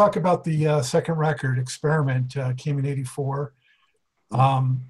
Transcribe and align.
talk 0.00 0.16
about 0.16 0.42
the 0.44 0.66
uh, 0.66 0.82
second 0.82 1.16
record, 1.16 1.58
Experiment, 1.58 2.34
uh, 2.38 2.54
came 2.56 2.78
in 2.78 2.86
'84. 2.86 3.52
Um, 4.30 4.80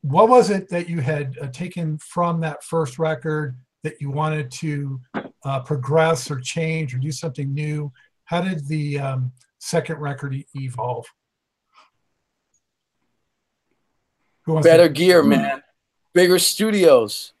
what 0.00 0.30
was 0.30 0.48
it 0.48 0.70
that 0.70 0.88
you 0.88 1.00
had 1.00 1.36
uh, 1.42 1.48
taken 1.48 1.98
from 1.98 2.40
that 2.40 2.64
first 2.64 2.98
record 2.98 3.58
that 3.82 4.00
you 4.00 4.10
wanted 4.10 4.50
to 4.52 4.98
uh, 5.44 5.60
progress 5.60 6.30
or 6.30 6.40
change 6.40 6.94
or 6.94 6.98
do 6.98 7.12
something 7.12 7.52
new? 7.52 7.92
How 8.24 8.40
did 8.40 8.66
the 8.66 8.98
um, 8.98 9.32
second 9.58 9.96
record 9.98 10.34
e- 10.34 10.46
evolve? 10.54 11.04
Who 14.46 14.54
wants 14.54 14.66
to- 14.66 14.72
Better 14.72 14.88
gear, 14.88 15.22
man. 15.22 15.62
Bigger 16.14 16.38
studios, 16.38 17.34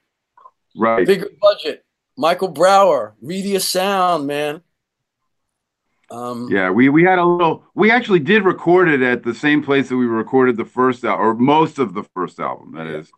Right. 0.76 1.06
bigger 1.06 1.30
budget. 1.40 1.84
Michael 2.16 2.48
Brauer, 2.48 3.14
Media 3.22 3.58
Sound, 3.58 4.26
man. 4.26 4.62
Um, 6.10 6.48
Yeah, 6.50 6.70
we 6.70 6.88
we 6.88 7.04
had 7.04 7.18
a 7.18 7.24
little. 7.24 7.64
We 7.74 7.90
actually 7.90 8.20
did 8.20 8.44
record 8.44 8.88
it 8.88 9.02
at 9.02 9.22
the 9.22 9.34
same 9.34 9.62
place 9.62 9.88
that 9.88 9.96
we 9.96 10.06
recorded 10.06 10.56
the 10.56 10.64
first 10.64 11.04
album, 11.04 11.26
or 11.26 11.34
most 11.34 11.78
of 11.78 11.94
the 11.94 12.02
first 12.14 12.40
album. 12.40 12.72
That 12.72 12.86
is, 12.86 13.10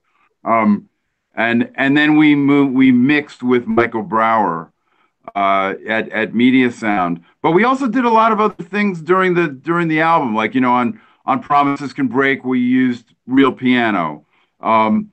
um, 0.44 0.88
and 1.34 1.70
and 1.76 1.96
then 1.96 2.16
we 2.16 2.34
moved. 2.34 2.74
We 2.74 2.92
mixed 2.92 3.42
with 3.42 3.66
Michael 3.66 4.02
Brauer 4.02 4.72
uh, 5.34 5.74
at 5.88 6.08
at 6.10 6.34
Media 6.34 6.70
Sound, 6.70 7.22
but 7.42 7.52
we 7.52 7.64
also 7.64 7.88
did 7.88 8.04
a 8.04 8.10
lot 8.10 8.32
of 8.32 8.40
other 8.40 8.64
things 8.64 9.00
during 9.02 9.34
the 9.34 9.48
during 9.48 9.88
the 9.88 10.00
album. 10.00 10.34
Like 10.34 10.54
you 10.54 10.60
know, 10.60 10.72
on 10.72 11.00
on 11.24 11.40
Promises 11.42 11.92
Can 11.92 12.08
Break, 12.08 12.44
we 12.44 12.60
used 12.60 13.14
real 13.26 13.52
piano. 13.52 14.26
Um, 14.60 15.12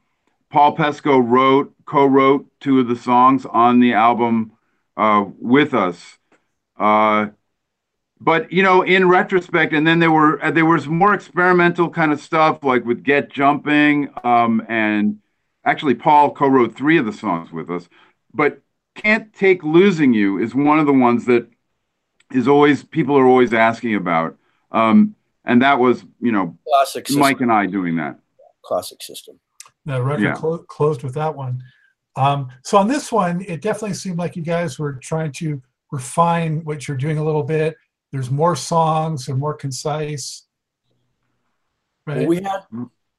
Paul 0.51 0.75
Pesco 0.75 1.19
wrote 1.25 1.73
co-wrote 1.85 2.47
two 2.59 2.79
of 2.79 2.87
the 2.87 2.95
songs 2.95 3.45
on 3.45 3.79
the 3.79 3.93
album 3.93 4.53
uh, 4.97 5.25
with 5.39 5.73
us. 5.73 6.17
Uh, 6.77 7.27
but 8.21 8.51
you 8.51 8.61
know 8.63 8.81
in 8.81 9.07
retrospect 9.07 9.73
and 9.73 9.85
then 9.87 9.99
there 9.99 10.11
were 10.11 10.43
uh, 10.43 10.51
there 10.51 10.65
was 10.65 10.87
more 10.87 11.13
experimental 11.13 11.89
kind 11.89 12.11
of 12.11 12.19
stuff 12.21 12.63
like 12.63 12.83
with 12.85 13.03
get 13.03 13.31
jumping 13.31 14.09
um, 14.23 14.65
and 14.67 15.19
actually 15.65 15.95
paul 15.95 16.31
co-wrote 16.31 16.75
three 16.75 16.97
of 16.97 17.05
the 17.05 17.13
songs 17.13 17.51
with 17.51 17.69
us 17.69 17.87
but 18.33 18.61
can't 18.95 19.33
take 19.33 19.63
losing 19.63 20.13
you 20.13 20.37
is 20.37 20.53
one 20.53 20.79
of 20.79 20.85
the 20.85 20.93
ones 20.93 21.25
that 21.25 21.47
is 22.33 22.47
always 22.47 22.83
people 22.83 23.17
are 23.17 23.25
always 23.25 23.53
asking 23.53 23.95
about 23.95 24.35
um, 24.71 25.15
and 25.45 25.61
that 25.61 25.79
was 25.79 26.03
you 26.19 26.31
know 26.31 26.57
classic 26.67 27.07
system. 27.07 27.21
mike 27.21 27.41
and 27.41 27.51
i 27.51 27.65
doing 27.65 27.95
that 27.95 28.19
Classic 28.61 29.01
system. 29.01 29.39
the 29.85 30.01
record 30.03 30.23
Yeah. 30.23 30.33
clo- 30.33 30.59
closed 30.59 31.01
with 31.01 31.15
that 31.15 31.35
one. 31.35 31.63
Um, 32.15 32.49
so 32.63 32.77
on 32.77 32.87
this 32.87 33.11
one, 33.11 33.41
it 33.47 33.61
definitely 33.61 33.95
seemed 33.95 34.19
like 34.19 34.35
you 34.35 34.43
guys 34.43 34.77
were 34.77 34.93
trying 34.93 35.31
to 35.33 35.59
refine 35.91 36.63
what 36.65 36.87
you're 36.87 36.97
doing 36.97 37.17
a 37.17 37.23
little 37.23 37.41
bit. 37.41 37.75
There's 38.11 38.31
more 38.31 38.55
songs 38.55 39.27
and 39.27 39.37
more 39.37 39.53
concise. 39.53 40.47
Right? 42.05 42.27
We 42.27 42.37
had 42.37 42.61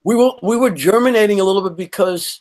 we 0.03 0.17
were 0.17 0.33
we 0.43 0.57
were 0.57 0.71
germinating 0.71 1.41
a 1.41 1.45
little 1.45 1.63
bit 1.63 1.77
because 1.77 2.41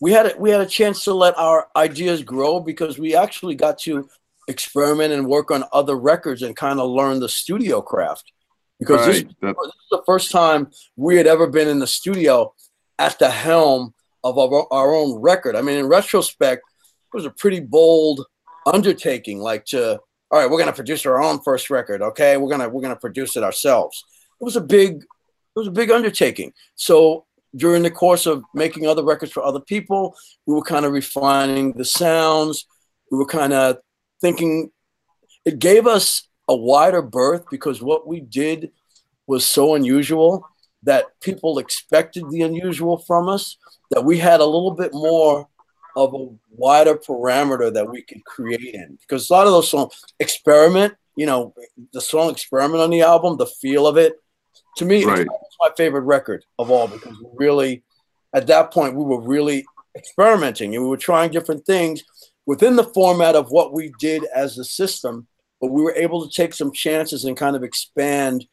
we 0.00 0.12
had 0.12 0.26
a, 0.26 0.34
we 0.38 0.50
had 0.50 0.60
a 0.60 0.66
chance 0.66 1.04
to 1.04 1.14
let 1.14 1.36
our 1.36 1.68
ideas 1.76 2.22
grow 2.22 2.60
because 2.60 2.98
we 2.98 3.14
actually 3.14 3.54
got 3.54 3.78
to 3.80 4.08
experiment 4.48 5.12
and 5.12 5.26
work 5.26 5.50
on 5.50 5.64
other 5.72 5.96
records 5.96 6.42
and 6.42 6.56
kind 6.56 6.80
of 6.80 6.90
learn 6.90 7.20
the 7.20 7.28
studio 7.28 7.80
craft 7.82 8.32
because 8.80 9.06
this, 9.06 9.22
right 9.22 9.36
that, 9.42 9.56
this 9.62 9.74
is 9.74 9.88
the 9.90 10.02
first 10.06 10.30
time 10.32 10.70
we 10.96 11.16
had 11.16 11.26
ever 11.26 11.46
been 11.46 11.68
in 11.68 11.78
the 11.78 11.86
studio 11.86 12.52
at 12.98 13.18
the 13.18 13.30
helm 13.30 13.94
of 14.24 14.38
our, 14.38 14.66
our 14.72 14.94
own 14.94 15.20
record. 15.20 15.54
I 15.54 15.62
mean, 15.62 15.78
in 15.78 15.86
retrospect, 15.86 16.62
it 17.12 17.16
was 17.16 17.26
a 17.26 17.30
pretty 17.30 17.60
bold 17.60 18.24
undertaking. 18.66 19.38
Like 19.38 19.66
to, 19.66 20.00
all 20.30 20.38
right, 20.38 20.48
we're 20.48 20.58
gonna 20.58 20.72
produce 20.72 21.04
our 21.06 21.20
own 21.22 21.40
first 21.40 21.70
record. 21.70 22.02
Okay, 22.02 22.36
we're 22.36 22.50
gonna 22.50 22.68
we're 22.68 22.82
gonna 22.82 22.96
produce 22.96 23.36
it 23.36 23.42
ourselves. 23.42 24.04
It 24.40 24.44
was 24.44 24.56
a 24.56 24.60
big, 24.60 24.96
it 25.02 25.56
was 25.56 25.66
a 25.66 25.72
big 25.72 25.90
undertaking. 25.90 26.52
So 26.76 27.26
during 27.56 27.82
the 27.82 27.90
course 27.90 28.26
of 28.26 28.44
making 28.54 28.86
other 28.86 29.04
records 29.04 29.32
for 29.32 29.42
other 29.42 29.60
people, 29.60 30.14
we 30.46 30.54
were 30.54 30.62
kind 30.62 30.84
of 30.84 30.92
refining 30.92 31.72
the 31.72 31.84
sounds. 31.84 32.66
We 33.10 33.18
were 33.18 33.26
kind 33.26 33.52
of 33.52 33.78
thinking. 34.20 34.70
It 35.44 35.58
gave 35.58 35.86
us 35.86 36.28
a 36.48 36.54
wider 36.54 37.02
berth 37.02 37.44
because 37.50 37.82
what 37.82 38.06
we 38.06 38.20
did 38.20 38.70
was 39.26 39.46
so 39.46 39.74
unusual 39.74 40.46
that 40.82 41.06
people 41.20 41.58
expected 41.58 42.24
the 42.30 42.42
unusual 42.42 42.98
from 42.98 43.28
us 43.28 43.56
that 43.90 44.04
we 44.04 44.18
had 44.18 44.40
a 44.40 44.44
little 44.44 44.72
bit 44.72 44.92
more 44.92 45.48
of 45.96 46.14
a 46.14 46.26
wider 46.50 46.94
parameter 46.94 47.72
that 47.72 47.88
we 47.88 48.02
could 48.02 48.24
create 48.24 48.74
in 48.74 48.98
because 49.00 49.28
a 49.28 49.32
lot 49.32 49.46
of 49.46 49.52
those 49.52 49.70
songs 49.70 49.92
experiment 50.20 50.94
you 51.16 51.26
know 51.26 51.54
the 51.92 52.00
song 52.00 52.30
experiment 52.30 52.82
on 52.82 52.90
the 52.90 53.02
album 53.02 53.36
the 53.36 53.46
feel 53.46 53.86
of 53.86 53.96
it 53.96 54.14
to 54.76 54.84
me 54.84 55.04
Right. 55.04 55.20
it's 55.20 55.56
my 55.60 55.70
favorite 55.76 56.02
record 56.02 56.44
of 56.58 56.70
all 56.70 56.86
because 56.88 57.16
we 57.18 57.46
really 57.46 57.82
at 58.34 58.46
that 58.46 58.70
point 58.72 58.94
we 58.94 59.04
were 59.04 59.20
really 59.20 59.64
experimenting 59.96 60.74
and 60.74 60.84
we 60.84 60.88
were 60.90 60.96
trying 60.96 61.30
different 61.30 61.64
things 61.66 62.02
within 62.46 62.76
the 62.76 62.84
format 62.84 63.34
of 63.34 63.50
what 63.50 63.72
we 63.72 63.92
did 63.98 64.24
as 64.34 64.58
a 64.58 64.64
system 64.64 65.26
but 65.60 65.70
we 65.70 65.82
were 65.82 65.94
able 65.94 66.26
to 66.26 66.34
take 66.34 66.54
some 66.54 66.72
chances 66.72 67.24
and 67.24 67.36
kind 67.36 67.56
of 67.56 67.62
expand 67.64 68.44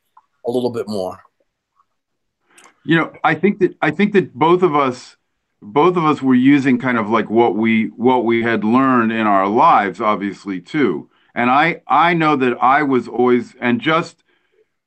a 0.45 0.51
little 0.51 0.71
bit 0.71 0.87
more 0.87 1.19
you 2.83 2.95
know 2.95 3.11
i 3.23 3.35
think 3.35 3.59
that 3.59 3.75
i 3.81 3.91
think 3.91 4.13
that 4.13 4.33
both 4.33 4.63
of 4.63 4.75
us 4.75 5.16
both 5.61 5.97
of 5.97 6.05
us 6.05 6.21
were 6.21 6.35
using 6.35 6.77
kind 6.77 6.97
of 6.97 7.09
like 7.09 7.29
what 7.29 7.55
we 7.55 7.87
what 7.87 8.25
we 8.25 8.43
had 8.43 8.63
learned 8.63 9.11
in 9.11 9.25
our 9.27 9.47
lives 9.47 9.99
obviously 10.01 10.61
too. 10.61 11.09
And 11.35 11.49
i 11.49 11.81
i 11.87 12.13
know 12.13 12.35
that 12.35 12.57
i 12.61 12.83
was 12.83 13.07
always 13.07 13.55
and 13.59 13.79
just 13.81 14.23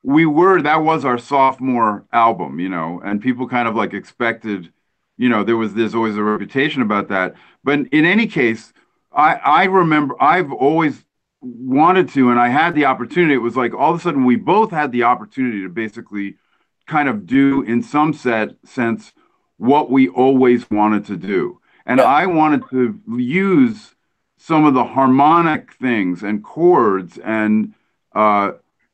we 0.03 0.27
were 0.27 0.63
that 0.63 0.83
was 0.83 1.05
our 1.05 1.19
sophomore 1.19 2.07
album 2.13 2.59
you 2.59 2.69
know 2.69 3.01
and 3.05 3.21
people 3.21 3.49
kind 3.49 3.69
of 3.69 3.77
like 3.77 3.93
expected 3.93 4.73
you 5.17 5.29
know 5.29 5.45
there 5.45 5.57
was 5.57 5.75
there's 5.75 5.95
always 5.95 6.17
a 6.17 6.23
reputation 6.23 6.83
about 6.83 7.09
that. 7.09 7.35
But 7.63 7.81
in 7.93 8.05
any 8.05 8.27
case 8.27 8.73
i 9.13 9.35
i 9.35 9.65
remember 9.65 10.15
i've 10.21 10.53
always 10.53 11.05
wanted 11.43 12.09
to 12.11 12.31
and 12.31 12.41
i 12.41 12.49
had 12.49 12.75
the 12.75 12.87
opportunity. 12.87 13.35
It 13.35 13.39
was 13.39 13.57
like 13.57 13.75
all 13.75 13.93
of 13.93 14.01
a 14.01 14.03
sudden 14.03 14.25
we 14.25 14.37
both 14.37 14.71
had 14.71 14.93
the 14.93 15.05
opportunity 15.05 15.63
to 15.63 15.69
basically 15.69 16.37
kind 16.87 17.09
of 17.09 17.27
do 17.27 17.63
in 17.63 17.83
some 17.83 18.13
set 18.13 18.57
sense 18.65 19.13
what 19.61 19.91
we 19.91 20.09
always 20.09 20.69
wanted 20.71 21.05
to 21.05 21.17
do. 21.17 21.61
And 21.85 22.01
i 22.01 22.25
wanted 22.25 22.63
to 22.71 22.99
use 23.19 23.95
some 24.39 24.65
of 24.65 24.73
the 24.73 24.85
harmonic 24.85 25.75
things 25.75 26.23
and 26.23 26.43
chords 26.43 27.19
and 27.19 27.75
uh, 28.15 28.53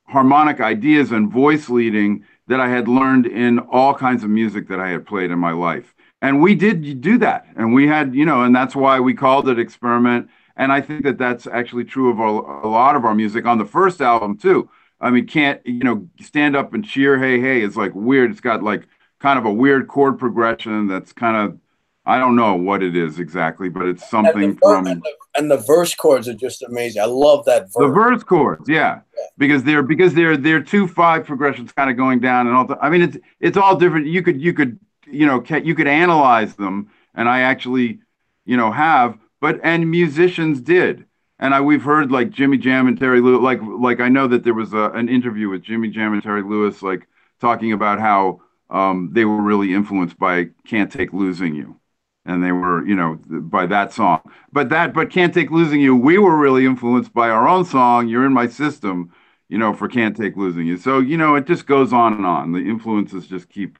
harmonic 0.09 0.60
ideas 0.60 1.12
and 1.12 1.31
voice 1.31 1.69
leading 1.69 2.25
that 2.49 2.59
i 2.60 2.69
had 2.69 2.88
learned 2.88 3.27
in 3.27 3.60
all 3.60 3.94
kinds 3.94 4.25
of 4.25 4.31
music 4.31 4.66
that 4.69 4.81
i 4.81 4.88
had 4.88 5.06
played 5.06 5.31
in 5.31 5.38
my 5.38 5.53
life. 5.53 5.94
And 6.21 6.43
we 6.43 6.56
did 6.56 7.01
do 7.01 7.19
that. 7.19 7.47
And 7.57 7.72
we 7.72 7.86
had 7.86 8.15
you 8.15 8.24
know 8.24 8.42
and 8.42 8.54
that's 8.54 8.74
why 8.74 8.98
we 8.98 9.15
called 9.15 9.48
it 9.48 9.59
experiment. 9.60 10.28
And 10.57 10.72
i 10.72 10.80
think 10.80 11.04
that 11.04 11.19
that's 11.19 11.47
actually 11.47 11.84
true 11.84 12.10
of 12.10 12.19
a, 12.19 12.66
a 12.66 12.69
lot 12.69 12.97
of 12.97 13.04
our 13.04 13.15
music 13.15 13.47
on 13.47 13.59
the 13.59 13.66
first 13.78 14.01
album 14.01 14.36
too. 14.36 14.69
I 15.01 15.10
mean 15.10 15.27
can't 15.27 15.60
you 15.65 15.84
know 15.84 16.09
stand 16.21 16.57
up 16.57 16.74
and 16.74 16.84
cheer 16.84 17.19
hey 17.19 17.41
hey 17.41 17.60
it's 17.62 17.77
like 17.77 17.95
weird. 17.95 18.33
It's 18.33 18.41
got 18.41 18.65
like 18.65 18.89
kind 19.27 19.41
of 19.41 19.45
a 19.45 19.53
weird 19.53 19.89
chord 19.89 20.21
progression 20.21 20.87
that's 20.87 21.13
kind 21.13 21.37
of 21.37 21.59
i 22.05 22.17
don't 22.17 22.37
know 22.37 22.55
what 22.55 22.81
it 22.81 22.95
is 22.95 23.19
exactly 23.19 23.69
but 23.69 23.84
it's 23.84 24.03
and 24.03 24.11
something 24.11 24.53
ver- 24.53 24.59
from 24.61 24.87
and, 24.87 25.03
the, 25.03 25.13
and 25.37 25.51
the 25.51 25.57
verse 25.57 25.97
chords 25.97 26.28
are 26.28 26.34
just 26.34 26.63
amazing. 26.63 27.03
I 27.03 27.07
love 27.07 27.45
that 27.47 27.63
verse 27.63 27.75
the 27.77 27.89
verse. 27.89 28.23
chords 28.23 28.69
yeah. 28.69 29.01
Because 29.37 29.65
they're 29.65 29.83
because 29.83 30.15
they're 30.15 30.37
they're 30.37 30.63
two 30.63 30.87
five 30.87 31.27
progressions 31.27 31.73
kind 31.73 31.91
of 31.91 31.97
going 31.97 32.21
down 32.21 32.47
and 32.47 32.55
all 32.55 32.67
the, 32.69 32.78
i 32.78 32.89
mean 32.89 33.03
it's 33.03 33.17
it's 33.41 33.57
all 33.57 33.75
different. 33.75 34.07
You 34.07 34.23
could 34.23 34.41
you 34.41 34.53
could 34.53 34.78
you 35.11 35.27
know 35.27 35.43
you 35.59 35.75
could 35.75 35.89
analyze 35.89 36.55
them 36.55 36.89
and 37.17 37.29
i 37.29 37.41
actually 37.41 37.99
you 38.45 38.57
know 38.57 38.71
have 38.71 39.19
but 39.41 39.59
and 39.65 39.91
musicians 39.91 40.61
did. 40.61 41.05
And 41.41 41.53
I 41.53 41.61
we've 41.61 41.83
heard 41.83 42.13
like 42.13 42.31
Jimmy 42.31 42.59
Jam 42.59 42.87
and 42.87 42.97
Terry 42.97 43.21
Lewis 43.21 43.43
like 43.43 43.61
like 43.61 43.99
I 43.99 44.09
know 44.09 44.29
that 44.29 44.45
there 44.45 44.55
was 44.55 44.72
a, 44.72 44.91
an 44.91 45.09
interview 45.09 45.49
with 45.49 45.63
Jimmy 45.63 45.89
Jam 45.89 46.13
and 46.13 46.22
Terry 46.22 46.45
Lewis 46.45 46.81
like 46.81 47.09
talking 47.41 47.72
about 47.72 47.99
how 47.99 48.41
um, 48.71 49.10
they 49.13 49.24
were 49.24 49.42
really 49.42 49.74
influenced 49.74 50.18
by 50.18 50.51
"Can't 50.66 50.91
Take 50.91 51.13
Losing 51.13 51.54
You," 51.54 51.78
and 52.24 52.42
they 52.42 52.53
were 52.53 52.86
you 52.86 52.97
know 52.97 53.18
by 53.41 53.66
that 53.66 53.92
song. 53.92 54.21
But 54.53 54.71
that 54.71 54.92
but 54.92 55.10
"Can't 55.10 55.33
Take 55.33 55.51
Losing 55.51 55.80
You," 55.80 55.95
we 55.95 56.18
were 56.18 56.36
really 56.36 56.66
influenced 56.66 57.13
by 57.13 57.30
our 57.30 57.48
own 57.48 57.65
song 57.65 58.09
"You're 58.09 58.27
in 58.27 58.33
My 58.33 58.48
System," 58.48 59.13
you 59.48 59.59
know, 59.59 59.72
for 59.72 59.89
"Can't 59.89 60.16
Take 60.16 60.36
Losing 60.36 60.66
You." 60.66 60.77
So 60.77 60.98
you 60.98 61.16
know 61.16 61.36
it 61.36 61.47
just 61.47 61.66
goes 61.66 61.92
on 61.92 62.15
and 62.15 62.27
on. 62.27 62.53
The 62.53 62.59
influences 62.59 63.27
just 63.27 63.48
keep 63.48 63.78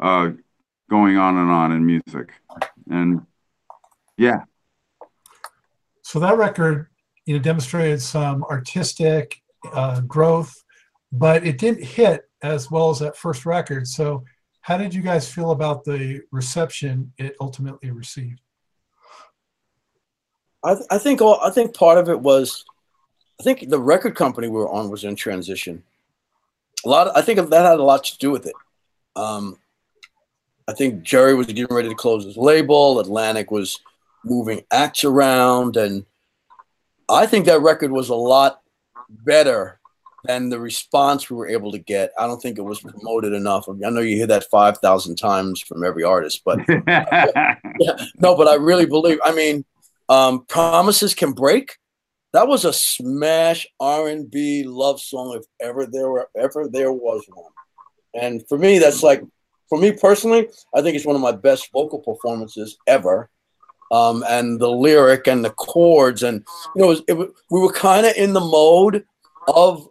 uh, 0.00 0.30
going 0.88 1.18
on 1.18 1.36
and 1.36 1.50
on 1.50 1.72
in 1.72 1.84
music, 1.84 2.32
and 2.90 3.26
yeah. 4.16 4.44
So 6.02 6.18
that 6.20 6.36
record, 6.36 6.88
you 7.26 7.36
know, 7.36 7.42
demonstrated 7.42 8.02
some 8.02 8.44
artistic 8.44 9.40
uh, 9.72 10.00
growth, 10.00 10.62
but 11.12 11.46
it 11.46 11.58
didn't 11.58 11.84
hit 11.84 12.28
as 12.42 12.70
well 12.70 12.90
as 12.90 12.98
that 12.98 13.16
first 13.16 13.46
record. 13.46 13.86
So, 13.86 14.24
how 14.60 14.76
did 14.76 14.94
you 14.94 15.02
guys 15.02 15.30
feel 15.30 15.50
about 15.50 15.84
the 15.84 16.22
reception 16.30 17.12
it 17.18 17.34
ultimately 17.40 17.90
received? 17.90 18.40
I, 20.62 20.74
th- 20.74 20.86
I 20.90 20.98
think 20.98 21.20
all, 21.20 21.40
I 21.42 21.50
think 21.50 21.74
part 21.74 21.98
of 21.98 22.08
it 22.08 22.20
was 22.20 22.64
I 23.40 23.42
think 23.42 23.68
the 23.68 23.80
record 23.80 24.14
company 24.14 24.46
we 24.46 24.54
were 24.54 24.70
on 24.70 24.88
was 24.88 25.02
in 25.02 25.16
transition. 25.16 25.82
A 26.84 26.88
lot. 26.88 27.08
Of, 27.08 27.16
I 27.16 27.22
think 27.22 27.38
that 27.50 27.64
had 27.64 27.80
a 27.80 27.82
lot 27.82 28.04
to 28.04 28.18
do 28.18 28.30
with 28.30 28.46
it. 28.46 28.54
Um, 29.16 29.58
I 30.68 30.74
think 30.74 31.02
Jerry 31.02 31.34
was 31.34 31.48
getting 31.48 31.66
ready 31.66 31.88
to 31.88 31.94
close 31.96 32.24
his 32.24 32.36
label. 32.36 33.00
Atlantic 33.00 33.50
was 33.50 33.80
moving 34.24 34.62
acts 34.70 35.02
around, 35.02 35.76
and 35.76 36.06
I 37.08 37.26
think 37.26 37.46
that 37.46 37.62
record 37.62 37.90
was 37.90 38.10
a 38.10 38.14
lot 38.14 38.62
better 39.08 39.80
than 40.24 40.48
the 40.48 40.60
response 40.60 41.28
we 41.28 41.36
were 41.36 41.48
able 41.48 41.72
to 41.72 41.78
get. 41.78 42.12
I 42.18 42.26
don't 42.26 42.40
think 42.40 42.58
it 42.58 42.62
was 42.62 42.80
promoted 42.80 43.32
enough. 43.32 43.68
I 43.68 43.90
know 43.90 44.00
you 44.00 44.16
hear 44.16 44.26
that 44.28 44.50
five 44.50 44.78
thousand 44.78 45.16
times 45.16 45.60
from 45.60 45.84
every 45.84 46.04
artist, 46.04 46.42
but 46.44 46.60
yeah, 46.68 47.56
no, 48.20 48.36
but 48.36 48.48
I 48.48 48.54
really 48.54 48.86
believe. 48.86 49.18
I 49.24 49.34
mean, 49.34 49.64
um, 50.08 50.44
"Promises 50.46 51.14
Can 51.14 51.32
Break." 51.32 51.76
That 52.32 52.48
was 52.48 52.64
a 52.64 52.72
smash 52.72 53.66
R 53.78 54.08
and 54.08 54.30
B 54.30 54.64
love 54.64 55.00
song 55.00 55.38
if 55.38 55.44
ever 55.60 55.86
there 55.86 56.08
were 56.08 56.28
ever 56.36 56.68
there 56.68 56.92
was 56.92 57.24
one. 57.28 57.52
And 58.14 58.46
for 58.48 58.58
me, 58.58 58.78
that's 58.78 59.02
like, 59.02 59.22
for 59.68 59.78
me 59.78 59.92
personally, 59.92 60.48
I 60.74 60.82
think 60.82 60.96
it's 60.96 61.06
one 61.06 61.16
of 61.16 61.22
my 61.22 61.32
best 61.32 61.70
vocal 61.72 61.98
performances 61.98 62.76
ever. 62.86 63.30
Um, 63.90 64.24
and 64.26 64.58
the 64.58 64.70
lyric 64.70 65.26
and 65.26 65.44
the 65.44 65.50
chords, 65.50 66.22
and 66.22 66.42
you 66.74 66.82
know, 66.82 66.92
it, 66.92 67.04
it, 67.08 67.16
we 67.50 67.60
were 67.60 67.72
kind 67.72 68.06
of 68.06 68.14
in 68.16 68.32
the 68.32 68.40
mode 68.40 69.04
of 69.48 69.86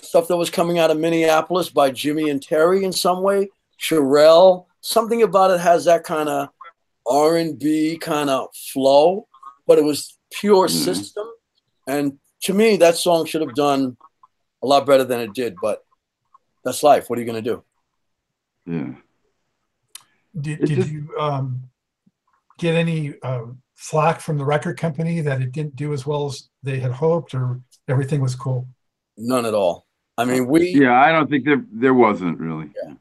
the 0.00 0.06
stuff 0.06 0.28
that 0.28 0.36
was 0.36 0.50
coming 0.50 0.78
out 0.78 0.90
of 0.90 0.98
Minneapolis 0.98 1.68
by 1.68 1.90
Jimmy 1.90 2.30
and 2.30 2.42
Terry 2.42 2.84
in 2.84 2.92
some 2.92 3.22
way. 3.22 3.50
Cherrelle, 3.80 4.66
something 4.80 5.22
about 5.22 5.50
it 5.50 5.60
has 5.60 5.84
that 5.86 6.04
kind 6.04 6.28
of 6.28 6.48
R 7.06 7.36
and 7.36 7.58
B 7.58 7.98
kind 7.98 8.30
of 8.30 8.54
flow, 8.54 9.26
but 9.66 9.78
it 9.78 9.84
was 9.84 10.18
pure 10.30 10.68
mm-hmm. 10.68 10.84
system. 10.84 11.26
And 11.86 12.18
to 12.42 12.54
me, 12.54 12.76
that 12.76 12.96
song 12.96 13.26
should 13.26 13.40
have 13.40 13.54
done 13.54 13.96
a 14.62 14.66
lot 14.66 14.86
better 14.86 15.04
than 15.04 15.20
it 15.20 15.34
did. 15.34 15.56
But 15.60 15.84
that's 16.64 16.82
life. 16.82 17.10
What 17.10 17.18
are 17.18 17.22
you 17.22 17.26
going 17.26 17.42
to 17.42 17.50
do? 17.50 17.64
Yeah. 18.66 18.94
Did, 20.40 20.60
did 20.60 20.76
just, 20.76 20.90
you 20.90 21.14
um, 21.18 21.64
get 22.58 22.74
any 22.74 23.14
uh, 23.22 23.46
flack 23.74 24.20
from 24.20 24.38
the 24.38 24.44
record 24.44 24.78
company 24.78 25.20
that 25.20 25.42
it 25.42 25.52
didn't 25.52 25.76
do 25.76 25.92
as 25.92 26.06
well 26.06 26.26
as 26.26 26.48
they 26.62 26.78
had 26.78 26.92
hoped, 26.92 27.34
or 27.34 27.60
everything 27.88 28.20
was 28.20 28.34
cool? 28.34 28.68
None 29.16 29.46
at 29.46 29.54
all. 29.54 29.86
I 30.18 30.24
mean, 30.24 30.46
we. 30.46 30.70
Yeah, 30.70 31.00
I 31.00 31.12
don't 31.12 31.28
think 31.28 31.44
there 31.44 31.64
there 31.72 31.94
wasn't 31.94 32.38
really. 32.38 32.70
Yeah. 32.84 32.94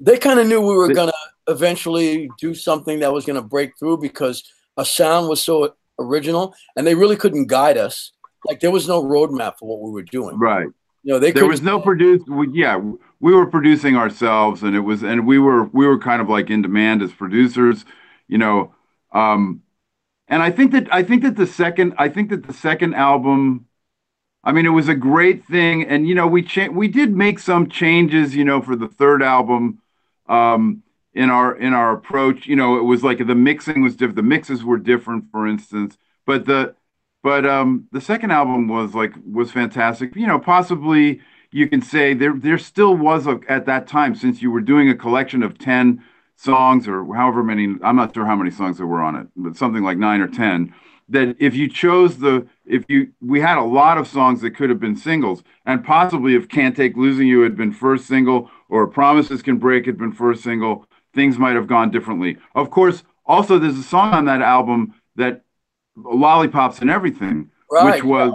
They 0.00 0.18
kind 0.18 0.38
of 0.38 0.46
knew 0.46 0.60
we 0.60 0.74
were 0.74 0.92
gonna 0.92 1.12
eventually 1.48 2.30
do 2.38 2.54
something 2.54 3.00
that 3.00 3.12
was 3.12 3.24
gonna 3.24 3.42
break 3.42 3.78
through 3.78 3.98
because 3.98 4.44
a 4.76 4.84
sound 4.84 5.28
was 5.28 5.42
so 5.42 5.74
original, 5.98 6.54
and 6.76 6.86
they 6.86 6.94
really 6.94 7.16
couldn't 7.16 7.46
guide 7.46 7.76
us. 7.76 8.12
Like 8.46 8.60
there 8.60 8.70
was 8.70 8.86
no 8.86 9.02
roadmap 9.02 9.58
for 9.58 9.68
what 9.68 9.80
we 9.80 9.90
were 9.90 10.04
doing. 10.04 10.38
Right. 10.38 10.68
You 11.02 11.14
know, 11.14 11.18
they 11.18 11.32
there 11.32 11.46
was 11.46 11.62
no 11.62 11.80
produce. 11.80 12.22
We, 12.28 12.48
Yeah, 12.52 12.80
we 13.20 13.34
were 13.34 13.46
producing 13.46 13.96
ourselves, 13.96 14.62
and 14.62 14.76
it 14.76 14.80
was, 14.80 15.02
and 15.02 15.26
we 15.26 15.38
were, 15.38 15.64
we 15.64 15.86
were 15.86 15.98
kind 15.98 16.20
of 16.20 16.28
like 16.28 16.50
in 16.50 16.62
demand 16.62 17.02
as 17.02 17.12
producers. 17.12 17.84
You 18.28 18.38
know, 18.38 18.74
um, 19.12 19.62
and 20.28 20.42
I 20.42 20.50
think 20.50 20.72
that 20.72 20.92
I 20.92 21.02
think 21.02 21.22
that 21.22 21.36
the 21.36 21.46
second, 21.46 21.94
I 21.98 22.08
think 22.08 22.30
that 22.30 22.46
the 22.46 22.52
second 22.52 22.94
album. 22.94 23.64
I 24.48 24.52
mean, 24.52 24.66
it 24.66 24.70
was 24.70 24.88
a 24.88 24.94
great 24.94 25.44
thing, 25.44 25.84
and 25.84 26.08
you 26.08 26.14
know, 26.14 26.26
we 26.26 26.42
cha- 26.42 26.68
we 26.68 26.88
did 26.88 27.14
make 27.14 27.38
some 27.38 27.68
changes, 27.68 28.34
you 28.34 28.44
know, 28.44 28.62
for 28.62 28.76
the 28.76 28.88
third 28.88 29.22
album. 29.22 29.80
Um, 30.26 30.82
in 31.14 31.30
our 31.30 31.56
in 31.56 31.74
our 31.74 31.92
approach. 31.92 32.46
You 32.46 32.56
know, 32.56 32.78
it 32.78 32.82
was 32.82 33.02
like 33.02 33.18
the 33.18 33.34
mixing 33.34 33.82
was 33.82 33.96
different. 33.96 34.16
The 34.16 34.22
mixes 34.22 34.64
were 34.64 34.78
different, 34.78 35.24
for 35.32 35.46
instance. 35.46 35.98
But 36.24 36.46
the 36.46 36.74
but 37.22 37.44
um 37.44 37.88
the 37.92 38.00
second 38.00 38.30
album 38.30 38.68
was 38.68 38.94
like 38.94 39.12
was 39.30 39.50
fantastic. 39.50 40.14
You 40.14 40.26
know, 40.28 40.38
possibly 40.38 41.20
you 41.50 41.68
can 41.68 41.82
say 41.82 42.14
there 42.14 42.34
there 42.34 42.58
still 42.58 42.94
was 42.94 43.26
a 43.26 43.40
at 43.48 43.66
that 43.66 43.88
time 43.88 44.14
since 44.14 44.40
you 44.42 44.50
were 44.50 44.60
doing 44.60 44.88
a 44.88 44.94
collection 44.94 45.42
of 45.42 45.58
10 45.58 46.04
songs 46.38 46.86
or 46.86 47.04
however 47.14 47.42
many 47.42 47.74
I'm 47.82 47.96
not 47.96 48.14
sure 48.14 48.24
how 48.24 48.36
many 48.36 48.50
songs 48.50 48.78
there 48.78 48.86
were 48.86 49.02
on 49.02 49.16
it, 49.16 49.26
but 49.36 49.56
something 49.56 49.82
like 49.82 49.98
9 49.98 50.20
or 50.20 50.28
10 50.28 50.74
that 51.10 51.34
if 51.38 51.54
you 51.54 51.68
chose 51.68 52.18
the 52.18 52.46
if 52.64 52.84
you 52.88 53.08
we 53.20 53.40
had 53.40 53.58
a 53.58 53.62
lot 53.62 53.98
of 53.98 54.06
songs 54.06 54.40
that 54.42 54.52
could 54.52 54.70
have 54.70 54.78
been 54.78 54.96
singles 54.96 55.42
and 55.66 55.84
possibly 55.84 56.34
if 56.34 56.48
can't 56.48 56.76
take 56.76 56.96
losing 56.96 57.26
you 57.26 57.40
had 57.40 57.56
been 57.56 57.72
first 57.72 58.06
single 58.06 58.50
or 58.68 58.86
promises 58.86 59.42
can 59.42 59.56
break 59.56 59.86
had 59.86 59.98
been 59.98 60.12
first 60.12 60.42
single 60.42 60.86
things 61.14 61.38
might 61.38 61.56
have 61.56 61.66
gone 61.66 61.90
differently. 61.90 62.36
Of 62.54 62.70
course, 62.70 63.02
also 63.26 63.58
there's 63.58 63.78
a 63.78 63.82
song 63.82 64.12
on 64.14 64.24
that 64.26 64.42
album 64.42 64.94
that 65.16 65.42
lollipops 65.96 66.80
and 66.80 66.90
everything, 66.90 67.50
right. 67.70 67.94
which 67.94 68.04
was 68.04 68.32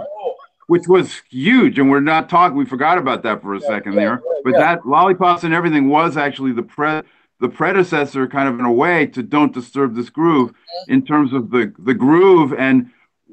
which 0.66 0.88
was 0.88 1.20
huge, 1.28 1.78
and 1.78 1.90
we're 1.90 2.00
not 2.00 2.28
talking. 2.28 2.56
We 2.56 2.64
forgot 2.64 2.98
about 2.98 3.22
that 3.24 3.42
for 3.42 3.54
a 3.54 3.60
yeah, 3.60 3.68
second 3.68 3.94
yeah, 3.94 4.00
there, 4.00 4.22
yeah, 4.24 4.40
but 4.44 4.52
that 4.54 4.86
lollipops 4.86 5.44
and 5.44 5.54
everything 5.54 5.88
was 5.88 6.16
actually 6.16 6.52
the 6.52 6.62
pre 6.62 7.02
the 7.44 7.54
predecessor, 7.54 8.26
kind 8.26 8.48
of 8.48 8.58
in 8.58 8.64
a 8.64 8.72
way, 8.72 9.06
to 9.06 9.22
"Don't 9.22 9.52
Disturb 9.52 9.94
This 9.94 10.10
Groove" 10.10 10.52
in 10.88 11.04
terms 11.04 11.32
of 11.32 11.50
the 11.50 11.72
the 11.78 11.94
groove 11.94 12.52
and. 12.52 12.90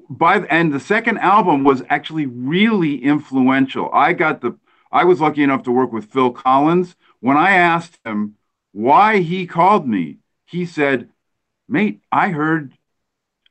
By 0.10 0.40
and 0.50 0.74
the 0.74 0.80
second 0.82 1.20
album 1.20 1.64
was 1.64 1.84
actually 1.88 2.26
really 2.26 3.02
influential. 3.02 3.90
I 3.94 4.12
got 4.12 4.42
the 4.42 4.58
I 4.92 5.06
was 5.06 5.22
lucky 5.22 5.42
enough 5.42 5.64
to 5.64 5.72
work 5.72 5.94
with 5.94 6.12
Phil 6.12 6.32
Collins. 6.32 6.98
When 7.22 7.38
I 7.38 7.52
asked 7.52 7.98
him 8.04 8.36
why 8.72 9.20
he 9.20 9.46
called 9.46 9.88
me. 9.88 10.18
He 10.46 10.66
said, 10.66 11.10
Mate, 11.68 12.02
I 12.12 12.30
heard 12.30 12.74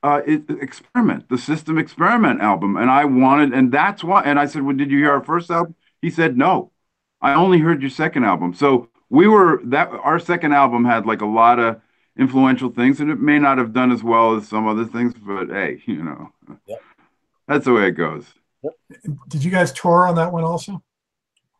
uh, 0.02 0.22
it, 0.26 0.44
Experiment, 0.48 1.28
the 1.28 1.38
System 1.38 1.78
Experiment 1.78 2.40
album, 2.40 2.76
and 2.76 2.90
I 2.90 3.04
wanted, 3.04 3.52
and 3.52 3.72
that's 3.72 4.02
why. 4.02 4.22
And 4.22 4.38
I 4.38 4.46
said, 4.46 4.62
Well, 4.62 4.76
did 4.76 4.90
you 4.90 4.98
hear 4.98 5.12
our 5.12 5.24
first 5.24 5.50
album? 5.50 5.74
He 6.02 6.10
said, 6.10 6.36
No, 6.36 6.72
I 7.20 7.34
only 7.34 7.58
heard 7.58 7.82
your 7.82 7.90
second 7.90 8.24
album. 8.24 8.54
So 8.54 8.88
we 9.10 9.26
were 9.26 9.60
that 9.64 9.88
our 9.88 10.18
second 10.18 10.52
album 10.52 10.84
had 10.84 11.04
like 11.04 11.20
a 11.20 11.26
lot 11.26 11.58
of 11.58 11.80
influential 12.16 12.70
things, 12.70 13.00
and 13.00 13.10
it 13.10 13.20
may 13.20 13.38
not 13.38 13.58
have 13.58 13.72
done 13.72 13.92
as 13.92 14.02
well 14.02 14.36
as 14.36 14.48
some 14.48 14.66
other 14.66 14.84
things, 14.84 15.12
but 15.14 15.48
hey, 15.48 15.82
you 15.86 16.02
know, 16.02 16.32
yep. 16.66 16.80
that's 17.46 17.64
the 17.64 17.72
way 17.72 17.88
it 17.88 17.92
goes. 17.92 18.24
Yep. 18.62 18.72
Did 19.28 19.44
you 19.44 19.50
guys 19.50 19.72
tour 19.72 20.06
on 20.06 20.14
that 20.14 20.32
one 20.32 20.44
also? 20.44 20.82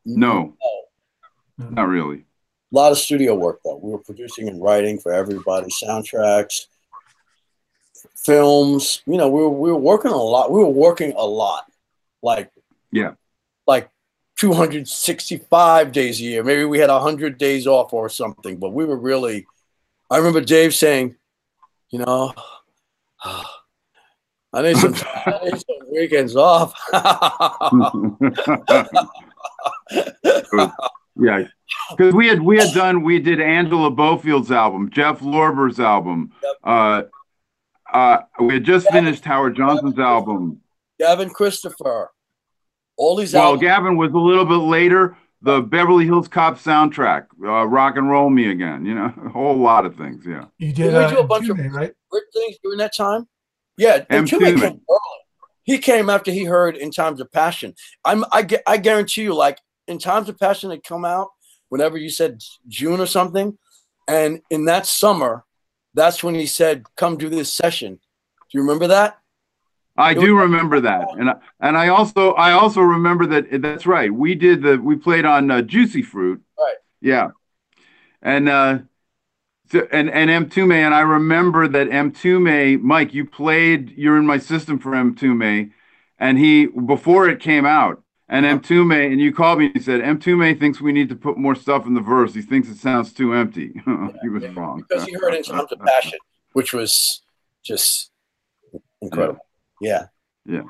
No, 0.07 0.57
no. 1.59 1.69
not 1.71 1.89
really. 1.89 2.25
A 2.73 2.77
lot 2.77 2.93
of 2.93 2.99
studio 2.99 3.35
work 3.35 3.61
though. 3.65 3.77
We 3.77 3.91
were 3.91 3.99
producing 3.99 4.49
and 4.49 4.63
writing 4.63 4.99
for 4.99 5.13
everybody, 5.13 5.69
soundtracks, 5.71 6.67
films. 8.15 9.03
You 9.07 9.19
know, 9.19 9.29
we 9.29 9.43
were 9.43 9.51
we 9.51 9.71
were 9.73 9.79
working 9.79 10.13
a 10.13 10.17
lot. 10.17 10.53
We 10.53 10.61
were 10.61 10.69
working 10.69 11.13
a 11.17 11.25
lot, 11.25 11.65
like 12.23 12.53
yeah, 12.93 13.09
like 13.09 13.17
265 14.41 15.93
days 15.93 16.19
a 16.19 16.23
year. 16.23 16.43
Maybe 16.43 16.65
we 16.65 16.79
had 16.79 16.89
100 16.89 17.37
days 17.37 17.67
off 17.67 17.93
or 17.93 18.09
something, 18.09 18.57
but 18.57 18.71
we 18.71 18.87
were 18.87 18.97
really. 18.97 19.47
I 20.11 20.17
remember 20.17 20.41
Dave 20.41 20.75
saying, 20.75 21.17
you 21.91 21.99
know, 21.99 22.33
I 23.23 24.63
need 24.63 24.79
some, 24.79 24.95
I 24.95 25.41
need 25.45 25.59
some 25.59 25.77
weekends 25.93 26.37
off. 26.37 26.73
yeah, 31.17 31.45
because 31.91 32.15
we 32.15 32.27
had 32.27 32.41
we 32.41 32.57
had 32.57 32.73
done 32.73 33.03
we 33.03 33.19
did 33.19 33.43
Angela 33.43 33.91
Bofill's 33.91 34.51
album, 34.51 34.89
Jeff 34.91 35.21
Lorber's 35.21 35.79
album. 35.79 36.33
Yep. 36.43 36.53
Uh, 36.65 37.03
uh, 37.93 38.19
we 38.41 38.55
had 38.55 38.65
just 38.65 38.87
Gavin, 38.87 39.05
finished 39.05 39.25
Howard 39.27 39.55
Johnson's 39.55 39.97
Gavin, 39.97 40.05
album. 40.05 40.61
Gavin 40.99 41.29
Christopher. 41.29 42.11
All 42.97 43.17
these. 43.17 43.33
Well, 43.33 43.45
albums. 43.45 43.63
Gavin 43.63 43.97
was 43.97 44.13
a 44.13 44.19
little 44.19 44.45
bit 44.45 44.57
later. 44.57 45.17
The 45.43 45.63
Beverly 45.63 46.05
Hills 46.05 46.29
Cop 46.29 46.59
soundtrack, 46.59 47.27
uh, 47.43 47.67
"Rock 47.67 47.97
and 47.97 48.11
Roll 48.11 48.29
Me 48.29 48.51
Again." 48.51 48.85
You 48.85 48.95
know, 48.95 49.13
a 49.25 49.29
whole 49.29 49.57
lot 49.57 49.87
of 49.87 49.97
things. 49.97 50.25
Yeah. 50.27 50.47
You 50.59 50.73
did, 50.73 50.95
uh, 50.95 51.11
do 51.11 51.19
a 51.19 51.27
bunch 51.27 51.49
of 51.49 51.59
right? 51.59 51.93
things 52.33 52.57
during 52.63 52.79
that 52.79 52.95
time. 52.95 53.27
Yeah, 53.77 54.05
and 54.11 54.29
came 54.29 54.81
He 55.63 55.79
came 55.79 56.11
after 56.11 56.31
he 56.31 56.45
heard 56.45 56.77
"In 56.77 56.91
Times 56.91 57.21
of 57.21 57.33
Passion." 57.33 57.75
I'm 58.05 58.25
I, 58.33 58.47
I 58.67 58.77
guarantee 58.77 59.23
you, 59.23 59.35
like 59.35 59.59
"In 59.89 59.99
Times 59.99 60.29
of 60.29 60.39
Passion" 60.39 60.71
had 60.71 60.85
come 60.85 61.05
out 61.07 61.29
whenever 61.71 61.97
you 61.97 62.11
said 62.11 62.43
June 62.69 63.01
or 63.01 63.07
something. 63.07 63.57
And 64.07 64.41
in 64.51 64.65
that 64.67 64.87
summer, 64.87 65.45
that's 65.95 66.23
when 66.23 66.35
he 66.35 66.45
said, 66.45 66.85
"Come 66.97 67.17
do 67.17 67.31
this 67.31 67.53
session." 67.53 67.95
Do 67.95 68.59
you 68.59 68.61
remember 68.61 68.89
that? 68.89 69.19
I 70.01 70.15
do 70.15 70.37
remember 70.37 70.81
that, 70.81 71.09
and 71.19 71.31
I, 71.31 71.35
and 71.61 71.77
I 71.77 71.89
also 71.89 72.33
I 72.33 72.53
also 72.53 72.81
remember 72.81 73.27
that 73.27 73.63
that's 73.63 73.87
right. 73.87 74.13
We 74.13 74.35
did 74.35 74.63
the 74.63 74.79
we 74.79 74.97
played 74.97 75.25
on 75.25 75.51
uh, 75.51 75.63
Juicy 75.63 76.03
Fruit. 76.03 76.43
Right. 76.59 76.77
Yeah, 77.01 77.31
and 78.23 78.49
uh, 78.49 78.79
so, 79.71 79.87
and 79.93 80.11
and 80.11 80.51
Mtume, 80.51 80.75
and 80.75 80.95
I 80.95 81.01
remember 81.01 81.69
that 81.69 81.89
Mtume, 81.89 82.81
Mike, 82.81 83.15
you 83.15 83.27
played. 83.27 83.91
You're 83.97 84.19
in 84.19 84.27
my 84.27 84.39
system 84.39 84.79
for 84.79 84.91
Mtume, 84.91 85.71
and 86.19 86.39
he 86.39 86.67
before 86.67 87.29
it 87.29 87.41
came 87.41 87.67
out, 87.67 88.03
and 88.31 88.47
Mtume, 88.47 89.13
and 89.13 89.21
you 89.21 89.35
called 89.35 89.59
me 89.59 89.67
and 89.67 89.75
you 89.75 89.81
said, 89.81 90.03
Mtume 90.03 90.59
thinks 90.59 90.81
we 90.81 90.93
need 90.93 91.09
to 91.09 91.17
put 91.17 91.37
more 91.37 91.57
stuff 91.57 91.85
in 91.87 91.95
the 91.95 92.01
verse. 92.01 92.33
He 92.33 92.43
thinks 92.43 92.69
it 92.69 92.77
sounds 92.77 93.13
too 93.13 93.35
empty. 93.35 93.73
he 94.23 94.29
was 94.29 94.45
yeah, 94.45 94.53
wrong. 94.55 94.85
Because 94.89 95.05
he 95.05 95.15
heard 95.15 95.35
In 95.35 95.43
Times 95.43 95.73
of 95.73 95.81
Passion, 95.81 96.21
which 96.53 96.73
was 96.73 97.23
just 97.65 98.13
incredible. 99.03 99.41
Yeah. 99.43 99.50
Yeah. 99.81 100.07
Yeah. 100.45 100.63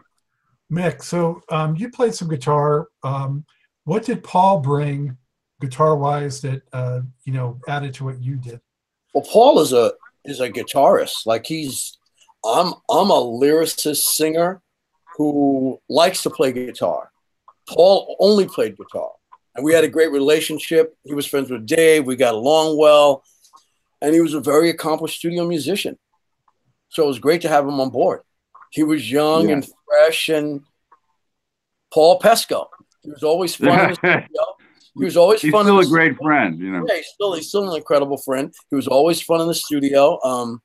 Mick, 0.70 1.02
so 1.02 1.42
um, 1.50 1.74
you 1.76 1.90
played 1.90 2.14
some 2.14 2.28
guitar. 2.28 2.88
Um, 3.02 3.44
what 3.84 4.04
did 4.04 4.22
Paul 4.22 4.60
bring 4.60 5.16
guitar-wise 5.60 6.40
that 6.42 6.62
uh, 6.72 7.00
you 7.24 7.32
know 7.32 7.58
added 7.68 7.94
to 7.94 8.04
what 8.04 8.22
you 8.22 8.36
did? 8.36 8.60
Well, 9.12 9.24
Paul 9.28 9.60
is 9.60 9.72
a 9.72 9.92
is 10.24 10.40
a 10.40 10.48
guitarist. 10.50 11.26
Like 11.26 11.44
he's, 11.46 11.98
I'm 12.44 12.74
I'm 12.88 13.10
a 13.10 13.20
lyricist 13.20 14.02
singer 14.02 14.62
who 15.16 15.80
likes 15.88 16.22
to 16.22 16.30
play 16.30 16.52
guitar. 16.52 17.10
Paul 17.68 18.16
only 18.20 18.46
played 18.46 18.76
guitar, 18.76 19.10
and 19.56 19.64
we 19.64 19.74
had 19.74 19.84
a 19.84 19.88
great 19.88 20.12
relationship. 20.12 20.96
He 21.04 21.14
was 21.14 21.26
friends 21.26 21.50
with 21.50 21.66
Dave. 21.66 22.06
We 22.06 22.14
got 22.14 22.34
along 22.34 22.78
well, 22.78 23.24
and 24.00 24.14
he 24.14 24.20
was 24.20 24.34
a 24.34 24.40
very 24.40 24.70
accomplished 24.70 25.18
studio 25.18 25.46
musician. 25.46 25.98
So 26.90 27.04
it 27.04 27.08
was 27.08 27.18
great 27.18 27.40
to 27.42 27.48
have 27.48 27.66
him 27.66 27.80
on 27.80 27.90
board. 27.90 28.22
He 28.70 28.82
was 28.82 29.10
young 29.10 29.48
Yeah. 29.48 29.54
and 29.56 29.68
fresh, 29.86 30.28
and 30.28 30.62
Paul 31.92 32.20
Pesco. 32.20 32.66
He 33.02 33.10
was 33.10 33.22
always 33.22 33.54
fun. 33.56 33.68
in 33.68 33.88
the 33.90 33.94
studio. 33.94 34.44
He 34.98 35.04
was 35.04 35.16
always 35.16 35.40
He's 35.40 35.52
fun. 35.52 35.64
still 35.64 35.78
a 35.80 35.86
great 35.86 36.16
friend, 36.18 36.58
you 36.58 36.70
know. 36.72 36.84
yeah, 36.88 36.96
he's 36.96 37.06
still 37.14 37.34
he's 37.34 37.48
still 37.48 37.70
an 37.70 37.76
incredible 37.76 38.18
friend. 38.18 38.52
He 38.70 38.76
was 38.76 38.86
always 38.88 39.20
fun 39.22 39.40
in 39.40 39.46
the 39.48 39.54
studio. 39.54 40.18
Um, 40.22 40.60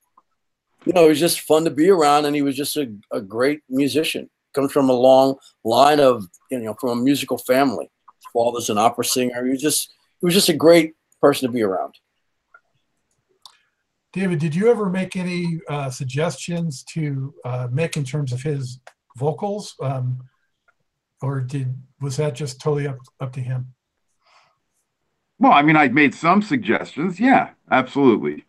you 0.86 0.94
know, 0.94 1.04
he 1.04 1.10
was 1.10 1.20
just 1.20 1.42
fun 1.42 1.64
to 1.66 1.72
be 1.72 1.90
around, 1.90 2.26
and 2.26 2.36
he 2.36 2.42
was 2.42 2.56
just 2.56 2.76
a, 2.78 2.92
a 3.12 3.22
great 3.22 3.62
musician. 3.70 4.30
Comes 4.54 4.72
from 4.72 4.90
a 4.90 4.94
long 4.94 5.36
line 5.64 6.00
of 6.00 6.26
you 6.52 6.60
know 6.60 6.76
from 6.80 6.90
a 7.00 7.02
musical 7.02 7.38
family. 7.38 7.86
His 8.18 8.26
father's 8.34 8.70
an 8.70 8.78
opera 8.78 9.06
singer. 9.06 9.44
He 9.46 9.52
was 9.52 9.62
just 9.62 9.94
he 10.20 10.26
was 10.26 10.34
just 10.34 10.50
a 10.50 10.54
great 10.54 10.94
person 11.22 11.48
to 11.48 11.54
be 11.54 11.62
around. 11.64 11.96
David, 14.16 14.40
did 14.40 14.56
you 14.56 14.72
ever 14.72 14.90
make 14.90 15.18
any 15.18 15.60
uh, 15.68 15.90
suggestions 15.90 16.86
to 16.86 17.34
uh, 17.44 17.68
Mick 17.68 17.98
in 17.98 18.06
terms 18.06 18.32
of 18.32 18.42
his 18.42 18.80
vocals, 19.18 19.76
um, 19.82 20.20
or 21.22 21.42
did 21.42 21.76
was 22.00 22.16
that 22.16 22.34
just 22.34 22.62
totally 22.62 22.88
up 22.88 22.98
up 23.20 23.34
to 23.34 23.42
him? 23.42 23.74
Well, 25.38 25.52
I 25.52 25.64
mean, 25.64 25.76
I 25.76 25.90
made 25.90 26.16
some 26.16 26.42
suggestions. 26.42 27.20
Yeah, 27.20 27.50
absolutely. 27.70 28.46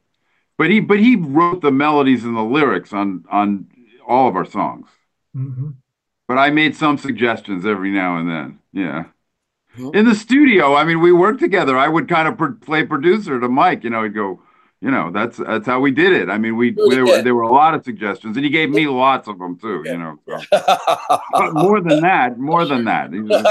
But 0.57 0.71
he, 0.71 0.79
but 0.79 1.01
he 1.01 1.17
wrote 1.17 1.63
the 1.63 1.73
melodies 1.73 2.23
and 2.23 2.37
the 2.37 2.43
lyrics 2.43 2.93
on 2.93 3.25
on 3.29 3.67
all 4.07 4.29
of 4.29 4.37
our 4.37 4.45
songs. 4.45 4.89
hmm 5.35 5.71
But 6.29 6.39
I 6.39 6.51
made 6.51 6.77
some 6.77 6.97
suggestions 6.97 7.67
every 7.67 7.91
now 7.91 8.19
and 8.19 8.31
then. 8.31 8.59
Yeah. 8.73 9.07
In 9.93 10.07
the 10.07 10.15
studio, 10.15 10.77
I 10.77 10.85
mean, 10.85 11.01
we 11.01 11.13
worked 11.13 11.41
together. 11.41 11.77
I 11.77 11.89
would 11.89 12.09
kind 12.09 12.29
of 12.29 12.39
pr- 12.39 12.53
play 12.65 12.85
producer 12.85 13.41
to 13.41 13.49
Mike. 13.49 13.83
You 13.83 13.91
know, 13.91 14.05
he'd 14.05 14.15
go, 14.15 14.41
you 14.81 14.91
know, 14.91 15.11
that's 15.11 15.39
that's 15.39 15.67
how 15.67 15.81
we 15.81 15.91
did 15.91 16.13
it. 16.13 16.29
I 16.29 16.39
mean, 16.39 16.57
we 16.57 16.71
Really 16.73 16.95
there, 16.95 17.05
were, 17.07 17.23
there 17.23 17.35
were 17.35 17.43
a 17.43 17.53
lot 17.53 17.75
of 17.75 17.83
suggestions, 17.85 18.37
and 18.37 18.45
he 18.45 18.51
gave 18.51 18.71
me 18.71 18.87
lots 18.87 19.27
of 19.29 19.39
them 19.39 19.59
too. 19.59 19.83
You 19.85 19.99
know, 19.99 20.17
so. 20.29 20.39
but 21.33 21.55
more 21.55 21.81
than 21.81 22.01
that, 22.01 22.39
more 22.39 22.65
than 22.67 22.85
that. 22.85 23.13
He 23.13 23.21
was- 23.21 23.47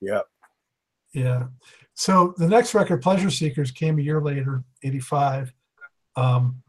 Yeah. 1.14 1.44
So 1.94 2.34
the 2.38 2.48
next 2.48 2.74
record, 2.74 3.02
Pleasure 3.02 3.30
Seekers, 3.30 3.70
came 3.70 3.98
a 3.98 4.02
year 4.02 4.20
later, 4.20 4.64
'85. 4.82 5.52
Um, 6.16 6.62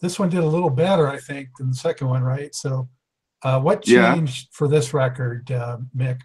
this 0.00 0.18
one 0.18 0.30
did 0.30 0.40
a 0.40 0.46
little 0.46 0.70
better, 0.70 1.06
I 1.08 1.18
think, 1.18 1.48
than 1.58 1.68
the 1.70 1.76
second 1.76 2.08
one, 2.08 2.22
right? 2.22 2.54
So, 2.54 2.88
uh, 3.42 3.60
what 3.60 3.86
Yeah. 3.86 4.14
changed 4.14 4.48
for 4.52 4.68
this 4.68 4.94
record, 4.94 5.50
uh, 5.52 5.78
Mick? 5.94 6.20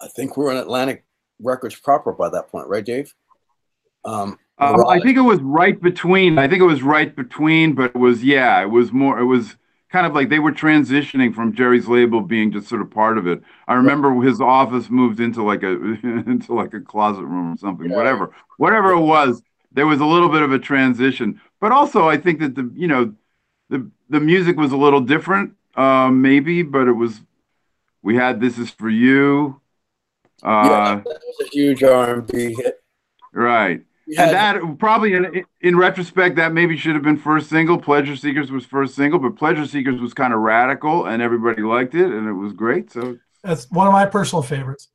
I 0.00 0.08
think 0.14 0.36
we're 0.36 0.52
in 0.52 0.58
Atlantic 0.58 1.04
Records 1.40 1.74
proper 1.74 2.12
by 2.12 2.28
that 2.30 2.48
point, 2.48 2.68
right, 2.68 2.84
Dave? 2.84 3.12
Um, 4.04 4.38
Um, 4.58 4.86
I 4.86 5.00
think 5.00 5.16
it 5.16 5.22
was 5.22 5.40
right 5.40 5.80
between. 5.80 6.38
I 6.38 6.46
think 6.46 6.60
it 6.60 6.66
was 6.66 6.82
right 6.82 7.14
between, 7.14 7.74
but 7.74 7.86
it 7.86 7.98
was 7.98 8.22
yeah, 8.22 8.60
it 8.62 8.70
was 8.70 8.92
more. 8.92 9.18
It 9.18 9.24
was 9.24 9.56
kind 9.90 10.06
of 10.06 10.14
like 10.14 10.28
they 10.28 10.38
were 10.38 10.52
transitioning 10.52 11.34
from 11.34 11.54
Jerry's 11.54 11.86
label 11.86 12.20
being 12.20 12.50
just 12.52 12.68
sort 12.68 12.80
of 12.80 12.90
part 12.90 13.18
of 13.18 13.26
it. 13.26 13.42
I 13.68 13.74
remember 13.74 14.20
his 14.22 14.40
office 14.40 14.88
moved 14.88 15.20
into 15.20 15.42
like 15.42 15.62
a 15.62 15.72
into 16.02 16.54
like 16.54 16.74
a 16.74 16.80
closet 16.80 17.24
room 17.24 17.54
or 17.54 17.56
something. 17.56 17.90
Yeah. 17.90 17.96
Whatever, 17.96 18.34
whatever 18.56 18.92
it 18.92 19.00
was, 19.00 19.42
there 19.72 19.86
was 19.86 20.00
a 20.00 20.06
little 20.06 20.28
bit 20.28 20.42
of 20.42 20.52
a 20.52 20.58
transition. 20.58 21.40
But 21.60 21.72
also, 21.72 22.08
I 22.08 22.16
think 22.16 22.40
that 22.40 22.54
the 22.54 22.70
you 22.74 22.88
know 22.88 23.14
the 23.68 23.90
the 24.08 24.20
music 24.20 24.56
was 24.56 24.72
a 24.72 24.76
little 24.76 25.00
different, 25.00 25.54
um, 25.76 26.22
maybe, 26.22 26.62
but 26.62 26.88
it 26.88 26.92
was. 26.92 27.20
We 28.02 28.16
had 28.16 28.40
"This 28.40 28.58
Is 28.58 28.70
for 28.70 28.90
You," 28.90 29.60
yeah, 30.42 30.50
uh, 30.50 30.94
that 30.96 31.04
was 31.04 31.46
a 31.46 31.50
huge 31.52 31.82
R 31.84 32.14
and 32.14 32.26
B 32.26 32.54
hit. 32.54 32.82
right. 33.32 33.82
We 34.06 34.16
And 34.16 34.30
that 34.32 34.78
probably, 34.78 35.14
in, 35.14 35.44
in 35.60 35.76
retrospect, 35.76 36.36
that 36.36 36.52
maybe 36.52 36.76
should 36.76 36.94
have 36.94 37.04
been 37.04 37.16
first 37.16 37.48
single. 37.48 37.78
Pleasure 37.78 38.16
Seekers 38.16 38.50
was 38.50 38.64
first 38.64 38.94
single, 38.94 39.18
but 39.18 39.36
Pleasure 39.36 39.66
Seekers 39.66 40.00
was 40.00 40.12
kind 40.12 40.32
of 40.32 40.40
radical, 40.40 41.06
and 41.06 41.22
everybody 41.22 41.62
liked 41.62 41.94
it, 41.94 42.06
and 42.06 42.28
it 42.28 42.32
was 42.32 42.52
great. 42.52 42.90
So 42.90 43.18
That's 43.44 43.70
one 43.70 43.86
of 43.86 43.92
my 43.92 44.06
personal 44.06 44.42
favorites. 44.42 44.88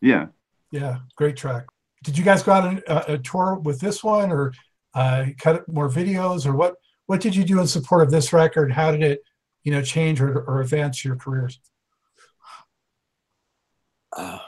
yeah, 0.00 0.26
Yeah, 0.70 0.98
great 1.16 1.36
track. 1.36 1.66
Did 2.02 2.16
you 2.16 2.24
guys 2.24 2.42
go 2.42 2.52
out 2.52 2.64
on 2.64 2.82
a, 2.88 3.14
a 3.14 3.18
tour 3.18 3.60
with 3.62 3.78
this 3.78 4.02
one, 4.02 4.32
or 4.32 4.54
uh, 4.94 5.26
cut 5.38 5.68
more 5.68 5.90
videos, 5.90 6.46
or 6.46 6.54
what? 6.54 6.76
What 7.06 7.20
did 7.20 7.34
you 7.34 7.44
do 7.44 7.60
in 7.60 7.66
support 7.66 8.02
of 8.02 8.10
this 8.10 8.32
record? 8.32 8.72
How 8.72 8.92
did 8.92 9.02
it, 9.02 9.20
you 9.64 9.72
know, 9.72 9.82
change 9.82 10.20
or, 10.20 10.42
or 10.42 10.60
advance 10.60 11.04
your 11.04 11.16
careers? 11.16 11.58
uh, 14.16 14.38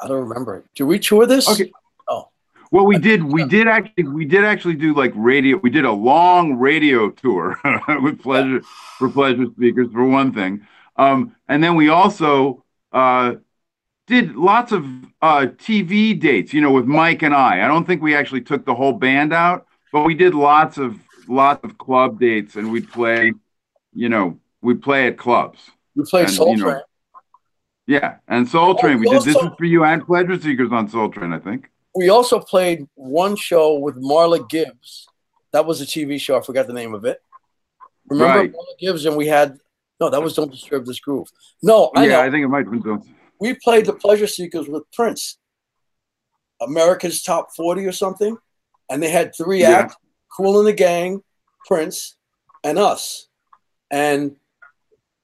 I 0.00 0.08
don't 0.08 0.28
remember. 0.28 0.64
Did 0.74 0.84
we 0.84 0.98
tour 0.98 1.26
this? 1.26 1.48
Okay. 1.48 1.70
Oh, 2.76 2.80
well, 2.80 2.86
we 2.86 2.98
did, 2.98 3.24
we 3.24 3.42
did 3.46 3.68
actually, 3.68 4.04
we 4.04 4.26
did 4.26 4.44
actually 4.44 4.74
do 4.74 4.94
like 4.94 5.10
radio. 5.14 5.56
We 5.56 5.70
did 5.70 5.86
a 5.86 5.92
long 5.92 6.56
radio 6.58 7.08
tour 7.08 7.58
with 8.02 8.20
Pleasure 8.20 8.60
for 8.98 9.08
Pleasure 9.08 9.46
Speakers 9.56 9.88
for 9.90 10.04
one 10.04 10.30
thing, 10.34 10.66
um, 10.96 11.34
and 11.48 11.64
then 11.64 11.74
we 11.74 11.88
also 11.88 12.64
uh, 12.92 13.36
did 14.06 14.36
lots 14.36 14.72
of 14.72 14.84
uh, 15.22 15.46
TV 15.56 16.20
dates. 16.20 16.52
You 16.52 16.60
know, 16.60 16.70
with 16.70 16.84
Mike 16.84 17.22
and 17.22 17.34
I. 17.34 17.64
I 17.64 17.66
don't 17.66 17.86
think 17.86 18.02
we 18.02 18.14
actually 18.14 18.42
took 18.42 18.66
the 18.66 18.74
whole 18.74 18.92
band 18.92 19.32
out, 19.32 19.66
but 19.90 20.02
we 20.02 20.14
did 20.14 20.34
lots 20.34 20.76
of 20.76 20.98
lots 21.28 21.64
of 21.64 21.78
club 21.78 22.20
dates, 22.20 22.56
and 22.56 22.70
we'd 22.70 22.92
play. 22.92 23.32
You 23.94 24.10
know, 24.10 24.38
we'd 24.60 24.82
play 24.82 25.06
at 25.06 25.16
clubs. 25.16 25.70
we 25.94 26.04
played 26.04 26.26
And, 26.26 26.34
Soul 26.34 26.50
you 26.50 26.56
know, 26.58 26.70
Train. 26.72 26.82
Yeah, 27.86 28.16
and 28.28 28.46
Soul 28.46 28.74
Train. 28.74 28.98
We 28.98 29.06
we 29.06 29.16
did 29.16 29.22
this 29.22 29.34
is 29.34 29.48
for 29.56 29.64
you 29.64 29.82
and 29.84 30.04
Pleasure 30.04 30.38
Seekers 30.38 30.72
on 30.72 30.90
Soul 30.90 31.08
Train, 31.08 31.32
I 31.32 31.38
think. 31.38 31.70
We 31.96 32.10
also 32.10 32.38
played 32.38 32.86
one 32.94 33.36
show 33.36 33.78
with 33.78 33.96
Marla 33.96 34.46
Gibbs. 34.48 35.06
That 35.52 35.64
was 35.64 35.80
a 35.80 35.86
TV 35.86 36.20
show. 36.20 36.36
I 36.38 36.42
forgot 36.42 36.66
the 36.66 36.74
name 36.74 36.94
of 36.94 37.04
it. 37.06 37.18
Remember 38.08 38.40
Right. 38.40 38.52
Marla 38.52 38.78
Gibbs? 38.78 39.06
And 39.06 39.16
we 39.16 39.26
had 39.26 39.58
no. 39.98 40.10
That 40.10 40.22
was 40.22 40.34
Don't 40.34 40.50
Disturb 40.50 40.84
This 40.84 41.00
Groove. 41.00 41.28
No, 41.62 41.90
I 41.96 42.04
yeah, 42.04 42.12
know. 42.12 42.20
I 42.20 42.30
think 42.30 42.44
it 42.44 42.48
might 42.48 42.66
have 42.66 42.82
been. 42.82 43.02
We 43.40 43.54
played 43.54 43.86
the 43.86 43.94
Pleasure 43.94 44.26
Seekers 44.26 44.68
with 44.68 44.82
Prince, 44.92 45.38
America's 46.60 47.22
Top 47.22 47.48
40 47.56 47.86
or 47.86 47.92
something. 47.92 48.36
And 48.90 49.02
they 49.02 49.10
had 49.10 49.34
three 49.34 49.62
Yeah. 49.62 49.70
acts 49.80 49.96
Kool 50.36 50.58
and 50.58 50.68
the 50.68 50.72
Gang, 50.74 51.22
Prince, 51.66 52.16
and 52.62 52.78
us. 52.78 53.28
And 53.90 54.36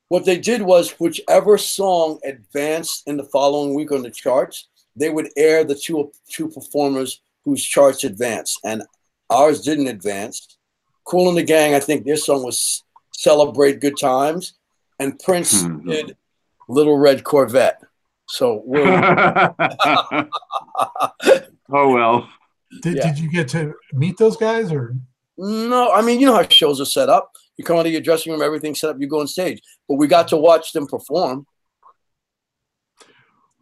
what 0.09 0.25
they 0.25 0.39
did 0.39 0.63
was, 0.63 0.93
whichever 0.93 1.59
song 1.59 2.19
advanced 2.25 3.03
in 3.07 3.19
the 3.19 3.25
following 3.25 3.75
week 3.75 3.93
on 3.93 4.03
the 4.03 4.11
charts, 4.11 4.69
they 4.97 5.11
would 5.11 5.29
air 5.37 5.65
the 5.65 5.75
two, 5.75 6.13
two 6.29 6.49
performers 6.49 7.21
whose 7.45 7.65
charts 7.65 8.05
advanced. 8.05 8.61
And 8.65 8.83
ours 9.31 9.63
didn't 9.63 9.89
advance. 9.89 10.59
Kool 11.05 11.29
and 11.29 11.37
the 11.39 11.43
Gang, 11.43 11.75
I 11.75 11.81
think 11.81 12.05
their 12.05 12.17
song 12.17 12.45
was 12.45 12.85
Celebrate 13.13 13.81
Good 13.81 13.99
Times. 13.99 14.55
And 15.01 15.19
Prince 15.19 15.63
Mhm. 15.63 15.87
did 15.89 16.17
Little 16.69 16.97
Red 16.99 17.25
Corvette. 17.25 17.81
So 18.29 18.63
we're 18.65 18.85
oh 21.73 21.93
well. 21.93 22.29
Did, 22.83 22.97
Yeah. 22.97 23.07
did 23.09 23.19
you 23.19 23.31
get 23.31 23.49
to 23.49 23.75
meet 23.93 24.17
those 24.19 24.37
guys, 24.37 24.73
or 24.73 24.95
no, 25.37 25.91
I 25.93 26.03
mean, 26.03 26.21
you 26.21 26.27
know 26.27 26.35
how 26.35 26.47
shows 26.49 26.81
are 26.81 26.85
set 26.87 27.09
up. 27.09 27.33
You 27.57 27.65
come 27.65 27.77
out 27.79 27.87
of 27.87 27.93
your 27.93 28.01
dressing 28.01 28.33
room, 28.33 28.43
everything's 28.43 28.81
set 28.81 28.91
up, 28.91 28.97
you 29.01 29.07
go 29.09 29.21
on 29.21 29.27
stage. 29.27 29.61
But 29.89 29.97
we 29.97 30.07
got 30.07 30.29
to 30.29 30.37
watch 30.37 30.73
them 30.73 30.87
perform. 30.87 31.47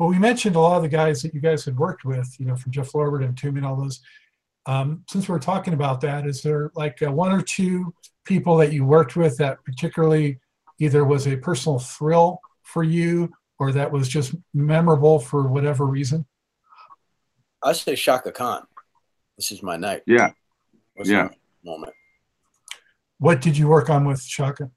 Well, 0.00 0.08
we 0.08 0.18
mentioned 0.18 0.56
a 0.56 0.60
lot 0.60 0.76
of 0.76 0.82
the 0.82 0.88
guys 0.88 1.20
that 1.20 1.34
you 1.34 1.42
guys 1.42 1.62
had 1.62 1.78
worked 1.78 2.06
with, 2.06 2.34
you 2.38 2.46
know, 2.46 2.56
from 2.56 2.72
Jeff 2.72 2.92
Lorber 2.92 3.22
and 3.22 3.36
Mtume 3.36 3.58
and 3.58 3.66
all 3.66 3.76
those. 3.76 4.00
Um, 4.64 5.04
since 5.10 5.28
we're 5.28 5.38
talking 5.38 5.74
about 5.74 6.00
that, 6.00 6.26
is 6.26 6.40
there 6.40 6.70
like 6.74 7.02
uh, 7.02 7.12
one 7.12 7.30
or 7.30 7.42
two 7.42 7.92
people 8.24 8.56
that 8.56 8.72
you 8.72 8.86
worked 8.86 9.14
with 9.14 9.36
that 9.36 9.62
particularly 9.62 10.40
either 10.78 11.04
was 11.04 11.28
a 11.28 11.36
personal 11.36 11.78
thrill 11.78 12.40
for 12.62 12.82
you 12.82 13.30
or 13.58 13.72
that 13.72 13.92
was 13.92 14.08
just 14.08 14.34
memorable 14.54 15.18
for 15.18 15.46
whatever 15.48 15.84
reason? 15.84 16.24
I 17.62 17.74
say 17.74 17.94
Chaka 17.94 18.32
Khan. 18.32 18.66
This 19.36 19.52
is 19.52 19.62
my 19.62 19.76
night. 19.76 20.00
Yeah. 20.06 20.30
Was 20.96 21.10
Yeah. 21.10 21.28
Moment. 21.62 21.92
What 23.18 23.42
did 23.42 23.54
you 23.58 23.68
work 23.68 23.90
on 23.90 24.06
with 24.06 24.26
Chaka? 24.26 24.70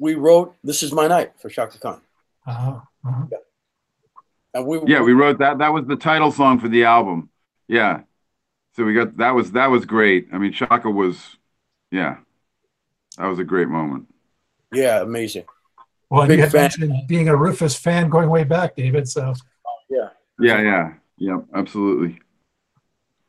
We 0.00 0.16
wrote 0.16 0.56
This 0.64 0.82
Is 0.82 0.90
My 0.90 1.06
Night 1.06 1.34
for 1.38 1.48
Chaka 1.48 1.78
Khan. 1.78 2.00
Uh-huh, 2.44 2.80
uh-huh. 3.06 3.26
And 3.30 3.32
we 4.62 4.80
Yeah, 4.86 5.02
we 5.02 5.12
wrote 5.12 5.38
that. 5.38 5.58
That 5.58 5.72
was 5.72 5.86
the 5.86 5.96
title 5.96 6.30
song 6.30 6.58
for 6.60 6.68
the 6.68 6.84
album. 6.84 7.30
Yeah. 7.68 8.02
So 8.76 8.84
we 8.84 8.94
got 8.94 9.16
that 9.18 9.34
was 9.34 9.52
that 9.52 9.70
was 9.70 9.84
great. 9.84 10.28
I 10.32 10.38
mean, 10.38 10.52
Chaka 10.52 10.90
was, 10.90 11.36
yeah, 11.90 12.18
that 13.18 13.26
was 13.26 13.38
a 13.38 13.44
great 13.44 13.68
moment. 13.68 14.08
yeah, 14.72 15.00
amazing. 15.02 15.44
Well, 16.10 16.26
Big 16.26 16.38
you 16.38 16.42
had 16.44 16.52
fan. 16.52 16.62
mentioned 16.62 17.08
being 17.08 17.28
a 17.28 17.36
Rufus 17.36 17.76
fan 17.76 18.08
going 18.08 18.28
way 18.30 18.44
back, 18.44 18.76
David. 18.76 19.08
So, 19.08 19.34
Yeah. 19.88 20.08
Yeah, 20.40 20.60
yeah, 20.62 20.94
yeah, 21.18 21.38
absolutely. 21.54 22.20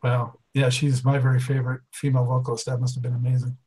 well, 0.02 0.40
yeah, 0.54 0.70
she's 0.70 1.04
my 1.04 1.20
very 1.20 1.40
favorite 1.40 1.82
female 1.92 2.26
vocalist. 2.26 2.66
That 2.66 2.80
must 2.80 2.96
have 2.96 3.04
been 3.04 3.14
amazing. 3.16 3.58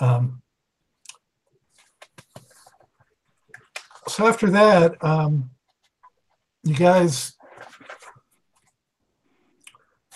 Um, 0.00 0.42
so 4.08 4.26
after 4.26 4.50
that, 4.50 5.02
um, 5.04 5.50
you 6.66 6.74
guys 6.74 7.34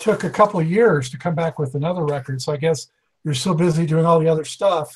took 0.00 0.24
a 0.24 0.30
couple 0.30 0.60
years 0.60 1.08
to 1.10 1.18
come 1.18 1.34
back 1.34 1.58
with 1.58 1.74
another 1.74 2.04
record. 2.04 2.42
So 2.42 2.52
I 2.52 2.56
guess 2.56 2.88
you're 3.22 3.34
so 3.34 3.54
busy 3.54 3.86
doing 3.86 4.04
all 4.04 4.18
the 4.18 4.28
other 4.28 4.44
stuff 4.44 4.92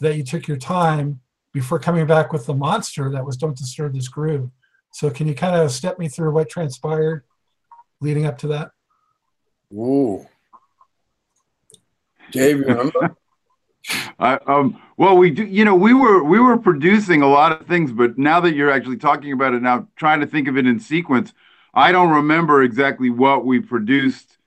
that 0.00 0.16
you 0.16 0.24
took 0.24 0.48
your 0.48 0.56
time 0.56 1.20
before 1.52 1.78
coming 1.78 2.06
back 2.06 2.32
with 2.32 2.46
the 2.46 2.54
monster 2.54 3.10
that 3.10 3.24
was 3.24 3.36
Don't 3.36 3.56
Disturb 3.56 3.94
This 3.94 4.08
Groove. 4.08 4.50
So 4.90 5.10
can 5.10 5.28
you 5.28 5.34
kind 5.34 5.54
of 5.54 5.70
step 5.70 5.98
me 5.98 6.08
through 6.08 6.32
what 6.32 6.48
transpired 6.48 7.24
leading 8.00 8.26
up 8.26 8.38
to 8.38 8.48
that? 8.48 8.70
Ooh. 9.72 10.26
Dave, 12.32 12.60
remember? 12.60 13.16
I, 14.18 14.34
um, 14.46 14.80
well, 14.96 15.16
we 15.16 15.30
do, 15.30 15.44
you 15.44 15.64
know, 15.64 15.74
we 15.74 15.94
were 15.94 16.22
we 16.22 16.38
were 16.38 16.56
producing 16.56 17.22
a 17.22 17.28
lot 17.28 17.52
of 17.52 17.66
things, 17.66 17.92
but 17.92 18.18
now 18.18 18.40
that 18.40 18.54
you're 18.54 18.70
actually 18.70 18.98
talking 18.98 19.32
about 19.32 19.54
it 19.54 19.62
now, 19.62 19.88
trying 19.96 20.20
to 20.20 20.26
think 20.26 20.48
of 20.48 20.56
it 20.56 20.66
in 20.66 20.78
sequence, 20.78 21.32
I 21.74 21.92
don't 21.92 22.10
remember 22.10 22.62
exactly 22.62 23.10
what 23.10 23.44
we 23.44 23.60
produced 23.60 24.38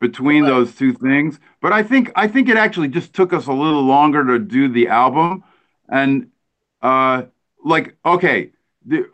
between 0.00 0.44
those 0.44 0.74
two 0.74 0.92
things. 0.92 1.38
But 1.60 1.72
I 1.72 1.82
think 1.82 2.10
I 2.16 2.26
think 2.26 2.48
it 2.48 2.56
actually 2.56 2.88
just 2.88 3.14
took 3.14 3.32
us 3.32 3.46
a 3.46 3.52
little 3.52 3.82
longer 3.82 4.24
to 4.26 4.38
do 4.38 4.68
the 4.68 4.88
album, 4.88 5.44
and 5.88 6.30
uh, 6.82 7.24
like 7.64 7.96
okay, 8.04 8.50
the, 8.84 9.06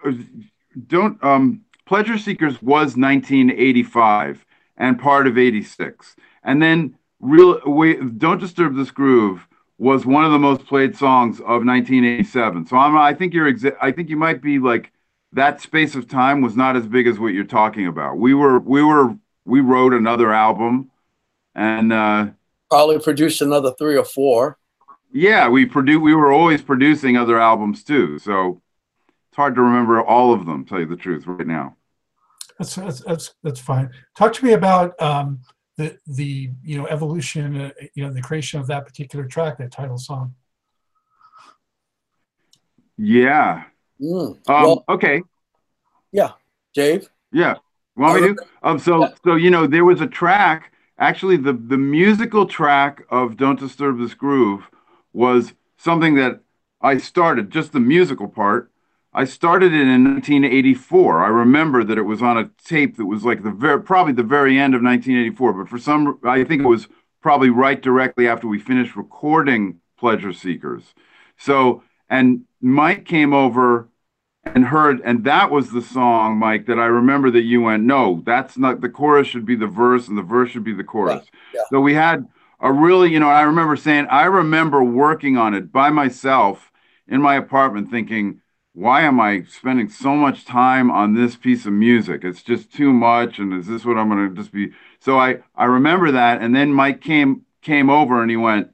don't 0.86 1.22
um, 1.22 1.62
Pleasure 1.84 2.18
Seekers 2.18 2.62
was 2.62 2.96
1985 2.96 4.46
and 4.76 4.98
part 4.98 5.26
of 5.26 5.36
86, 5.36 6.16
and 6.42 6.62
then 6.62 6.96
real 7.20 7.60
we 7.66 7.96
don't 7.96 8.40
disturb 8.40 8.76
this 8.76 8.90
groove 8.90 9.46
was 9.80 10.04
one 10.04 10.26
of 10.26 10.30
the 10.30 10.38
most 10.38 10.66
played 10.66 10.94
songs 10.94 11.40
of 11.40 11.64
1987 11.64 12.66
so 12.66 12.76
i'm 12.76 12.96
i 12.99 13.14
think 13.14 13.32
you're 13.32 13.50
exa- 13.50 13.76
i 13.80 13.90
think 13.90 14.10
you 14.10 14.16
might 14.16 14.42
be 14.42 14.58
like 14.58 14.92
that 15.32 15.60
space 15.60 15.94
of 15.94 16.06
time 16.06 16.42
was 16.42 16.54
not 16.54 16.76
as 16.76 16.87
big 16.87 17.06
as 17.06 17.18
what 17.18 17.28
you're 17.28 17.44
talking 17.44 17.87
about 17.87 18.18
we 18.18 18.34
were 18.34 18.58
we 18.60 18.82
were 18.82 19.16
we 19.46 19.60
wrote 19.60 19.94
another 19.94 20.32
album 20.32 20.90
and 21.54 21.92
uh 21.92 22.26
Probably 22.70 22.99
produced 23.00 23.40
another 23.42 23.72
three 23.78 23.96
or 23.96 24.04
four. 24.04 24.58
yeah 25.12 25.49
we 25.49 25.64
produ- 25.66 26.00
we 26.00 26.14
were 26.14 26.30
always 26.30 26.60
producing 26.62 27.16
other 27.16 27.40
albums 27.40 27.82
too 27.82 28.19
so 28.19 28.60
it's 29.30 29.36
hard 29.36 29.54
to 29.54 29.62
remember 29.62 30.02
all 30.04 30.32
of 30.34 30.45
them 30.45 30.64
tell 30.66 30.78
you 30.80 30.86
the 30.86 30.97
truth 30.97 31.26
right 31.26 31.47
now 31.47 31.75
That's 32.58 32.75
that's 32.75 33.00
that's, 33.00 33.34
that's 33.43 33.60
fine. 33.60 33.88
Talk 34.14 34.34
to 34.34 34.45
me 34.45 34.52
about 34.52 35.00
um, 35.00 35.40
the 35.80 35.99
the 36.06 36.50
you 36.62 36.76
know 36.78 36.86
evolution, 36.86 37.56
uh, 37.60 37.71
you 37.95 38.04
know 38.04 38.12
the 38.12 38.21
creation 38.23 38.60
of 38.60 38.66
that 38.66 38.86
particular 38.86 39.25
track, 39.26 39.58
that 39.58 39.73
title 39.73 39.99
song. 39.99 40.34
yeah 42.97 43.64
Mm. 44.00 44.36
um 44.49 44.62
well, 44.62 44.84
okay 44.88 45.23
Yeah, 46.12 46.32
Dave, 46.75 47.08
Yeah. 47.32 47.54
Want 47.97 48.14
me 48.21 48.28
to? 48.28 48.36
Um, 48.62 48.78
so, 48.78 48.95
Yeah. 49.02 49.14
so 49.25 49.34
you 49.36 49.50
know, 49.50 49.66
there 49.66 49.84
was 49.84 50.00
a 50.00 50.06
track. 50.06 50.73
Actually, 50.99 51.36
the 51.36 51.52
the 51.52 51.78
musical 51.78 52.47
track 52.47 53.02
of 53.10 53.36
"Don't 53.36 53.60
Disturb 53.60 53.99
This 53.99 54.14
Groove" 54.14 54.62
was 55.12 55.54
something 55.76 56.14
that 56.16 56.40
I 56.80 56.99
started. 56.99 57.50
Just 57.50 57.73
the 57.73 57.80
musical 57.80 58.28
part. 58.28 58.71
I 59.12 59.25
started 59.25 59.73
it 59.73 59.80
in 59.80 60.04
1984. 60.04 61.25
I 61.25 61.28
remember 61.28 61.82
that 61.82 61.99
it 61.99 62.02
was 62.02 62.23
on 62.23 62.38
a 62.38 62.50
tape 62.64 62.96
that 62.96 63.06
was 63.06 63.25
like 63.25 63.42
the 63.42 63.50
very 63.50 63.82
probably 63.82 64.12
the 64.12 64.23
very 64.23 64.58
end 64.58 64.75
of 64.75 64.82
1984. 64.82 65.52
But 65.52 65.68
for 65.68 65.78
some, 65.78 66.18
I 66.25 66.44
think 66.44 66.62
it 66.62 66.68
was 66.68 66.86
probably 67.20 67.50
right 67.50 67.80
directly 67.80 68.28
after 68.28 68.46
we 68.46 68.60
finished 68.60 68.94
recording 68.94 69.80
"Pleasure 69.99 70.32
Seekers." 70.32 70.94
So, 71.36 71.82
and 72.08 72.44
Mike 72.60 73.04
came 73.04 73.32
over 73.32 73.88
and 74.44 74.66
heard, 74.66 75.00
and 75.04 75.25
that 75.25 75.50
was 75.50 75.70
the 75.70 75.82
song, 75.82 76.38
Mike, 76.38 76.66
that 76.66 76.78
I 76.78 76.86
remember 76.86 77.30
that 77.30 77.42
you 77.42 77.62
went, 77.62 77.84
no, 77.84 78.23
that's 78.25 78.56
not 78.56 78.80
the 78.80 78.88
chorus 78.88 79.28
should 79.28 79.44
be 79.44 79.56
the 79.56 79.66
verse 79.66 80.08
and 80.08 80.16
the 80.16 80.23
verse 80.23 80.50
should 80.50 80.64
be 80.64 80.73
the 80.73 80.84
chorus. 80.84 81.26
yeah. 81.54 81.62
So 81.70 81.80
we 81.80 81.94
had 81.94 82.26
a 82.60 82.73
really, 82.73 83.10
you 83.10 83.20
know, 83.20 83.28
I 83.28 83.42
remember 83.42 83.76
saying, 83.76 84.06
I 84.10 84.25
remember 84.25 84.82
working 84.82 85.36
on 85.36 85.54
it 85.54 85.73
by 85.73 85.90
myself 85.90 86.73
in 87.06 87.20
my 87.20 87.36
apartment 87.36 87.90
thinking, 87.90 88.39
why 88.73 89.02
am 89.02 89.21
I 89.21 89.45
spending 89.49 89.89
so 89.89 90.15
much 90.15 90.45
time 90.45 90.91
on 90.91 91.15
this 91.15 91.37
piece 91.37 91.67
of 91.67 91.73
music? 91.73 92.23
It's 92.25 92.43
just 92.43 92.73
too 92.73 92.93
much. 92.93 93.39
And 93.39 93.52
is 93.52 93.67
this 93.67 93.85
what 93.85 93.99
I'm 93.99 94.09
going 94.09 94.28
to 94.28 94.35
just 94.35 94.52
be? 94.52 94.71
So 95.00 95.19
I, 95.19 95.39
I 95.56 95.65
remember 95.65 96.13
that. 96.13 96.41
And 96.41 96.54
then 96.54 96.73
Mike 96.73 97.00
came, 97.00 97.43
came 97.63 97.91
over 97.91 98.23
and 98.23 98.30
he 98.30 98.37
went, 98.37 98.71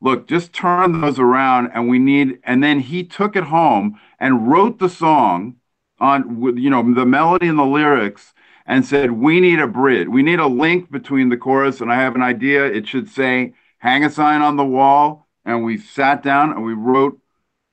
look, 0.00 0.28
just 0.28 0.52
turn 0.52 1.00
those 1.00 1.18
around 1.18 1.70
and 1.74 1.88
we 1.88 1.98
need, 1.98 2.38
and 2.44 2.62
then 2.62 2.80
he 2.80 3.04
took 3.04 3.36
it 3.36 3.44
home 3.44 3.98
and 4.20 4.48
wrote 4.50 4.78
the 4.78 4.88
song 4.88 5.56
on 6.00 6.56
you 6.56 6.70
know 6.70 6.94
the 6.94 7.06
melody 7.06 7.48
and 7.48 7.58
the 7.58 7.64
lyrics 7.64 8.32
and 8.66 8.84
said 8.84 9.10
we 9.10 9.40
need 9.40 9.58
a 9.58 9.66
bridge 9.66 10.08
we 10.08 10.22
need 10.22 10.38
a 10.38 10.46
link 10.46 10.90
between 10.90 11.28
the 11.28 11.36
chorus 11.36 11.80
and 11.80 11.92
i 11.92 11.96
have 11.96 12.14
an 12.14 12.22
idea 12.22 12.64
it 12.64 12.86
should 12.86 13.08
say 13.08 13.52
hang 13.78 14.04
a 14.04 14.10
sign 14.10 14.40
on 14.40 14.56
the 14.56 14.64
wall 14.64 15.26
and 15.44 15.64
we 15.64 15.76
sat 15.76 16.22
down 16.22 16.50
and 16.52 16.64
we 16.64 16.72
wrote 16.72 17.18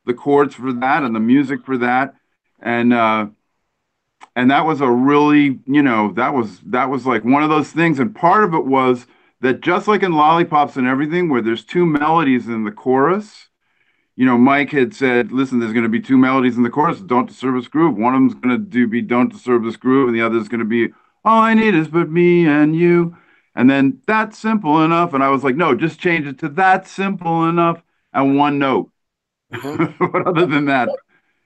the 0.06 0.14
chords 0.14 0.56
for 0.56 0.74
that 0.74 1.04
and 1.04 1.16
the 1.16 1.20
music 1.20 1.66
for 1.66 1.78
that 1.78 2.16
and 2.62 2.94
uh 2.94 3.28
and 4.36 4.52
that 4.52 4.66
was 4.66 4.82
a 4.82 4.90
really 4.90 5.60
you 5.66 5.84
know 5.84 6.12
that 6.14 6.34
was 6.34 6.60
that 6.62 6.90
was 6.90 7.06
like 7.06 7.24
one 7.24 7.44
of 7.44 7.50
those 7.50 7.72
things 7.72 8.00
and 8.00 8.16
part 8.16 8.44
of 8.44 8.54
it 8.54 8.66
was 8.66 9.08
that 9.42 9.62
just 9.62 9.88
like 9.88 10.04
in 10.04 10.14
lollipops 10.14 10.76
and 10.76 10.88
everything 10.88 11.30
where 11.30 11.42
there's 11.42 11.64
two 11.66 11.86
melodies 11.86 12.48
in 12.48 12.64
the 12.64 12.72
chorus 12.72 13.50
you 14.16 14.26
know, 14.26 14.38
Mike 14.38 14.72
had 14.72 14.94
said, 14.94 15.32
listen, 15.32 15.60
there's 15.60 15.74
going 15.74 15.84
to 15.84 15.90
be 15.90 16.00
two 16.00 16.18
melodies 16.18 16.56
in 16.56 16.64
the 16.64 16.70
chorus, 16.70 17.02
Don't 17.02 17.28
Disturb 17.28 17.56
This 17.56 17.68
Groove. 17.68 17.98
One 17.98 18.14
of 18.14 18.22
them's 18.22 18.34
going 18.34 18.58
to 18.58 18.64
do 18.64 18.88
be 18.88 19.02
Don't 19.02 19.32
Disturb 19.32 19.64
This 19.64 19.76
Groove, 19.76 20.08
and 20.08 20.18
the 20.18 20.26
other 20.26 20.38
is 20.38 20.48
going 20.48 20.60
to 20.60 20.66
be 20.66 20.94
All 21.26 21.42
I 21.42 21.54
Need 21.54 21.76
Is 21.76 21.90
But 21.90 22.10
Me 22.10 22.48
and 22.48 22.76
You. 22.76 23.18
And 23.56 23.70
then 23.70 24.02
That's 24.08 24.38
Simple 24.38 24.84
Enough. 24.84 25.14
And 25.14 25.24
I 25.24 25.30
was 25.30 25.44
like, 25.44 25.56
no, 25.56 25.76
just 25.76 26.00
change 26.00 26.28
it 26.28 26.40
to 26.40 26.50
that 26.50 26.88
Simple 26.88 27.48
Enough 27.48 27.84
and 28.14 28.38
one 28.38 28.58
note. 28.58 28.90
Mhm. 29.54 29.96
but 30.12 30.28
other 30.28 30.46
than 30.46 30.66
that, 30.66 30.90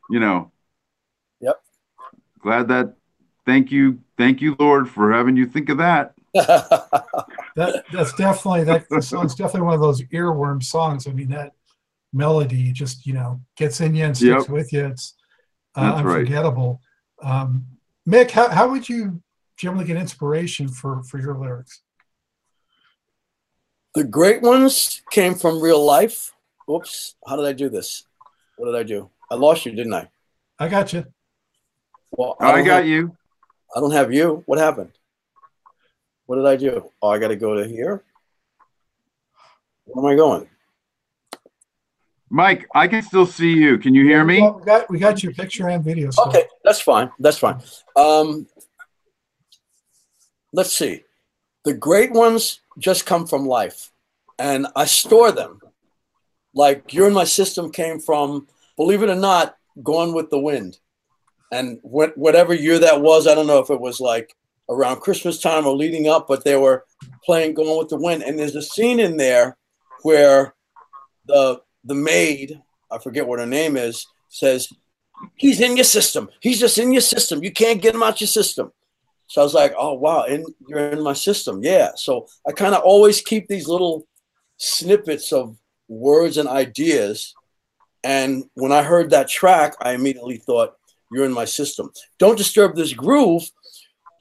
you 0.09 0.19
know. 0.19 0.51
Yep. 1.41 1.61
Glad 2.41 2.67
that, 2.69 2.95
thank 3.45 3.71
you, 3.71 3.99
thank 4.17 4.41
you, 4.41 4.55
Lord, 4.59 4.89
for 4.89 5.11
having 5.11 5.35
you 5.37 5.45
think 5.45 5.69
of 5.69 5.77
that. 5.79 6.13
That 7.55 7.83
that's 7.91 8.13
definitely 8.13 8.63
that 8.65 8.87
the 8.89 9.01
song's 9.01 9.35
definitely 9.35 9.63
one 9.63 9.73
of 9.73 9.81
those 9.81 10.01
earworm 10.03 10.63
songs. 10.63 11.07
I 11.07 11.11
mean 11.11 11.29
that 11.29 11.53
melody 12.13 12.71
just 12.71 13.05
you 13.05 13.13
know 13.13 13.41
gets 13.57 13.81
in 13.81 13.95
you 13.95 14.05
and 14.05 14.15
sticks 14.15 14.43
Yep. 14.43 14.49
with 14.49 14.71
you. 14.71 14.85
It's 14.85 15.15
uh, 15.75 15.91
That's 15.95 16.03
right. 16.05 16.19
unforgettable. 16.19 16.79
Um, 17.21 17.65
Mick, 18.07 18.31
how, 18.31 18.47
how 18.49 18.69
would 18.69 18.87
you 18.87 19.21
generally 19.57 19.83
get 19.83 19.97
inspiration 19.97 20.69
for 20.69 21.03
for 21.03 21.19
your 21.19 21.35
lyrics? 21.37 21.81
the 23.95 24.03
great 24.05 24.41
ones 24.43 25.01
came 25.11 25.33
from 25.33 25.59
real 25.61 25.83
life. 25.83 26.31
Oops, 26.69 27.15
how 27.27 27.35
did 27.35 27.45
I 27.45 27.53
do 27.53 27.69
this? 27.69 28.03
What 28.57 28.67
did 28.67 28.75
I 28.75 28.83
do? 28.83 29.09
I 29.31 29.35
lost 29.35 29.65
you, 29.65 29.71
didn't 29.71 29.93
I? 29.93 30.09
I 30.59 30.67
got 30.67 30.93
you. 30.93 31.05
Well, 32.11 32.35
I 32.39 32.51
don't 32.57 32.65
got 32.65 32.77
have- 32.77 32.87
you. 32.87 33.15
I 33.75 33.79
don't 33.79 33.91
have 33.91 34.11
you. 34.13 34.43
What 34.45 34.59
happened? 34.59 34.91
What 36.25 36.35
did 36.37 36.45
I 36.45 36.55
do? 36.55 36.91
Oh, 37.01 37.09
I 37.09 37.19
got 37.19 37.29
to 37.29 37.35
go 37.35 37.55
to 37.55 37.67
here. 37.67 38.03
Where 39.85 40.05
am 40.05 40.11
I 40.11 40.15
going? 40.15 40.47
Mike, 42.31 42.67
I 42.75 42.87
can 42.87 43.01
still 43.01 43.25
see 43.25 43.53
you. 43.53 43.79
Can 43.79 43.95
you 43.95 44.03
hear 44.05 44.23
me? 44.23 44.41
Well, 44.41 44.59
we 44.59 44.65
got 44.65 44.89
we 44.91 44.99
got 44.99 45.23
your 45.23 45.33
picture 45.33 45.67
and 45.69 45.83
video. 45.83 46.11
still. 46.11 46.27
Okay, 46.27 46.43
that's 46.63 46.79
fine. 46.79 47.09
That's 47.19 47.39
fine. 47.39 47.59
Um, 47.95 48.45
let's 50.53 50.75
see. 50.75 51.03
The 51.65 51.73
great 51.73 52.11
ones 52.11 52.61
just 52.77 53.07
come 53.07 53.25
from 53.25 53.47
life, 53.47 53.91
and 54.37 54.67
I 54.75 54.85
store 54.85 55.31
them. 55.31 55.59
Like 56.53 56.93
"You're 56.93 57.07
in 57.07 57.13
My 57.13 57.23
System" 57.25 57.71
came 57.71 57.99
from, 57.99 58.47
believe 58.77 59.03
it 59.03 59.09
or 59.09 59.15
not, 59.15 59.55
Gone 59.83 60.13
with 60.13 60.29
the 60.29 60.39
Wind, 60.39 60.77
and 61.51 61.79
wh- 61.81 62.17
whatever 62.17 62.53
year 62.53 62.79
that 62.79 63.01
was, 63.01 63.27
I 63.27 63.35
don't 63.35 63.47
know 63.47 63.59
if 63.59 63.69
it 63.69 63.79
was 63.79 63.99
like 63.99 64.35
around 64.69 65.01
Christmas 65.01 65.39
time 65.39 65.65
or 65.65 65.75
leading 65.75 66.07
up, 66.07 66.27
but 66.27 66.43
they 66.43 66.55
were 66.55 66.85
playing 67.23 67.53
"Gone 67.53 67.77
with 67.77 67.89
the 67.89 67.97
Wind," 67.97 68.23
and 68.23 68.37
there's 68.37 68.55
a 68.55 68.61
scene 68.61 68.99
in 68.99 69.17
there 69.17 69.57
where 70.03 70.55
the 71.25 71.61
the 71.83 71.95
maid, 71.95 72.59
I 72.91 72.97
forget 72.97 73.27
what 73.27 73.39
her 73.39 73.45
name 73.45 73.77
is, 73.77 74.05
says, 74.27 74.67
he's 75.35 75.61
in 75.61 75.77
your 75.77 75.85
system. 75.85 76.29
He's 76.41 76.59
just 76.59 76.77
in 76.77 76.91
your 76.91 77.01
system. 77.01 77.43
You 77.43 77.51
can't 77.51 77.81
get 77.81 77.95
him 77.95 78.03
out 78.03 78.21
your 78.21 78.27
system. 78.27 78.71
So 79.27 79.41
I 79.41 79.43
was 79.43 79.53
like, 79.53 79.73
oh 79.77 79.93
wow, 79.93 80.23
in, 80.23 80.43
you're 80.67 80.89
in 80.89 81.03
my 81.03 81.13
system. 81.13 81.61
Yeah. 81.63 81.91
So 81.95 82.27
I 82.47 82.51
kind 82.51 82.73
of 82.73 82.81
always 82.81 83.21
keep 83.21 83.47
these 83.47 83.67
little 83.67 84.07
snippets 84.57 85.31
of 85.31 85.55
words 85.89 86.37
and 86.37 86.47
ideas 86.47 87.35
And 88.03 88.45
when 88.53 88.71
I 88.71 88.83
heard 88.83 89.09
that 89.09 89.27
track, 89.27 89.75
I 89.81 89.91
immediately 89.91 90.37
thought, 90.37 90.75
"You're 91.11 91.25
in 91.25 91.33
my 91.33 91.43
system." 91.43 91.91
Don't 92.17 92.37
disturb 92.37 92.75
this 92.77 92.93
groove. 92.93 93.43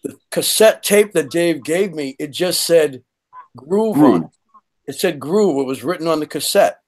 The 0.03 0.17
cassette 0.33 0.83
tape 0.83 1.13
that 1.13 1.31
Dave 1.31 1.63
gave 1.63 1.93
me, 1.95 2.17
it 2.19 2.33
just 2.33 2.67
said 2.67 3.05
groove, 3.57 3.95
Groove. 3.95 4.23
it. 4.25 4.93
It 4.93 4.99
said 4.99 5.21
groove. 5.21 5.59
It 5.61 5.67
was 5.67 5.85
written 5.85 6.09
on 6.09 6.19
the 6.19 6.27
cassette. 6.27 6.81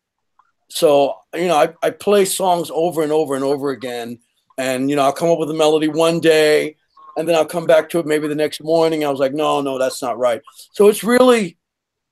So 0.69 1.15
you 1.35 1.47
know, 1.47 1.57
I, 1.57 1.75
I 1.87 1.91
play 1.91 2.25
songs 2.25 2.71
over 2.75 3.03
and 3.05 3.13
over 3.13 3.37
and 3.37 3.45
over 3.45 3.71
again, 3.71 4.19
and 4.59 4.91
you 4.91 4.97
know, 4.97 5.03
I'll 5.03 5.13
come 5.13 5.31
up 5.31 5.39
with 5.39 5.51
a 5.51 5.55
melody 5.55 5.87
one 5.89 6.19
day, 6.19 6.77
and 7.17 7.29
then 7.29 7.37
I'll 7.37 7.47
come 7.47 7.67
back 7.67 7.89
to 7.91 8.01
it 8.01 8.07
maybe 8.07 8.27
the 8.27 8.35
next 8.35 8.61
morning. 8.63 9.05
I 9.05 9.11
was 9.11 9.21
like, 9.21 9.35
no, 9.35 9.61
no, 9.61 9.79
that's 9.79 10.03
not 10.03 10.19
right. 10.19 10.43
So 10.73 10.89
it's 10.89 11.05
really, 11.05 11.57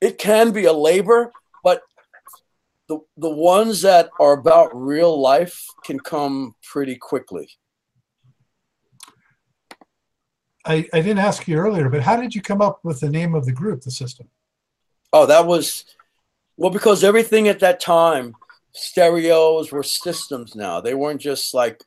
it 0.00 0.18
can 0.18 0.52
be 0.52 0.66
a 0.66 0.72
labor, 0.72 1.32
but 1.64 1.82
the 2.88 2.98
the 3.16 3.30
ones 3.30 3.82
that 3.82 4.10
are 4.18 4.32
about 4.32 4.70
real 4.74 5.20
life 5.20 5.66
can 5.84 6.00
come 6.00 6.54
pretty 6.62 6.96
quickly. 6.96 7.48
I, 10.64 10.86
I 10.92 11.00
didn't 11.00 11.18
ask 11.18 11.48
you 11.48 11.56
earlier, 11.56 11.88
but 11.88 12.02
how 12.02 12.16
did 12.16 12.34
you 12.34 12.42
come 12.42 12.60
up 12.60 12.80
with 12.82 13.00
the 13.00 13.08
name 13.08 13.34
of 13.34 13.46
the 13.46 13.52
group, 13.52 13.82
the 13.82 13.90
system? 13.90 14.28
Oh, 15.12 15.26
that 15.26 15.46
was 15.46 15.84
well 16.56 16.70
because 16.70 17.04
everything 17.04 17.48
at 17.48 17.60
that 17.60 17.80
time, 17.80 18.34
stereos 18.72 19.70
were 19.72 19.82
systems. 19.82 20.54
Now 20.54 20.80
they 20.80 20.94
weren't 20.94 21.20
just 21.20 21.54
like, 21.54 21.84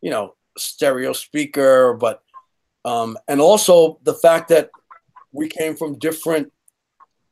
you 0.00 0.10
know, 0.10 0.34
stereo 0.56 1.12
speaker, 1.12 1.94
but 1.94 2.22
um, 2.84 3.16
and 3.28 3.40
also 3.40 3.98
the 4.02 4.14
fact 4.14 4.48
that 4.48 4.70
we 5.32 5.48
came 5.48 5.74
from 5.74 5.98
different 5.98 6.52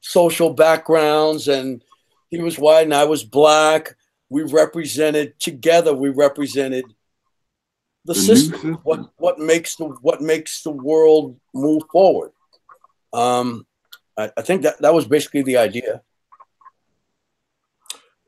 social 0.00 0.52
backgrounds, 0.52 1.48
and 1.48 1.84
he 2.32 2.40
was 2.42 2.58
white 2.58 2.82
and 2.84 2.94
I 2.94 3.04
was 3.04 3.22
black. 3.22 3.94
We 4.30 4.42
represented 4.42 5.38
together. 5.38 5.92
We 5.94 6.08
represented 6.08 6.84
the, 8.06 8.14
The 8.14 8.20
system. 8.20 8.52
system. 8.54 8.74
What 8.82 9.10
what 9.18 9.38
makes 9.38 9.76
the 9.76 9.84
what 10.00 10.20
makes 10.22 10.62
the 10.62 10.70
world 10.70 11.38
move 11.54 11.82
forward. 11.92 12.32
Um, 13.12 13.66
I, 14.16 14.30
I 14.36 14.42
think 14.42 14.62
that 14.62 14.80
that 14.80 14.94
was 14.94 15.06
basically 15.06 15.42
the 15.42 15.58
idea. 15.58 16.02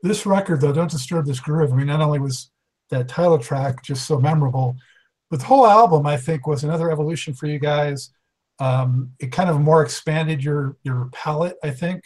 This 0.03 0.25
record, 0.25 0.61
though, 0.61 0.71
Don't 0.71 0.91
Disturb 0.91 1.25
This 1.25 1.39
Groove, 1.39 1.73
I 1.73 1.75
mean, 1.75 1.87
not 1.87 2.01
only 2.01 2.19
was 2.19 2.51
that 2.91 3.07
title 3.07 3.39
track 3.39 3.83
just 3.83 4.05
so 4.05 4.19
memorable, 4.19 4.75
but 5.31 5.39
the 5.39 5.45
whole 5.47 5.65
album, 5.65 6.05
I 6.05 6.17
think, 6.17 6.45
was 6.45 6.63
another 6.63 6.91
evolution 6.91 7.33
for 7.33 7.47
you 7.47 7.57
guys. 7.57 8.11
Um, 8.59 9.13
it 9.19 9.31
kind 9.31 9.49
of 9.49 9.59
more 9.59 9.81
expanded 9.81 10.43
your 10.43 10.77
your 10.83 11.09
palette, 11.11 11.57
I 11.63 11.71
think, 11.71 12.03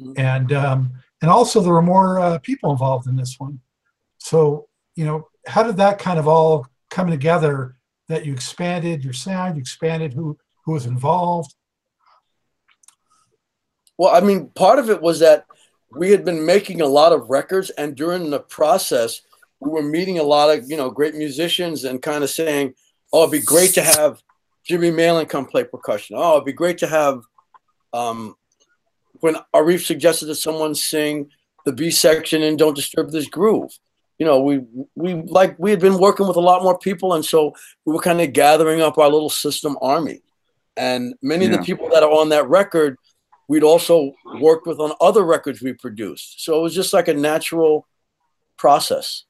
Mhm. 0.00 0.18
and 0.18 0.52
um, 0.52 0.92
and 1.24 1.30
also 1.30 1.62
there 1.62 1.72
were 1.72 1.80
more 1.80 2.20
uh, 2.20 2.38
people 2.40 2.70
involved 2.70 3.06
in 3.06 3.16
this 3.16 3.36
one. 3.40 3.58
So, 4.18 4.68
you 4.94 5.06
know, 5.06 5.28
how 5.46 5.62
did 5.62 5.78
that 5.78 5.98
kind 5.98 6.18
of 6.18 6.28
all 6.28 6.66
come 6.90 7.08
together? 7.08 7.76
That 8.08 8.26
you 8.26 8.34
expanded 8.34 9.02
your 9.02 9.14
sound, 9.14 9.56
you 9.56 9.62
expanded 9.62 10.12
who 10.12 10.36
who 10.66 10.72
was 10.72 10.84
involved. 10.84 11.54
Well, 13.96 14.14
I 14.14 14.20
mean, 14.20 14.50
part 14.50 14.78
of 14.78 14.90
it 14.90 15.00
was 15.00 15.20
that 15.20 15.46
we 15.96 16.10
had 16.10 16.26
been 16.26 16.44
making 16.44 16.82
a 16.82 16.86
lot 16.86 17.14
of 17.14 17.30
records, 17.30 17.70
and 17.70 17.96
during 17.96 18.28
the 18.28 18.40
process, 18.40 19.22
we 19.60 19.70
were 19.70 19.80
meeting 19.82 20.18
a 20.18 20.22
lot 20.22 20.50
of 20.50 20.68
you 20.68 20.76
know 20.76 20.90
great 20.90 21.14
musicians 21.14 21.84
and 21.84 22.02
kind 22.02 22.22
of 22.22 22.28
saying, 22.28 22.74
"Oh, 23.14 23.22
it'd 23.22 23.32
be 23.32 23.40
great 23.40 23.72
to 23.74 23.82
have 23.82 24.22
Jimmy 24.66 24.90
Maelen 24.90 25.26
come 25.26 25.46
play 25.46 25.64
percussion. 25.64 26.16
Oh, 26.18 26.32
it'd 26.32 26.44
be 26.44 26.52
great 26.52 26.76
to 26.78 26.86
have." 26.86 27.22
Um, 27.94 28.36
when 29.24 29.36
Arif 29.54 29.86
suggested 29.86 30.26
that 30.26 30.34
someone 30.34 30.74
sing 30.74 31.30
the 31.64 31.72
B 31.72 31.90
section 31.90 32.42
and 32.42 32.58
"Don't 32.58 32.76
Disturb 32.76 33.10
This 33.10 33.26
Groove," 33.26 33.72
you 34.18 34.26
know, 34.26 34.42
we 34.42 34.60
we 34.94 35.14
like 35.14 35.58
we 35.58 35.70
had 35.70 35.80
been 35.80 35.98
working 35.98 36.28
with 36.28 36.36
a 36.36 36.40
lot 36.50 36.62
more 36.62 36.78
people, 36.78 37.14
and 37.14 37.24
so 37.24 37.54
we 37.86 37.94
were 37.94 38.02
kind 38.02 38.20
of 38.20 38.34
gathering 38.34 38.82
up 38.82 38.98
our 38.98 39.08
little 39.08 39.30
system 39.30 39.78
army. 39.80 40.20
And 40.76 41.14
many 41.22 41.46
of 41.46 41.52
the 41.52 41.62
people 41.62 41.88
that 41.88 42.02
are 42.02 42.10
on 42.10 42.28
that 42.28 42.46
record 42.50 42.98
we'd 43.48 43.62
also 43.62 44.12
worked 44.40 44.66
with 44.66 44.78
on 44.78 44.92
other 45.00 45.22
records 45.22 45.62
we 45.62 45.72
produced. 45.72 46.44
So 46.44 46.58
it 46.58 46.62
was 46.62 46.74
just 46.74 46.92
like 46.92 47.08
a 47.08 47.14
natural 47.14 47.86
process. 48.58 49.24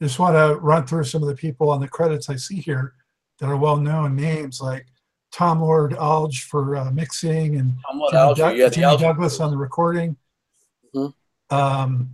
just 0.00 0.20
want 0.20 0.34
to 0.36 0.60
run 0.60 0.86
through 0.86 1.04
some 1.04 1.22
of 1.22 1.28
the 1.28 1.34
people 1.34 1.68
on 1.70 1.80
the 1.80 1.88
credits 1.88 2.28
I 2.28 2.36
see 2.36 2.60
here 2.60 2.94
that 3.38 3.48
are 3.48 3.56
well-known 3.56 4.14
names 4.14 4.60
like 4.60 4.86
Tom 5.36 5.60
Lord 5.60 5.92
Alge 5.92 6.44
for 6.44 6.76
uh, 6.76 6.90
mixing 6.90 7.56
and 7.56 7.76
Somewhat 7.86 8.10
Jimmy, 8.12 8.22
Alge, 8.22 8.36
Doug- 8.36 8.56
yeah, 8.56 8.68
the 8.68 8.74
Jimmy 8.74 8.86
Alge. 8.86 9.00
Douglas 9.00 9.38
on 9.40 9.50
the 9.50 9.56
recording. 9.58 10.16
Mhm. 10.94 11.12
Um, 11.50 12.10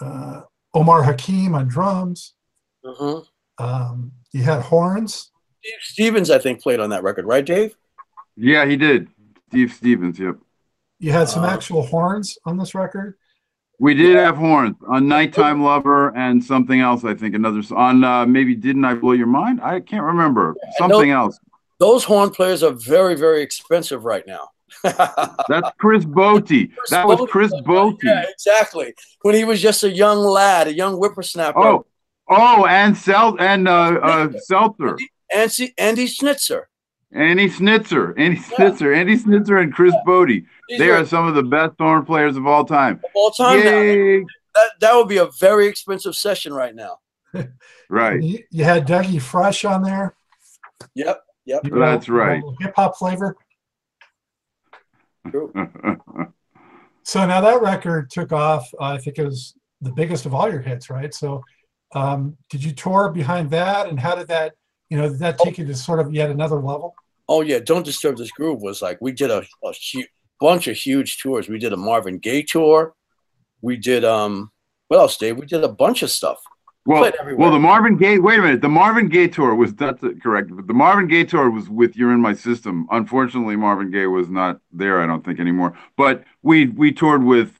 uh, 0.00 0.42
Omar 0.74 1.02
Hakim 1.02 1.54
on 1.54 1.66
drums. 1.68 2.34
Mhm. 2.84 3.24
Um, 3.58 4.12
you 4.32 4.42
had 4.42 4.60
horns. 4.62 5.30
Steve 5.62 5.78
Stevens, 5.80 6.30
I 6.30 6.38
think, 6.38 6.60
played 6.62 6.78
on 6.78 6.90
that 6.90 7.02
record, 7.02 7.24
right, 7.24 7.44
Dave? 7.44 7.74
Yeah, 8.36 8.66
he 8.66 8.76
did. 8.76 9.08
Steve 9.48 9.72
Stevens. 9.72 10.18
Yep. 10.18 10.36
You 10.98 11.12
had 11.12 11.28
some 11.30 11.44
Uh, 11.44 11.48
actual 11.48 11.82
horns 11.86 12.36
on 12.44 12.58
this 12.58 12.74
record. 12.74 13.16
We 13.78 13.94
did 13.94 14.16
have 14.16 14.36
horns 14.36 14.76
on 14.88 15.08
"Nighttime 15.08 15.62
Lover" 15.62 16.14
and 16.16 16.42
something 16.42 16.80
else. 16.80 17.04
I 17.04 17.14
think 17.14 17.34
another 17.34 17.58
s- 17.58 17.72
on 17.72 18.04
uh, 18.04 18.24
maybe 18.26 18.54
"Didn't 18.54 18.84
I 18.84 18.94
Blow 18.94 19.12
Your 19.12 19.26
Mind?" 19.26 19.60
I 19.62 19.80
can't 19.80 20.02
remember. 20.04 20.54
I 20.80 20.86
know- 20.86 20.94
Something 20.94 21.10
else. 21.10 21.38
Those 21.78 22.04
horn 22.04 22.30
players 22.30 22.62
are 22.62 22.72
very, 22.72 23.16
very 23.16 23.42
expensive 23.42 24.04
right 24.04 24.26
now. 24.26 24.48
That's 24.82 25.70
Chris 25.78 26.04
Botti. 26.04 26.70
That 26.90 27.06
was 27.06 27.28
Chris 27.30 27.52
Botti. 27.52 27.98
Yeah, 28.02 28.24
exactly. 28.28 28.94
When 29.22 29.34
he 29.34 29.44
was 29.44 29.60
just 29.60 29.84
a 29.84 29.90
young 29.90 30.18
lad, 30.18 30.68
a 30.68 30.74
young 30.74 30.96
whippersnapper. 30.96 31.58
Oh, 31.58 31.86
oh, 32.28 32.66
and 32.66 32.96
Sel 32.96 33.36
and 33.40 33.68
uh, 33.68 33.98
uh, 34.02 34.32
Seltzer, 34.38 34.98
Andy, 35.32 35.74
Andy 35.78 36.06
Schnitzer. 36.06 36.68
Andy 37.12 37.48
Snitzer, 37.48 38.14
Andy 38.18 38.36
Snitzer, 38.36 38.94
Andy 38.94 39.16
Snitzer, 39.16 39.62
and 39.62 39.72
Chris 39.72 39.94
Botti. 40.06 40.44
These 40.68 40.78
They 40.78 40.90
are 40.90 40.98
are 40.98 41.06
some 41.06 41.26
of 41.26 41.34
the 41.34 41.42
best 41.42 41.74
horn 41.78 42.04
players 42.04 42.36
of 42.36 42.46
all 42.46 42.64
time. 42.64 42.94
of 42.96 43.10
all 43.14 43.30
time 43.30 43.60
now. 43.60 43.70
Yay! 43.70 44.18
That, 44.20 44.70
that 44.80 44.94
would 44.94 45.08
be 45.08 45.18
a 45.18 45.26
very 45.38 45.66
expensive 45.66 46.16
session 46.16 46.52
right 46.52 46.74
now. 46.74 46.98
Right. 47.88 48.22
You, 48.22 48.40
you 48.50 48.64
had 48.64 48.86
Dougie 48.86 49.22
Fresh 49.22 49.64
on 49.64 49.82
there. 49.82 50.14
Yep. 50.94 51.20
Yep. 51.46 51.64
You 51.64 51.78
That's 51.78 52.08
right. 52.08 52.42
Hip 52.60 52.74
hop 52.76 52.96
flavor. 52.96 53.36
True. 55.30 55.52
So 57.06 57.24
now 57.24 57.40
that 57.40 57.62
record 57.62 58.10
took 58.10 58.32
off. 58.32 58.68
Uh, 58.80 58.86
I 58.86 58.98
think 58.98 59.18
it 59.18 59.24
was 59.24 59.54
the 59.80 59.92
biggest 59.92 60.26
of 60.26 60.34
all 60.34 60.50
your 60.50 60.60
hits, 60.60 60.90
right? 60.90 61.14
So, 61.14 61.40
um, 61.94 62.36
did 62.50 62.64
you 62.64 62.72
tour 62.72 63.12
behind 63.12 63.48
that, 63.50 63.88
and 63.88 63.98
how 64.00 64.16
did 64.16 64.26
that, 64.26 64.54
you 64.90 64.98
know, 64.98 65.08
did 65.08 65.20
that 65.20 65.38
take 65.38 65.56
you 65.56 65.64
to 65.66 65.74
sort 65.76 66.00
of 66.00 66.12
yet 66.12 66.30
another 66.32 66.56
level? 66.56 66.96
Oh 67.28 67.42
yeah, 67.42 67.60
Don't 67.60 67.84
Disturb 67.84 68.16
This 68.16 68.32
Groove 68.32 68.60
was 68.60 68.82
like 68.82 68.98
we 69.00 69.12
did 69.12 69.30
a, 69.30 69.44
a 69.64 69.72
hu- 69.92 70.02
bunch 70.40 70.66
of 70.66 70.76
huge 70.76 71.18
tours. 71.18 71.48
We 71.48 71.60
did 71.60 71.72
a 71.72 71.76
Marvin 71.76 72.18
Gaye 72.18 72.42
tour. 72.42 72.92
We 73.60 73.76
did 73.76 74.04
um 74.04 74.50
what 74.88 74.98
else, 74.98 75.16
Dave? 75.16 75.36
We 75.36 75.46
did 75.46 75.62
a 75.62 75.68
bunch 75.68 76.02
of 76.02 76.10
stuff. 76.10 76.38
Well, 76.86 77.10
well, 77.36 77.50
the 77.50 77.58
Marvin 77.58 77.96
Gaye. 77.96 78.18
Wait 78.18 78.38
a 78.38 78.42
minute. 78.42 78.60
The 78.60 78.68
Marvin 78.68 79.08
Gaye 79.08 79.26
tour 79.26 79.54
was 79.56 79.74
that's 79.74 80.02
correct. 80.22 80.54
But 80.54 80.68
the 80.68 80.72
Marvin 80.72 81.08
Gaye 81.08 81.24
tour 81.24 81.50
was 81.50 81.68
with 81.68 81.96
"You're 81.96 82.12
in 82.12 82.20
My 82.20 82.32
System." 82.32 82.86
Unfortunately, 82.90 83.56
Marvin 83.56 83.90
Gaye 83.90 84.06
was 84.06 84.30
not 84.30 84.60
there. 84.72 85.02
I 85.02 85.06
don't 85.06 85.24
think 85.24 85.40
anymore. 85.40 85.76
But 85.96 86.22
we 86.42 86.66
we 86.66 86.92
toured 86.92 87.24
with 87.24 87.58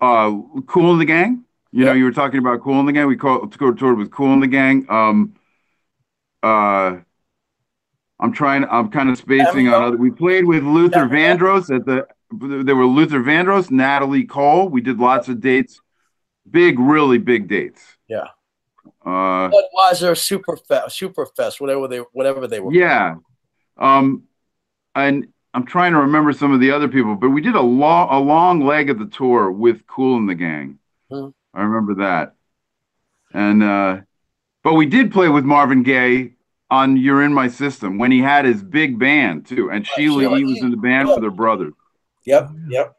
uh, 0.00 0.32
Kool 0.66 0.92
and 0.92 1.00
the 1.00 1.04
Gang. 1.04 1.44
You 1.70 1.84
know, 1.84 1.92
you 1.92 2.04
were 2.04 2.12
talking 2.12 2.38
about 2.38 2.62
Kool 2.62 2.80
and 2.80 2.88
the 2.88 2.92
Gang. 2.92 3.06
We 3.06 3.16
called 3.16 3.52
to 3.52 3.58
go 3.58 3.72
toured 3.72 3.98
with 3.98 4.10
Kool 4.10 4.32
and 4.32 4.42
the 4.42 4.48
Gang. 4.48 4.86
Um, 4.88 5.34
uh, 6.42 6.96
I'm 8.18 8.32
trying. 8.32 8.64
I'm 8.64 8.90
kind 8.90 9.08
of 9.08 9.18
spacing 9.18 9.68
on 9.68 9.82
other. 9.82 9.96
We 9.96 10.10
played 10.10 10.44
with 10.44 10.64
Luther 10.64 11.08
Cameo. 11.08 11.36
Vandross 11.36 11.74
at 11.74 11.86
the. 11.86 12.06
There 12.30 12.76
were 12.76 12.86
Luther 12.86 13.20
Vandross, 13.20 13.70
Natalie 13.70 14.24
Cole. 14.24 14.68
We 14.68 14.80
did 14.80 14.98
lots 14.98 15.28
of 15.28 15.40
dates, 15.40 15.80
big, 16.50 16.78
really 16.78 17.18
big 17.18 17.48
dates. 17.48 17.82
Yeah. 18.08 18.26
Uh, 19.04 19.48
Budweiser, 19.48 20.14
Superfest, 20.14 20.90
Superfest, 20.90 21.60
whatever 21.60 21.88
they 21.88 21.98
whatever 22.12 22.46
they 22.46 22.60
were. 22.60 22.72
yeah. 22.72 23.14
Um, 23.76 24.24
and 24.94 25.28
I'm 25.54 25.64
trying 25.64 25.92
to 25.92 26.00
remember 26.00 26.32
some 26.32 26.52
of 26.52 26.60
the 26.60 26.70
other 26.70 26.88
people, 26.88 27.14
but 27.16 27.30
we 27.30 27.40
did 27.40 27.54
a 27.54 27.60
long, 27.60 28.08
a 28.10 28.18
long 28.18 28.60
leg 28.60 28.90
of 28.90 28.98
the 28.98 29.06
tour 29.06 29.50
with 29.50 29.86
Kool 29.86 30.16
and 30.16 30.28
the 30.28 30.34
Gang. 30.34 30.78
Hmm. 31.10 31.28
I 31.54 31.62
remember 31.62 31.94
that. 31.96 32.34
And, 33.32 33.62
uh, 33.62 34.00
but 34.62 34.74
we 34.74 34.86
did 34.86 35.12
play 35.12 35.28
with 35.28 35.44
Marvin 35.44 35.82
Gaye 35.82 36.34
on 36.70 36.96
You're 36.96 37.22
in 37.22 37.32
My 37.32 37.48
System 37.48 37.98
when 37.98 38.10
he 38.10 38.20
had 38.20 38.44
his 38.44 38.62
big 38.62 38.98
band 38.98 39.46
too. 39.46 39.70
And 39.70 39.86
Sheila 39.86 40.22
Sheila 40.22 40.38
E 40.38 40.44
was 40.44 40.60
in 40.60 40.70
the 40.70 40.76
band 40.76 41.08
with 41.08 41.22
her 41.22 41.30
brother. 41.30 41.72
Yep, 42.24 42.50
yep. 42.68 42.94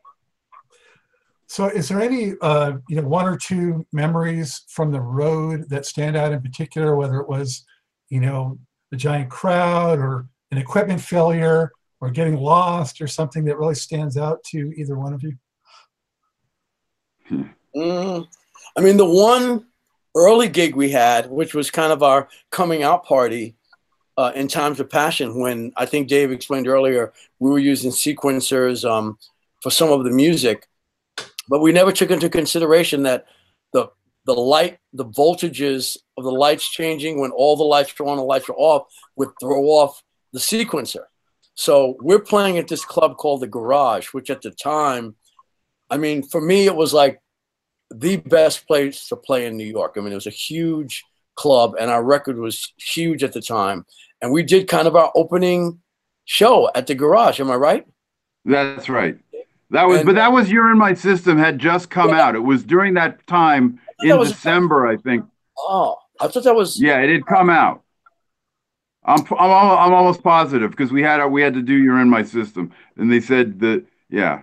So, 1.50 1.66
is 1.66 1.90
there 1.90 2.00
any, 2.00 2.34
uh, 2.42 2.74
you 2.88 3.02
know, 3.02 3.08
one 3.08 3.26
or 3.26 3.36
two 3.36 3.84
memories 3.92 4.62
from 4.68 4.92
the 4.92 5.02
road 5.02 5.68
that 5.70 5.88
stand 5.88 6.16
out 6.16 6.32
in 6.32 6.44
particular, 6.44 6.96
whether 6.96 7.20
it 7.20 7.28
was, 7.28 7.66
you 8.10 8.20
know, 8.20 8.60
the 8.92 8.98
giant 8.98 9.32
crowd 9.32 9.98
or 9.98 10.28
an 10.52 10.60
equipment 10.60 11.02
failure 11.02 11.72
or 12.02 12.12
getting 12.12 12.38
lost 12.38 13.02
or 13.02 13.08
something 13.08 13.46
that 13.46 13.58
really 13.58 13.74
stands 13.74 14.16
out 14.16 14.44
to 14.44 14.72
either 14.78 14.96
one 14.96 15.12
of 15.12 15.24
you? 15.24 15.36
Mm, 17.76 18.28
I 18.78 18.82
mean, 18.82 18.98
the 18.98 19.10
one 19.10 19.66
early 20.16 20.50
gig 20.50 20.76
we 20.76 20.92
had, 20.92 21.32
which 21.32 21.56
was 21.56 21.72
kind 21.72 21.92
of 21.92 22.04
our 22.04 22.30
coming 22.52 22.84
out 22.84 23.06
party 23.06 23.56
uh, 24.18 24.32
in 24.36 24.48
Times 24.48 24.80
of 24.80 24.88
Passion, 24.88 25.40
when 25.40 25.74
I 25.76 25.88
think 25.88 26.10
Dave 26.10 26.32
explained 26.32 26.68
earlier, 26.68 27.12
we 27.40 27.50
were 27.50 27.58
using 27.58 27.90
sequencers 27.90 28.88
um, 28.88 29.18
for 29.64 29.72
some 29.72 29.90
of 29.90 30.04
the 30.04 30.12
music, 30.12 30.68
but 31.50 31.62
we 31.62 31.72
never 31.72 31.92
took 31.92 32.12
into 32.12 32.30
consideration 32.30 33.04
that 33.04 33.26
the 33.74 33.90
the 34.26 34.34
light, 34.34 34.78
the 34.94 35.06
voltages 35.06 35.98
of 36.18 36.24
the 36.24 36.32
lights 36.32 36.70
changing 36.70 37.20
when 37.20 37.32
all 37.32 37.56
the 37.58 37.64
lights 37.64 37.94
are 38.00 38.06
on, 38.06 38.18
the 38.18 38.24
lights 38.24 38.48
are 38.50 38.58
off, 38.58 38.84
would 39.16 39.30
throw 39.40 39.64
off 39.66 40.04
the 40.34 40.40
sequencer. 40.40 41.06
So 41.56 41.98
we're 42.00 42.20
playing 42.20 42.58
at 42.58 42.68
this 42.68 42.86
club 42.86 43.18
called 43.18 43.42
the 43.42 43.48
Garage, 43.48 44.14
which 44.14 44.30
at 44.30 44.42
the 44.42 44.52
time, 44.52 45.16
I 45.90 45.98
mean, 45.98 46.24
for 46.24 46.40
me, 46.40 46.68
it 46.68 46.76
was 46.76 46.94
like 46.94 47.22
the 47.90 48.18
best 48.18 48.68
place 48.68 49.08
to 49.08 49.16
play 49.16 49.46
in 49.46 49.58
New 49.58 49.66
York. 49.66 49.96
I 49.98 50.02
mean, 50.02 50.12
it 50.12 50.16
was 50.16 50.28
a 50.28 50.32
huge 50.32 51.04
club, 51.36 51.76
and 51.80 51.90
our 51.90 52.04
record 52.04 52.38
was 52.38 52.72
huge 52.78 53.24
at 53.24 53.34
the 53.34 53.42
time. 53.42 53.86
And 54.22 54.32
we 54.32 54.44
did 54.44 54.68
kind 54.68 54.88
of 54.88 54.96
our 54.96 55.12
opening 55.16 55.82
show 56.26 56.70
at 56.76 56.88
the 56.88 56.96
Garage. 56.96 57.40
Am 57.40 57.50
I 57.50 57.56
right? 57.56 57.88
That's 58.46 58.90
right. 58.90 59.18
That 59.72 59.88
was, 59.88 59.98
And- 60.00 60.06
but 60.08 60.16
that 60.16 60.32
was 60.32 60.52
"You're 60.52 60.72
in 60.72 60.78
My 60.78 60.94
System" 60.94 61.38
had 61.38 61.60
just 61.60 61.90
come 61.90 62.10
Yeah. 62.10 62.22
out. 62.28 62.36
It 62.36 62.44
was 62.44 62.64
during 62.64 62.96
that 62.96 63.26
time 63.28 63.80
that 64.00 64.10
in 64.14 64.18
was- 64.18 64.32
December, 64.32 64.88
I 64.88 64.98
think. 64.98 65.26
Oh, 65.58 65.96
I 66.20 66.28
thought 66.28 66.44
that 66.44 66.56
was. 66.56 66.82
Yeah, 66.82 67.00
it 67.00 67.10
had 67.12 67.26
come 67.26 67.50
out. 67.50 67.82
I'm 69.06 69.22
I'm 69.40 69.50
I'm 69.52 69.94
almost 69.94 70.24
positive 70.24 70.72
because 70.72 70.92
we 70.92 71.02
had 71.04 71.26
we 71.28 71.42
had 71.42 71.54
to 71.54 71.62
do 71.62 71.74
"You're 71.76 72.00
in 72.00 72.10
My 72.10 72.24
System," 72.24 72.72
and 72.98 73.12
they 73.12 73.20
said 73.20 73.60
that 73.60 73.86
yeah. 74.10 74.42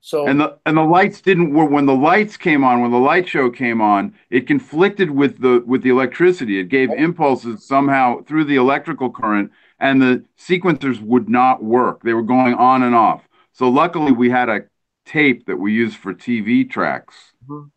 So 0.00 0.26
And 0.28 0.38
the 0.40 0.56
and 0.64 0.76
the 0.76 0.84
lights 0.84 1.20
didn't 1.20 1.52
work 1.52 1.68
when 1.70 1.86
the 1.86 1.94
lights 1.94 2.36
came 2.36 2.62
on 2.62 2.80
when 2.80 2.92
the 2.92 2.98
light 2.98 3.26
show 3.28 3.50
came 3.50 3.80
on 3.80 4.14
it 4.30 4.46
conflicted 4.46 5.10
with 5.10 5.40
the 5.40 5.64
with 5.66 5.82
the 5.82 5.90
electricity 5.90 6.60
it 6.60 6.68
gave 6.68 6.90
impulses 6.92 7.64
somehow 7.66 8.22
through 8.22 8.44
the 8.44 8.54
electrical 8.54 9.10
current 9.10 9.50
and 9.80 10.00
the 10.00 10.22
sequencers 10.38 11.00
would 11.00 11.28
not 11.28 11.64
work 11.64 12.02
they 12.04 12.14
were 12.14 12.22
going 12.22 12.54
on 12.54 12.84
and 12.84 12.94
off 12.94 13.26
so 13.56 13.68
luckily 13.70 14.12
we 14.12 14.28
had 14.28 14.48
a 14.50 14.60
tape 15.06 15.46
that 15.46 15.56
we 15.56 15.72
used 15.72 15.96
for 15.96 16.12
TV 16.12 16.64
tracks. 16.68 17.14
Mhm. 17.48 17.70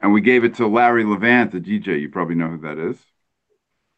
and 0.00 0.12
we 0.12 0.20
gave 0.20 0.44
it 0.44 0.54
to 0.56 0.66
Larry 0.66 1.04
Levan 1.04 1.50
the 1.50 1.60
DJ 1.60 1.98
you 2.00 2.08
probably 2.08 2.34
know 2.36 2.48
who 2.48 2.58
that 2.58 2.78
is. 2.78 2.98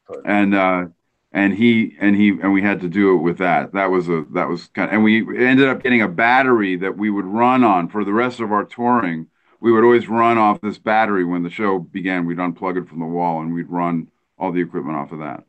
Right. 0.08 0.20
and 0.24 0.54
uh 0.54 0.86
and 1.32 1.52
he 1.54 1.96
and 2.00 2.16
he 2.16 2.30
and 2.30 2.52
we 2.52 2.62
had 2.62 2.80
to 2.80 2.88
do 2.88 3.14
it 3.14 3.22
with 3.22 3.38
that. 3.38 3.72
That 3.72 3.90
was 3.90 4.08
a 4.08 4.24
that 4.32 4.48
was 4.48 4.68
kind 4.68 4.88
of, 4.88 4.94
and 4.94 5.04
we 5.04 5.20
ended 5.44 5.68
up 5.68 5.82
getting 5.82 6.00
a 6.02 6.08
battery 6.08 6.76
that 6.76 6.96
we 6.96 7.10
would 7.10 7.26
run 7.26 7.62
on 7.64 7.88
for 7.88 8.04
the 8.04 8.12
rest 8.12 8.40
of 8.40 8.52
our 8.52 8.64
touring. 8.64 9.26
We 9.60 9.72
would 9.72 9.84
always 9.84 10.08
run 10.08 10.38
off 10.38 10.60
this 10.60 10.78
battery 10.78 11.24
when 11.24 11.42
the 11.42 11.50
show 11.50 11.78
began. 11.78 12.24
We'd 12.24 12.38
unplug 12.38 12.76
it 12.80 12.88
from 12.88 13.00
the 13.00 13.06
wall 13.06 13.40
and 13.42 13.52
we'd 13.52 13.68
run 13.68 14.10
all 14.38 14.52
the 14.52 14.60
equipment 14.62 14.96
off 14.96 15.12
of 15.12 15.18
that. 15.18 15.44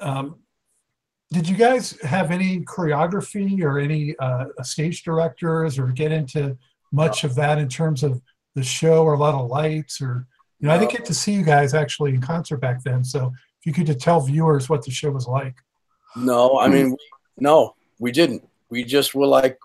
Um, 0.00 0.41
did 1.32 1.48
you 1.48 1.56
guys 1.56 1.98
have 2.02 2.30
any 2.30 2.60
choreography 2.60 3.62
or 3.62 3.78
any 3.78 4.14
uh, 4.18 4.44
stage 4.62 5.02
directors 5.02 5.78
or 5.78 5.86
get 5.86 6.12
into 6.12 6.56
much 6.92 7.24
of 7.24 7.34
that 7.34 7.58
in 7.58 7.68
terms 7.68 8.02
of 8.02 8.20
the 8.54 8.62
show 8.62 9.02
or 9.02 9.14
a 9.14 9.18
lot 9.18 9.34
of 9.34 9.48
lights 9.48 10.02
or 10.02 10.26
you 10.60 10.68
know 10.68 10.74
I 10.74 10.78
didn't 10.78 10.92
get 10.92 11.06
to 11.06 11.14
see 11.14 11.32
you 11.32 11.42
guys 11.42 11.72
actually 11.72 12.14
in 12.14 12.20
concert 12.20 12.58
back 12.58 12.82
then. 12.84 13.02
So 13.02 13.32
if 13.58 13.66
you 13.66 13.72
could 13.72 13.86
just 13.86 14.00
tell 14.00 14.20
viewers 14.20 14.68
what 14.68 14.84
the 14.84 14.90
show 14.90 15.10
was 15.10 15.26
like. 15.26 15.54
No, 16.14 16.58
I 16.58 16.68
mean, 16.68 16.96
no, 17.38 17.74
we 17.98 18.12
didn't. 18.12 18.46
We 18.68 18.84
just 18.84 19.14
were 19.14 19.26
like 19.26 19.58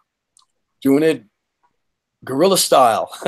doing 0.81 1.03
it 1.03 1.25
guerrilla 2.23 2.57
style. 2.57 3.11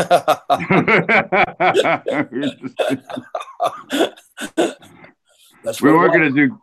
That's 5.64 5.82
we 5.82 5.92
weren't 5.92 6.14
gonna 6.14 6.32
do 6.32 6.58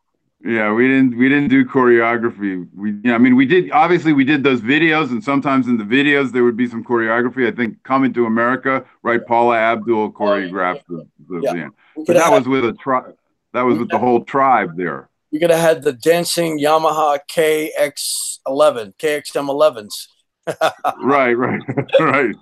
yeah 0.47 0.73
we 0.73 0.87
didn't 0.87 1.17
we 1.19 1.29
didn't 1.29 1.49
do 1.49 1.65
choreography 1.65 2.67
we 2.75 2.95
yeah 3.03 3.15
i 3.15 3.19
mean 3.19 3.35
we 3.35 3.45
did 3.47 3.71
obviously 3.73 4.13
we 4.13 4.25
did 4.25 4.45
those 4.45 4.61
videos 4.61 5.11
and 5.11 5.23
sometimes 5.23 5.67
in 5.67 5.77
the 5.77 5.85
videos 5.85 6.33
there 6.33 6.45
would 6.45 6.57
be 6.57 6.69
some 6.69 6.85
choreography 6.85 7.51
i 7.51 7.55
think 7.55 7.83
coming 7.83 8.13
to 8.13 8.27
america 8.27 8.85
right 9.03 9.27
paula 9.27 9.57
abdul 9.57 10.13
choreographed 10.13 10.85
the, 10.89 11.07
the 11.29 11.41
Yeah. 11.43 11.55
yeah. 11.55 11.69
But 11.97 12.07
that 12.15 12.25
have 12.25 12.33
was 12.33 12.49
with 12.49 12.65
a 12.65 12.73
tribe 12.75 13.17
that 13.53 13.63
was 13.63 13.79
with 13.79 13.91
the 13.91 13.99
whole 13.99 14.25
tribe 14.25 14.77
there 14.77 15.09
we 15.33 15.41
could 15.41 15.51
have 15.51 15.61
had 15.61 15.83
the 15.83 15.93
dancing 15.93 16.59
Yamaha 16.59 17.19
KX11, 17.29 18.95
KXM11s. 18.97 20.07
right 21.03 21.35
right 21.35 21.61
right 22.01 22.35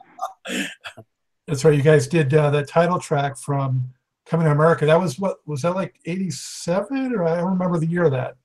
that's 1.49 1.65
right 1.65 1.75
you 1.75 1.83
guys 1.83 2.07
did 2.07 2.35
uh, 2.35 2.51
that 2.51 2.69
title 2.69 2.99
track 2.99 3.39
from 3.39 3.95
Coming 4.27 4.47
to 4.47 4.53
America. 4.53 4.87
That 4.87 5.01
was 5.01 5.19
what 5.19 5.37
was 5.47 5.63
that 5.63 5.75
like 5.75 5.95
87 6.07 7.15
or 7.15 7.25
I 7.25 7.37
don't 7.37 7.51
remember 7.53 7.79
the 7.79 7.87
year 7.87 8.05
of 8.05 8.13
that. 8.13 8.37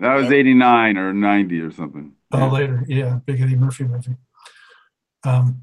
That 0.00 0.14
was 0.14 0.30
89 0.30 0.96
or 0.96 1.12
90 1.12 1.60
or 1.60 1.70
something. 1.72 2.12
Oh, 2.32 2.38
Yeah. 2.38 2.50
later, 2.50 2.84
yeah, 2.88 3.18
Big 3.26 3.40
Eddie 3.40 3.56
Murphy 3.56 3.84
movie. 3.84 4.16
Um, 5.24 5.62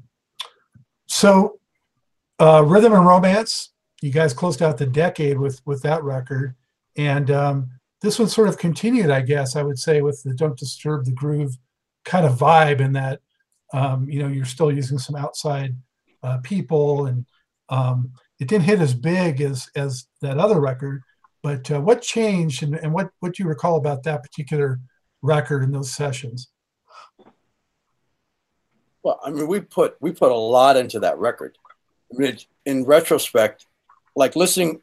so, 1.06 1.58
uh, 2.38 2.62
Rhythm 2.64 2.92
and 2.92 3.06
Romance, 3.06 3.70
you 4.02 4.10
guys 4.12 4.34
closed 4.34 4.62
out 4.62 4.76
the 4.78 4.86
decade 4.86 5.38
with 5.38 5.62
with 5.64 5.82
that 5.82 6.02
record, 6.04 6.54
and 6.96 7.30
um, 7.30 7.70
this 8.02 8.18
one 8.18 8.28
sort 8.28 8.48
of 8.48 8.58
continued, 8.58 9.10
I 9.10 9.22
guess 9.22 9.56
I 9.56 9.62
would 9.62 9.78
say, 9.78 10.02
with 10.02 10.22
the 10.22 10.34
"Don't 10.34 10.58
Disturb 10.58 11.04
the 11.06 11.12
Groove" 11.12 11.56
kind 12.04 12.26
of 12.26 12.38
vibe, 12.38 12.80
in 12.80 12.92
that 12.92 13.20
um, 13.72 14.08
you 14.10 14.20
know 14.20 14.28
you're 14.28 14.44
still 14.44 14.70
using 14.70 14.98
some 14.98 15.16
outside 15.16 15.74
uh, 16.22 16.38
people, 16.42 17.06
and 17.06 17.24
um, 17.70 18.12
it 18.38 18.48
didn't 18.48 18.64
hit 18.64 18.80
as 18.80 18.94
big 18.94 19.40
as 19.40 19.68
as 19.76 20.06
that 20.22 20.38
other 20.38 20.60
record. 20.60 21.02
But 21.42 21.70
uh, 21.70 21.80
what 21.80 22.02
changed, 22.02 22.62
and, 22.62 22.74
and 22.76 22.92
what 22.92 23.10
what 23.20 23.34
do 23.34 23.42
you 23.42 23.48
recall 23.48 23.76
about 23.76 24.02
that 24.04 24.22
particular 24.22 24.80
record 25.22 25.62
in 25.62 25.72
those 25.72 25.94
sessions? 25.94 26.48
Well, 29.02 29.20
I 29.24 29.30
mean, 29.30 29.46
we 29.46 29.60
put 29.60 29.96
we 30.00 30.12
put 30.12 30.32
a 30.32 30.36
lot 30.36 30.76
into 30.76 30.98
that 31.00 31.18
record. 31.18 31.56
I 32.12 32.18
mean, 32.18 32.28
it, 32.32 32.46
in 32.64 32.84
retrospect, 32.84 33.66
like 34.16 34.36
listening 34.36 34.80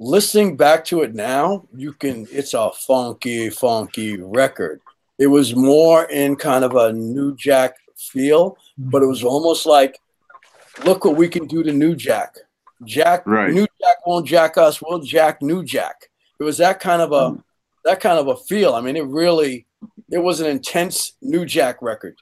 listening 0.00 0.56
back 0.56 0.84
to 0.86 1.02
it 1.02 1.14
now, 1.14 1.66
you 1.74 1.92
can. 1.92 2.26
It's 2.30 2.54
a 2.54 2.70
funky, 2.70 3.50
funky 3.50 4.20
record. 4.20 4.80
It 5.18 5.26
was 5.26 5.56
more 5.56 6.04
in 6.04 6.36
kind 6.36 6.64
of 6.64 6.76
a 6.76 6.92
New 6.92 7.34
Jack 7.34 7.74
feel, 7.96 8.56
but 8.76 9.02
it 9.02 9.06
was 9.06 9.24
almost 9.24 9.66
like, 9.66 10.00
look 10.84 11.04
what 11.04 11.16
we 11.16 11.28
can 11.28 11.46
do 11.46 11.62
to 11.62 11.72
New 11.72 11.94
Jack. 11.94 12.36
Jack, 12.84 13.26
Right. 13.26 13.50
New 13.52 13.66
Jack 13.80 14.06
won't 14.06 14.26
jack 14.26 14.56
us. 14.56 14.80
We'll 14.80 15.00
jack 15.00 15.42
New 15.42 15.64
Jack. 15.64 16.08
It 16.40 16.44
was 16.44 16.58
that 16.58 16.78
kind 16.80 17.02
of 17.02 17.12
a 17.12 17.42
that 17.84 18.00
kind 18.00 18.18
of 18.18 18.28
a 18.28 18.36
feel. 18.36 18.74
I 18.74 18.80
mean, 18.80 18.96
it 18.96 19.06
really 19.06 19.66
it 20.10 20.18
was 20.18 20.40
an 20.40 20.46
intense 20.46 21.14
New 21.20 21.44
Jack 21.44 21.82
record. 21.82 22.16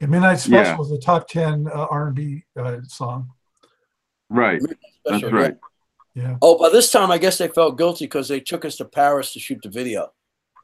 Yeah, 0.00 0.06
Midnight 0.08 0.38
Special 0.40 0.72
Yeah. 0.72 0.76
was 0.76 0.90
a 0.92 0.98
top 0.98 1.28
ten 1.28 1.66
uh, 1.68 1.86
R&B 1.90 2.44
uh, 2.58 2.78
song. 2.86 3.30
right 4.30 4.60
that's 5.04 5.18
Special, 5.20 5.30
right 5.38 5.56
Yeah, 6.14 6.36
Oh, 6.42 6.58
by 6.58 6.70
this 6.70 6.90
time, 6.90 7.10
I 7.10 7.18
guess 7.18 7.38
they 7.38 7.48
felt 7.48 7.76
guilty 7.78 8.06
because 8.06 8.28
they 8.28 8.40
took 8.40 8.64
us 8.64 8.76
to 8.76 8.84
Paris 8.86 9.32
to 9.34 9.40
shoot 9.40 9.60
the 9.62 9.68
video, 9.70 10.12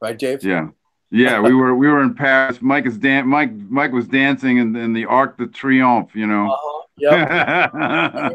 right, 0.02 0.18
Dave? 0.18 0.42
Yeah. 0.44 0.68
Yeah, 1.14 1.40
we 1.40 1.52
were 1.54 1.74
we 1.74 1.88
were 1.88 2.02
in 2.02 2.14
Paris. 2.14 2.62
Mike 2.62 2.86
is 2.86 2.96
dan- 2.96 3.28
Mike 3.28 3.52
Mike 3.52 3.92
was 3.92 4.08
dancing 4.08 4.56
in, 4.56 4.74
in 4.74 4.94
the 4.94 5.04
Arc 5.04 5.36
de 5.36 5.46
Triomphe, 5.46 6.14
you 6.14 6.26
know. 6.26 6.50
Uh-huh. 6.50 6.78
Yeah. 6.98 8.28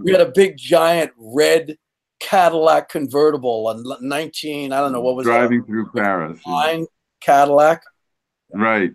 we 0.00 0.12
had 0.12 0.20
a 0.20 0.30
big, 0.30 0.56
giant 0.56 1.12
red 1.18 1.76
Cadillac 2.20 2.88
convertible, 2.88 3.68
a 3.68 3.98
19. 4.00 4.72
I 4.72 4.80
don't 4.80 4.92
know 4.92 5.00
what 5.00 5.16
was 5.16 5.24
Driving 5.26 5.64
through 5.64 5.90
Paris. 5.90 6.38
that? 6.44 6.50
Nine 6.50 6.86
Cadillac. 7.20 7.82
Right. 8.52 8.92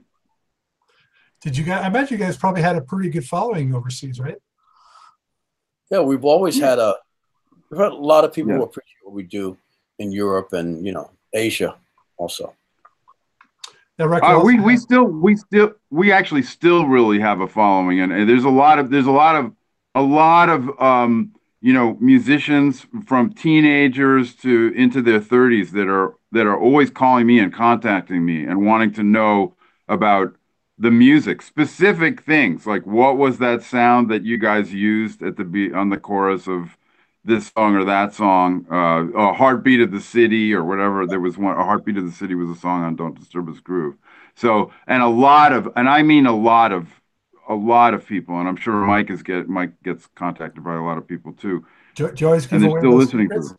did 1.42 1.56
you 1.58 1.64
guys? 1.64 1.84
I 1.86 1.90
bet 1.90 2.10
you 2.12 2.18
guys 2.18 2.38
probably 2.38 2.62
had 2.62 2.76
a 2.76 2.82
pretty 2.82 3.10
good 3.10 3.26
following 3.26 3.76
overseas, 3.76 4.20
right? 4.20 4.38
Yeah, 5.92 6.00
we've 6.02 6.26
always 6.26 6.60
had 6.60 6.80
a. 6.80 6.96
We've 7.70 7.80
had 7.80 7.92
a 7.92 7.96
lot 7.96 8.24
of 8.24 8.34
people 8.34 8.52
Yeah. 8.52 8.58
who 8.60 8.64
appreciate 8.64 9.04
what 9.04 9.14
we 9.14 9.24
do 9.24 9.58
in 10.00 10.12
Europe 10.12 10.54
and 10.54 10.84
you 10.86 10.92
know 10.94 11.12
Asia 11.34 11.76
also. 12.18 12.54
Uh, 14.24 14.42
we 14.44 14.60
we 14.60 14.78
still 14.78 15.04
we 15.04 15.36
still 15.36 15.74
we 15.90 16.12
actually 16.12 16.42
still 16.42 16.86
really 16.86 17.20
have 17.20 17.42
a 17.42 17.48
following 17.48 18.00
and, 18.00 18.14
and 18.14 18.30
there's 18.30 18.46
a 18.46 18.50
lot 18.50 18.80
of 18.80 18.90
there's 18.90 19.06
a 19.08 19.12
lot 19.12 19.36
of 19.36 19.52
a 19.94 20.02
lot 20.02 20.48
of 20.50 20.82
um 20.82 21.34
you 21.62 21.74
know 21.74 21.98
musicians 22.00 22.86
from 23.06 23.34
teenagers 23.34 24.34
to 24.36 24.72
into 24.76 25.02
their 25.02 25.20
30s 25.20 25.72
that 25.72 25.90
are 25.90 26.16
that 26.32 26.46
are 26.48 26.58
always 26.58 26.90
calling 26.90 27.28
me 27.28 27.40
and 27.40 27.54
contacting 27.54 28.26
me 28.26 28.46
and 28.46 28.66
wanting 28.66 28.94
to 28.94 29.04
know 29.04 29.54
about 29.90 30.34
the 30.78 30.92
music 30.92 31.42
specific 31.42 32.24
things 32.24 32.66
like 32.66 32.86
what 32.86 33.18
was 33.18 33.40
that 33.40 33.62
sound 33.62 34.10
that 34.10 34.24
you 34.24 34.38
guys 34.38 34.74
used 34.74 35.22
at 35.22 35.36
the 35.36 35.44
be 35.44 35.74
on 35.74 35.90
the 35.90 35.98
chorus 35.98 36.48
of 36.48 36.78
this 37.24 37.52
song 37.56 37.76
or 37.76 37.86
that 37.86 38.14
song. 38.14 38.66
Uh, 38.72 39.08
a 39.18 39.34
heartbeat 39.34 39.82
of 39.82 39.92
the 39.92 40.00
city 40.02 40.54
or 40.54 40.64
whatever. 40.64 41.06
There 41.06 41.20
was 41.20 41.38
one. 41.38 41.58
A 41.58 41.64
heartbeat 41.64 41.98
of 41.98 42.06
the 42.06 42.12
city 42.12 42.36
was 42.36 42.50
a 42.50 42.56
song 42.60 42.84
on 42.84 42.96
"Don't 42.96 43.18
Disturb 43.20 43.48
This 43.48 43.60
Groove." 43.60 43.96
So, 44.36 44.72
and 44.88 45.04
a 45.04 45.08
lot 45.08 45.52
of, 45.54 45.70
and 45.76 45.90
I 45.90 46.02
mean 46.04 46.26
a 46.26 46.36
lot 46.36 46.72
of, 46.72 46.88
a 47.48 47.56
lot 47.56 47.94
of 47.94 48.06
people, 48.06 48.40
and 48.40 48.48
I'm 48.48 48.56
sure 48.56 48.74
Mike 48.86 49.10
is 49.10 49.22
get 49.24 49.50
Mike 49.50 49.74
gets 49.84 50.08
contacted 50.16 50.64
by 50.64 50.76
a 50.76 50.82
lot 50.84 50.98
of 50.98 51.08
people 51.08 51.34
too. 51.34 51.66
Do, 51.96 52.12
do 52.12 52.24
you 52.24 52.28
always 52.28 52.46
give 52.48 52.62
And 52.62 52.72
away 52.72 52.80
still 52.80 52.92
those 52.92 53.04
listening 53.04 53.30
to 53.30 53.34
secrets? 53.34 53.54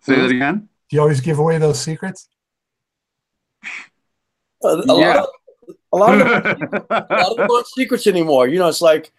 Say 0.00 0.16
that 0.16 0.30
again. 0.30 0.68
Do 0.88 0.96
you 0.96 1.00
always 1.02 1.20
give 1.20 1.38
away 1.38 1.58
those 1.58 1.80
secrets? 1.80 2.28
A, 4.62 4.68
a 4.68 4.94
Yeah. 4.94 4.94
lot 4.94 5.16
of, 5.18 5.28
a 5.92 5.96
lot 5.96 6.12
of 6.14 6.18
them 6.30 6.30
a 7.20 7.22
lot 7.52 7.60
of 7.60 7.66
secrets 7.68 8.06
anymore. 8.06 8.48
You 8.48 8.58
know, 8.58 8.68
it's 8.68 8.82
like 8.82 9.12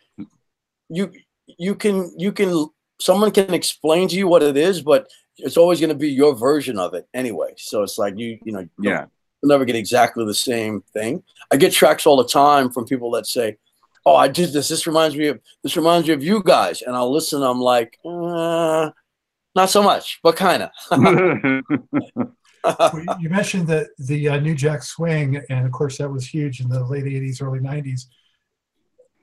you 0.89 1.11
you 1.59 1.75
can 1.75 2.11
you 2.17 2.31
can 2.31 2.69
someone 3.01 3.31
can 3.31 3.53
explain 3.53 4.07
to 4.09 4.15
you 4.15 4.27
what 4.27 4.43
it 4.43 4.55
is, 4.57 4.81
but 4.81 5.07
it's 5.37 5.57
always 5.57 5.79
going 5.79 5.89
to 5.89 5.95
be 5.95 6.09
your 6.11 6.35
version 6.35 6.77
of 6.77 6.93
it 6.93 7.07
anyway. 7.13 7.53
So 7.57 7.83
it's 7.83 7.97
like 7.97 8.17
you 8.17 8.37
you 8.43 8.51
know 8.51 8.67
yeah, 8.79 9.05
you'll 9.41 9.49
never 9.49 9.65
get 9.65 9.75
exactly 9.75 10.25
the 10.25 10.33
same 10.33 10.81
thing. 10.93 11.23
I 11.51 11.55
get 11.57 11.73
tracks 11.73 12.05
all 12.05 12.17
the 12.17 12.27
time 12.27 12.69
from 12.71 12.85
people 12.85 13.11
that 13.11 13.25
say, 13.27 13.57
"Oh, 14.05 14.15
I 14.15 14.27
did 14.27 14.53
this. 14.53 14.67
This 14.69 14.85
reminds 14.87 15.15
me 15.15 15.27
of 15.27 15.39
this 15.63 15.75
reminds 15.75 16.07
me 16.07 16.13
of 16.13 16.23
you 16.23 16.43
guys," 16.43 16.81
and 16.83 16.95
I'll 16.95 17.11
listen. 17.11 17.41
I'm 17.41 17.59
like, 17.61 17.97
uh, 18.05 18.91
not 19.55 19.69
so 19.69 19.81
much, 19.83 20.19
but 20.23 20.35
kind 20.35 20.63
of. 20.63 20.69
Well, 22.63 22.91
you- 22.93 23.15
You 23.21 23.29
mentioned 23.29 23.65
that 23.69 23.87
the 23.97 24.29
uh, 24.29 24.39
New 24.39 24.53
Jack 24.53 24.83
Swing, 24.83 25.41
and 25.49 25.65
of 25.65 25.71
course 25.71 25.97
that 25.97 26.07
was 26.11 26.27
huge 26.27 26.59
in 26.61 26.69
the 26.69 26.83
late 26.85 27.05
'80s, 27.05 27.41
early 27.41 27.59
'90s. 27.59 28.01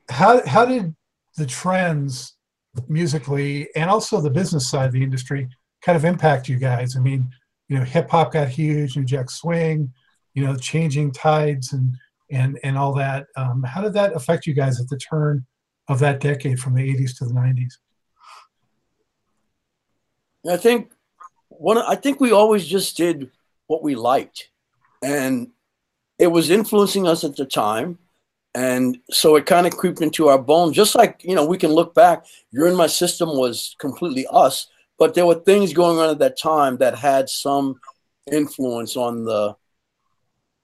How 0.09 0.45
how 0.45 0.65
did 0.65 0.93
the 1.37 1.45
trends 1.45 2.35
musically 2.87 3.69
and 3.75 3.89
also 3.89 4.21
the 4.21 4.29
business 4.29 4.69
side 4.69 4.87
of 4.87 4.93
the 4.93 5.03
industry 5.03 5.47
kind 5.81 5.95
of 5.95 6.05
impact 6.05 6.47
you 6.47 6.57
guys? 6.57 6.95
I 6.95 6.99
mean, 6.99 7.29
you 7.67 7.77
know, 7.77 7.83
hip 7.83 8.09
hop 8.09 8.33
got 8.33 8.49
huge, 8.49 8.97
New 8.97 9.05
Jack 9.05 9.29
Swing, 9.29 9.93
you 10.33 10.45
know, 10.45 10.55
changing 10.55 11.11
tides 11.11 11.73
and 11.73 11.95
and 12.31 12.59
and 12.63 12.77
all 12.77 12.93
that. 12.95 13.27
Um, 13.35 13.63
how 13.63 13.81
did 13.81 13.93
that 13.93 14.15
affect 14.15 14.45
you 14.45 14.53
guys 14.53 14.79
at 14.79 14.87
the 14.89 14.97
turn 14.97 15.45
of 15.87 15.99
that 15.99 16.19
decade 16.19 16.59
from 16.59 16.75
the 16.75 16.95
'80s 16.95 17.17
to 17.17 17.25
the 17.25 17.33
'90s? 17.33 17.73
I 20.49 20.57
think 20.57 20.91
one. 21.49 21.77
I 21.77 21.95
think 21.95 22.19
we 22.19 22.31
always 22.31 22.65
just 22.65 22.97
did 22.97 23.29
what 23.67 23.83
we 23.83 23.95
liked, 23.95 24.49
and 25.03 25.49
it 26.17 26.27
was 26.27 26.49
influencing 26.49 27.07
us 27.07 27.23
at 27.23 27.35
the 27.35 27.45
time, 27.45 27.99
and 28.59 28.99
so 29.09 29.35
it 29.35 29.45
kind 29.45 29.67
of 29.67 29.77
creeped 29.77 30.01
into 30.01 30.27
our 30.27 30.37
bones. 30.37 30.75
Just 30.75 30.95
like 30.95 31.21
you 31.23 31.35
know, 31.35 31.45
we 31.45 31.57
can 31.57 31.71
look 31.71 31.93
back. 31.93 32.25
You're 32.51 32.67
in 32.67 32.75
my 32.75 32.87
system 32.87 33.29
was 33.29 33.75
completely 33.79 34.25
us, 34.31 34.67
but 34.97 35.13
there 35.13 35.25
were 35.25 35.35
things 35.35 35.73
going 35.73 35.99
on 35.99 36.09
at 36.09 36.19
that 36.19 36.37
time 36.37 36.77
that 36.77 36.95
had 36.95 37.29
some 37.29 37.79
influence 38.31 38.95
on 38.95 39.25
the 39.25 39.55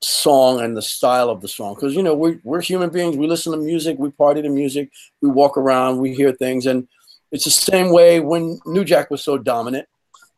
song 0.01 0.61
and 0.61 0.77
the 0.77 0.81
style 0.81 1.29
of 1.29 1.41
the 1.41 1.47
song 1.47 1.73
because 1.73 1.95
you 1.95 2.03
know 2.03 2.13
we're, 2.13 2.39
we're 2.43 2.61
human 2.61 2.91
beings 2.91 3.17
we 3.17 3.25
listen 3.25 3.51
to 3.51 3.57
music 3.57 3.97
we 3.97 4.11
party 4.11 4.39
to 4.39 4.49
music 4.49 4.91
we 5.21 5.29
walk 5.29 5.57
around 5.57 5.97
we 5.97 6.13
hear 6.13 6.31
things 6.31 6.67
and 6.67 6.87
it's 7.35 7.43
the 7.43 7.51
same 7.51 7.91
way 7.91 8.21
when 8.21 8.59
New 8.65 8.85
Jack 8.85 9.11
was 9.11 9.21
so 9.21 9.37
dominant. 9.37 9.87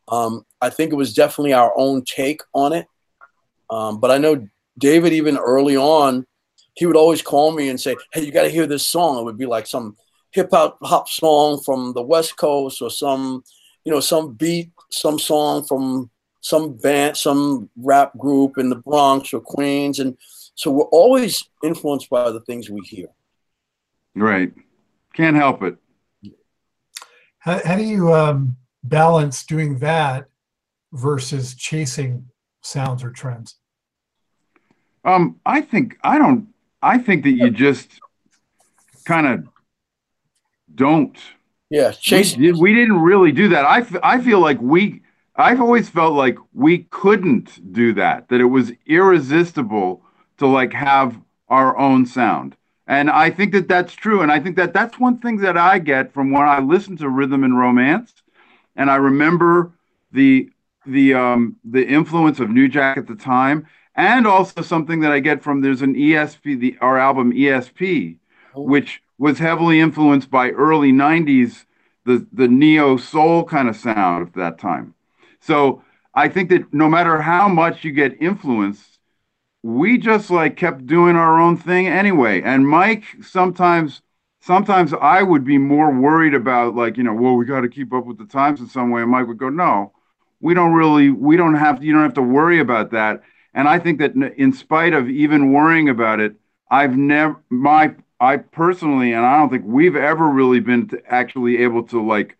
Um, 0.08 0.44
I 0.60 0.68
think 0.68 0.92
it 0.92 0.96
was 0.96 1.14
definitely 1.14 1.52
our 1.52 1.72
own 1.76 2.02
take 2.04 2.40
on 2.54 2.72
it. 2.72 2.86
Um, 3.70 4.00
but 4.00 4.10
I 4.10 4.18
know 4.18 4.48
David, 4.78 5.12
even 5.12 5.36
early 5.36 5.76
on, 5.76 6.26
he 6.78 6.86
would 6.86 6.96
always 6.96 7.22
call 7.22 7.50
me 7.50 7.68
and 7.68 7.80
say, 7.80 7.96
"Hey, 8.12 8.24
you 8.24 8.30
got 8.30 8.44
to 8.44 8.48
hear 8.48 8.66
this 8.66 8.86
song." 8.86 9.18
It 9.18 9.24
would 9.24 9.36
be 9.36 9.46
like 9.46 9.66
some 9.66 9.96
hip 10.30 10.50
hop 10.52 10.78
hop 10.82 11.08
song 11.08 11.60
from 11.64 11.92
the 11.92 12.02
West 12.02 12.36
Coast, 12.36 12.80
or 12.80 12.88
some, 12.88 13.42
you 13.84 13.90
know, 13.90 13.98
some 13.98 14.34
beat, 14.34 14.70
some 14.90 15.18
song 15.18 15.64
from 15.64 16.08
some 16.40 16.76
band, 16.76 17.16
some 17.16 17.68
rap 17.76 18.16
group 18.16 18.58
in 18.58 18.70
the 18.70 18.76
Bronx 18.76 19.34
or 19.34 19.40
Queens, 19.40 19.98
and 19.98 20.16
so 20.54 20.70
we're 20.70 20.84
always 20.84 21.48
influenced 21.64 22.08
by 22.10 22.30
the 22.30 22.40
things 22.42 22.70
we 22.70 22.80
hear. 22.80 23.08
right. 24.14 24.52
Can't 25.14 25.36
help 25.36 25.62
it. 25.64 25.76
How, 27.38 27.60
how 27.64 27.76
do 27.76 27.82
you 27.82 28.14
um, 28.14 28.56
balance 28.84 29.44
doing 29.44 29.78
that 29.78 30.26
versus 30.92 31.56
chasing 31.56 32.24
sounds 32.62 33.02
or 33.02 33.10
trends? 33.10 33.56
Um, 35.04 35.40
I 35.44 35.60
think 35.60 35.96
I 36.04 36.18
don't. 36.18 36.48
I 36.82 36.98
think 36.98 37.24
that 37.24 37.32
you 37.32 37.50
just 37.50 38.00
kind 39.04 39.26
of 39.26 39.48
don't. 40.74 41.16
Yeah, 41.70 41.88
We, 41.88 41.94
Chase. 41.94 42.32
did- 42.34 42.56
we 42.56 42.74
didn't 42.74 43.00
really 43.00 43.32
do 43.32 43.48
that. 43.48 43.64
I, 43.64 43.80
f- 43.80 43.96
I 44.02 44.20
feel 44.20 44.40
like 44.40 44.60
we. 44.60 45.02
I've 45.36 45.60
always 45.60 45.88
felt 45.88 46.14
like 46.14 46.36
we 46.52 46.78
couldn't 46.90 47.72
do 47.72 47.92
that. 47.94 48.28
That 48.28 48.40
it 48.40 48.46
was 48.46 48.72
irresistible 48.86 50.02
to 50.38 50.46
like 50.46 50.72
have 50.72 51.20
our 51.48 51.76
own 51.78 52.06
sound. 52.06 52.56
And 52.88 53.10
I 53.10 53.30
think 53.30 53.52
that 53.52 53.68
that's 53.68 53.92
true. 53.92 54.22
And 54.22 54.32
I 54.32 54.40
think 54.40 54.56
that 54.56 54.72
that's 54.72 54.98
one 54.98 55.18
thing 55.18 55.36
that 55.38 55.56
I 55.56 55.78
get 55.78 56.12
from 56.12 56.32
when 56.32 56.42
I 56.42 56.58
listen 56.60 56.96
to 56.98 57.08
rhythm 57.08 57.44
and 57.44 57.56
romance. 57.58 58.14
And 58.76 58.90
I 58.90 58.96
remember 58.96 59.72
the 60.12 60.50
the 60.86 61.14
um, 61.14 61.56
the 61.64 61.86
influence 61.86 62.40
of 62.40 62.50
New 62.50 62.66
Jack 62.68 62.96
at 62.96 63.06
the 63.06 63.14
time, 63.14 63.66
and 63.98 64.26
also 64.26 64.62
something 64.62 65.00
that 65.00 65.12
I 65.12 65.18
get 65.18 65.42
from 65.42 65.60
there's 65.60 65.82
an 65.82 65.94
ESP, 65.94 66.58
the 66.58 66.78
our 66.80 66.98
album 66.98 67.32
ESP, 67.32 68.16
oh. 68.54 68.62
which 68.62 69.02
was 69.18 69.38
heavily 69.38 69.80
influenced 69.80 70.30
by 70.30 70.50
early 70.50 70.92
'90s 70.92 71.66
the 72.06 72.26
the 72.32 72.48
neo 72.48 72.96
soul 72.96 73.44
kind 73.44 73.68
of 73.68 73.76
sound 73.76 74.28
of 74.28 74.32
that 74.34 74.58
time. 74.58 74.94
So 75.40 75.82
I 76.14 76.28
think 76.28 76.48
that 76.50 76.72
no 76.72 76.88
matter 76.88 77.20
how 77.20 77.48
much 77.48 77.84
you 77.84 77.92
get 77.92 78.22
influenced, 78.22 78.98
we 79.62 79.98
just 79.98 80.30
like 80.30 80.56
kept 80.56 80.86
doing 80.86 81.16
our 81.16 81.40
own 81.40 81.56
thing 81.56 81.88
anyway. 81.88 82.40
And 82.42 82.66
Mike 82.66 83.04
sometimes 83.20 84.00
sometimes 84.40 84.94
I 84.94 85.22
would 85.24 85.44
be 85.44 85.58
more 85.58 85.92
worried 85.92 86.34
about 86.34 86.76
like, 86.76 86.96
you 86.96 87.02
know, 87.02 87.14
well, 87.14 87.34
we 87.34 87.44
got 87.44 87.62
to 87.62 87.68
keep 87.68 87.92
up 87.92 88.06
with 88.06 88.18
the 88.18 88.26
times 88.26 88.60
in 88.60 88.68
some 88.68 88.90
way. 88.90 89.02
And 89.02 89.10
Mike 89.10 89.26
would 89.26 89.38
go, 89.38 89.48
no, 89.48 89.92
we 90.40 90.54
don't 90.54 90.72
really, 90.72 91.10
we 91.10 91.36
don't 91.36 91.54
have, 91.54 91.82
you 91.82 91.92
don't 91.92 92.02
have 92.02 92.14
to 92.14 92.22
worry 92.22 92.60
about 92.60 92.92
that. 92.92 93.22
And 93.58 93.68
I 93.68 93.80
think 93.80 93.98
that 93.98 94.14
in 94.14 94.52
spite 94.52 94.92
of 94.92 95.10
even 95.10 95.52
worrying 95.52 95.88
about 95.88 96.20
it, 96.20 96.36
I've 96.70 96.96
never, 96.96 97.42
my, 97.50 97.92
I 98.20 98.36
personally, 98.36 99.12
and 99.12 99.26
I 99.26 99.36
don't 99.36 99.48
think 99.50 99.64
we've 99.66 99.96
ever 99.96 100.28
really 100.28 100.60
been 100.60 100.88
actually 101.08 101.58
able 101.64 101.82
to 101.88 102.00
like 102.00 102.36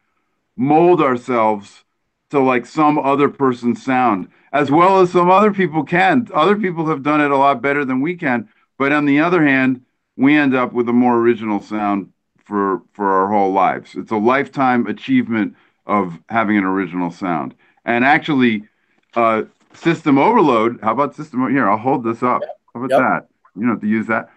mold 0.54 1.02
ourselves 1.02 1.82
to 2.30 2.38
like 2.38 2.66
some 2.66 3.00
other 3.00 3.28
person's 3.28 3.84
sound, 3.84 4.28
as 4.52 4.70
well 4.70 5.00
as 5.00 5.10
some 5.10 5.28
other 5.28 5.52
people 5.52 5.82
can. 5.82 6.28
Other 6.32 6.54
people 6.54 6.86
have 6.86 7.02
done 7.02 7.20
it 7.20 7.32
a 7.32 7.36
lot 7.36 7.60
better 7.60 7.84
than 7.84 8.00
we 8.00 8.14
can. 8.14 8.48
But 8.78 8.92
on 8.92 9.04
the 9.04 9.18
other 9.18 9.44
hand, 9.44 9.84
we 10.16 10.36
end 10.36 10.54
up 10.54 10.72
with 10.72 10.88
a 10.88 10.92
more 10.92 11.18
original 11.18 11.60
sound 11.60 12.12
for 12.44 12.82
for 12.92 13.10
our 13.10 13.28
whole 13.28 13.52
lives. 13.52 13.96
It's 13.96 14.12
a 14.12 14.16
lifetime 14.16 14.86
achievement 14.86 15.56
of 15.84 16.20
having 16.28 16.56
an 16.56 16.62
original 16.64 17.10
sound. 17.10 17.56
And 17.84 18.04
actually, 18.04 18.68
uh, 19.16 19.42
System 19.74 20.18
Overload. 20.18 20.80
How 20.82 20.92
about 20.92 21.14
System? 21.14 21.48
Here, 21.50 21.68
I'll 21.68 21.78
hold 21.78 22.04
this 22.04 22.22
up. 22.22 22.42
How 22.74 22.80
about 22.80 22.90
Yep. 22.90 23.00
that? 23.00 23.28
You 23.54 23.62
don't 23.62 23.70
have 23.72 23.80
to 23.80 23.88
use 23.88 24.06
that. 24.06 24.30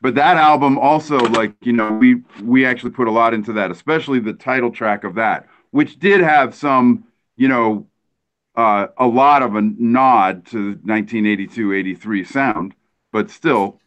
But 0.00 0.14
that 0.14 0.36
album 0.36 0.78
also, 0.78 1.18
like 1.18 1.54
you 1.62 1.72
know, 1.72 1.92
we 1.92 2.22
we 2.42 2.64
actually 2.64 2.92
put 2.92 3.08
a 3.08 3.10
lot 3.10 3.34
into 3.34 3.52
that, 3.54 3.70
especially 3.70 4.20
the 4.20 4.32
title 4.32 4.70
track 4.70 5.04
of 5.04 5.14
that, 5.16 5.46
which 5.70 5.98
did 5.98 6.20
have 6.20 6.54
some, 6.54 7.04
you 7.36 7.48
know, 7.48 7.86
uh, 8.54 8.88
a 8.96 9.06
lot 9.06 9.42
of 9.42 9.56
a 9.56 9.62
nod 9.62 10.46
to 10.46 10.74
the 10.74 10.80
1982, 10.84 11.72
83 11.72 12.24
sound, 12.24 12.74
but 13.12 13.30
still, 13.30 13.80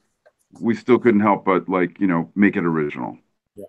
we 0.60 0.76
still 0.76 1.00
couldn't 1.00 1.22
help 1.22 1.46
but 1.46 1.70
like 1.70 2.00
you 2.00 2.08
know 2.08 2.30
make 2.36 2.58
it 2.58 2.66
original. 2.66 3.18
Yeah. 3.56 3.66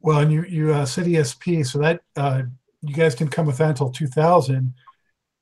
Well, 0.00 0.20
and 0.20 0.32
you 0.32 0.44
you 0.44 0.72
uh, 0.72 0.86
said 0.86 1.06
ESP, 1.06 1.66
so 1.66 1.78
that 1.80 2.00
uh, 2.16 2.42
you 2.80 2.94
guys 2.94 3.14
didn't 3.14 3.32
come 3.32 3.46
with 3.46 3.58
that 3.58 3.70
until 3.70 3.90
2000, 3.90 4.72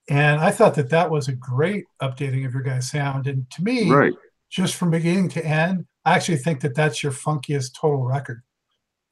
and 0.08 0.40
I 0.40 0.50
thought 0.50 0.74
that 0.76 0.90
that 0.90 1.10
was 1.10 1.28
a 1.28 1.32
great 1.32 1.84
updating 2.02 2.46
of 2.46 2.54
your 2.54 2.62
guys' 2.62 2.90
sound. 2.90 3.26
And 3.26 3.48
to 3.52 3.62
me, 3.62 3.90
Right. 3.90 4.12
just 4.50 4.74
from 4.76 4.90
beginning 4.90 5.28
to 5.30 5.44
end, 5.44 5.86
I 6.04 6.14
actually 6.14 6.38
think 6.38 6.60
that 6.60 6.74
that's 6.74 7.02
your 7.02 7.12
funkiest 7.12 7.74
total 7.78 8.02
record. 8.04 8.42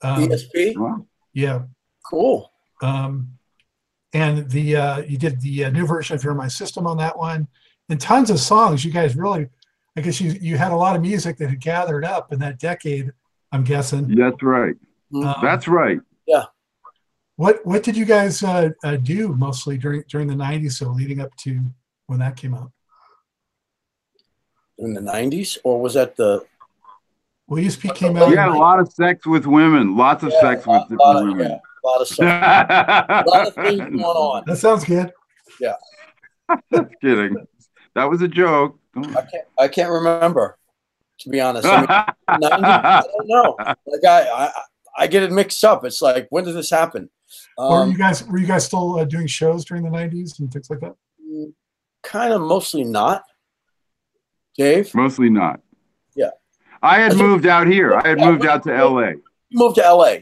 Um, 0.03 0.29
ESP. 0.29 0.77
Wow. 0.77 1.07
Yeah, 1.35 1.63
Cool. 2.09 2.51
um, 2.83 3.29
and 4.13 4.49
the 4.51 4.77
uh, 4.77 4.99
you 5.01 5.19
did 5.19 5.41
the 5.41 5.65
uh, 5.67 5.71
new 5.71 5.87
version 5.87 6.17
of 6.17 6.25
"You're 6.25 6.35
My 6.35 6.49
System" 6.49 6.87
on 6.87 6.97
that 6.99 7.19
one, 7.19 7.49
and 7.91 8.01
tons 8.01 8.31
of 8.31 8.39
songs. 8.41 8.85
You 8.85 8.91
guys 8.93 9.15
really, 9.17 9.49
I 9.97 10.01
guess 10.01 10.21
you 10.21 10.33
you 10.41 10.57
had 10.57 10.73
a 10.73 10.77
lot 10.77 10.97
of 10.97 11.03
music 11.03 11.37
that 11.39 11.51
had 11.51 11.61
gathered 11.61 12.05
up 12.05 12.33
in 12.33 12.39
that 12.39 12.59
decade. 12.59 13.13
I'm 13.53 13.65
guessing. 13.65 14.15
That's 14.15 14.43
right. 14.43 14.75
Um, 15.15 15.35
That's 15.43 15.69
right. 15.69 16.01
What 17.37 17.65
what 17.67 17.83
did 17.83 17.97
you 17.97 18.05
guys 18.07 18.43
uh, 18.43 18.71
uh, 18.83 18.97
do 18.97 19.29
mostly 19.29 19.77
during 19.79 20.03
during 20.09 20.27
the 20.27 20.35
'90s? 20.35 20.73
So 20.73 20.91
leading 20.91 21.21
up 21.21 21.35
to 21.39 21.61
when 22.07 22.19
that 22.21 22.37
came 22.37 22.55
out. 22.55 22.73
In 24.79 24.95
the 24.95 25.01
'90s, 25.01 25.59
or 25.65 25.81
was 25.81 25.95
that 25.95 26.17
the? 26.17 26.45
Well, 27.47 27.63
ESP 27.63 27.95
came 27.95 28.17
out. 28.17 28.29
You 28.31 28.37
had 28.37 28.49
a 28.49 28.55
lot 28.59 28.81
of 28.81 28.91
sex 28.93 29.27
with 29.27 29.47
women. 29.47 29.97
Lots 29.97 30.23
of 30.25 30.31
Yeah, 30.33 30.41
sex 30.41 30.67
lot- 30.67 30.91
with 30.91 30.99
lot 30.99 31.13
different 31.13 31.31
of- 31.31 31.37
women. 31.39 31.51
yeah, 31.53 31.59
A 31.85 31.87
lot 31.87 32.01
of 32.01 32.09
stuff. 32.09 33.27
A 33.27 33.31
lot 33.31 33.47
of 33.47 33.55
things 33.55 33.79
going 33.81 34.03
on. 34.03 34.43
That 34.47 34.57
sounds 34.57 34.85
good. 34.85 35.13
Yeah. 35.61 35.75
Just 36.73 36.91
kidding. 37.01 37.37
That 37.95 38.11
was 38.11 38.23
a 38.23 38.29
joke. 38.29 38.79
I 38.97 39.03
can't. 39.03 39.47
I 39.59 39.69
can't 39.69 39.91
remember. 39.91 40.59
To 41.21 41.29
be 41.31 41.41
honest, 41.41 41.67
I, 41.67 41.79
mean, 41.81 42.41
90, 42.41 42.65
I 42.67 43.03
don't 43.03 43.29
know. 43.29 43.57
Like 43.87 44.05
I, 44.07 44.29
I, 44.29 44.51
I 44.97 45.07
get 45.07 45.23
it 45.23 45.33
mixed 45.33 45.63
up. 45.65 45.85
It's 45.85 46.01
like, 46.01 46.27
when 46.31 46.45
did 46.45 46.55
this 46.55 46.71
happen? 46.71 47.11
Or 47.59 47.83
Um, 47.83 47.91
you 47.91 47.99
guys 47.99 48.25
were 48.27 48.39
you 48.39 48.47
guys 48.47 48.65
still 48.65 48.99
uh, 48.99 49.05
doing 49.05 49.27
shows 49.27 49.65
during 49.65 49.83
the 49.83 49.91
'90s 49.91 50.39
and 50.41 50.51
things 50.53 50.71
like 50.71 50.81
that? 50.81 50.95
kind 52.03 52.33
of 52.33 52.41
mostly 52.41 52.85
not. 52.85 53.25
Dave, 54.57 54.95
Mostly 54.95 55.29
not. 55.29 55.61
Yeah. 56.15 56.31
I 56.83 57.01
had 57.01 57.07
I 57.13 57.15
think- 57.17 57.21
moved 57.29 57.47
out 57.47 57.67
here. 57.67 57.95
I 57.95 58.07
had 58.09 58.19
Yeah, 58.21 58.31
moved 58.31 58.43
we- 58.43 58.49
out 58.49 58.63
to 58.63 58.71
LA. 58.73 59.09
you 59.51 59.59
moved 59.59 59.75
to 59.77 59.83
LA. 59.83 60.19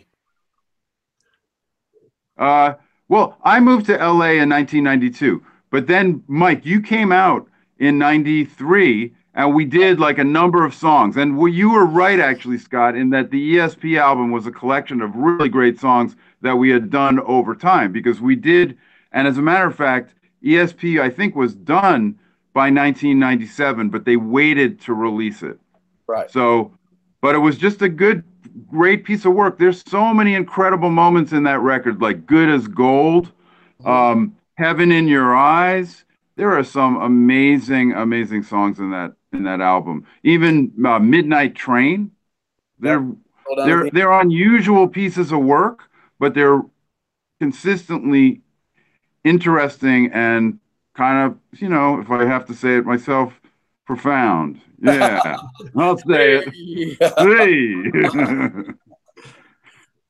Uh, 2.36 2.74
well, 3.08 3.38
I 3.44 3.60
moved 3.60 3.86
to 3.86 3.92
LA 3.96 4.40
in 4.42 4.48
1992, 4.48 5.42
but 5.70 5.86
then 5.86 6.24
Mike, 6.26 6.64
you 6.64 6.80
came 6.80 7.12
out 7.12 7.46
in 7.78 7.98
93 7.98 9.14
and 9.34 9.54
we 9.54 9.64
did 9.64 9.98
like 9.98 10.18
a 10.18 10.24
number 10.24 10.64
of 10.64 10.74
songs. 10.74 11.16
And 11.16 11.36
well, 11.36 11.48
you 11.48 11.70
were 11.70 11.86
right, 11.86 12.20
actually, 12.20 12.58
Scott, 12.58 12.94
in 12.94 13.10
that 13.10 13.30
the 13.30 13.56
ESP 13.56 13.98
album 13.98 14.30
was 14.30 14.46
a 14.46 14.52
collection 14.52 15.00
of 15.00 15.14
really 15.16 15.48
great 15.48 15.80
songs 15.80 16.14
that 16.42 16.56
we 16.56 16.70
had 16.70 16.90
done 16.90 17.18
over 17.20 17.54
time 17.54 17.90
because 17.90 18.20
we 18.20 18.36
did. 18.36 18.78
And 19.12 19.26
as 19.26 19.36
a 19.36 19.42
matter 19.42 19.66
of 19.66 19.74
fact, 19.74 20.14
ESP, 20.44 21.00
I 21.00 21.10
think, 21.10 21.34
was 21.34 21.54
done 21.54 22.18
by 22.52 22.70
1997, 22.70 23.88
but 23.88 24.04
they 24.04 24.16
waited 24.16 24.80
to 24.82 24.94
release 24.94 25.42
it. 25.42 25.58
Right. 26.06 26.30
So, 26.30 26.72
but 27.20 27.34
it 27.34 27.38
was 27.38 27.58
just 27.58 27.82
a 27.82 27.88
good, 27.88 28.22
great 28.68 29.04
piece 29.04 29.24
of 29.24 29.32
work. 29.32 29.58
There's 29.58 29.82
so 29.88 30.14
many 30.14 30.34
incredible 30.34 30.90
moments 30.90 31.32
in 31.32 31.42
that 31.44 31.60
record, 31.60 32.00
like 32.00 32.26
Good 32.26 32.48
as 32.48 32.68
Gold, 32.68 33.32
um, 33.84 34.36
Heaven 34.56 34.92
in 34.92 35.08
Your 35.08 35.34
Eyes. 35.34 36.04
There 36.36 36.56
are 36.56 36.64
some 36.64 37.00
amazing, 37.00 37.92
amazing 37.92 38.44
songs 38.44 38.78
in 38.78 38.90
that 38.90 39.14
in 39.34 39.44
that 39.44 39.60
album. 39.60 40.06
Even 40.22 40.72
uh, 40.84 40.98
Midnight 40.98 41.54
Train. 41.54 42.12
They're 42.78 42.98
on. 42.98 43.18
they're 43.56 43.90
they're 43.90 44.12
unusual 44.12 44.88
pieces 44.88 45.32
of 45.32 45.40
work, 45.40 45.82
but 46.18 46.34
they're 46.34 46.62
consistently 47.40 48.40
interesting 49.24 50.10
and 50.12 50.58
kind 50.94 51.26
of, 51.30 51.60
you 51.60 51.68
know, 51.68 52.00
if 52.00 52.10
I 52.10 52.24
have 52.24 52.46
to 52.46 52.54
say 52.54 52.76
it 52.76 52.84
myself, 52.84 53.32
profound. 53.86 54.60
Yeah, 54.80 55.36
I'll 55.76 55.98
say 55.98 56.42
it. 56.44 56.98
Yeah. 57.00 57.12
Hey. 57.18 58.74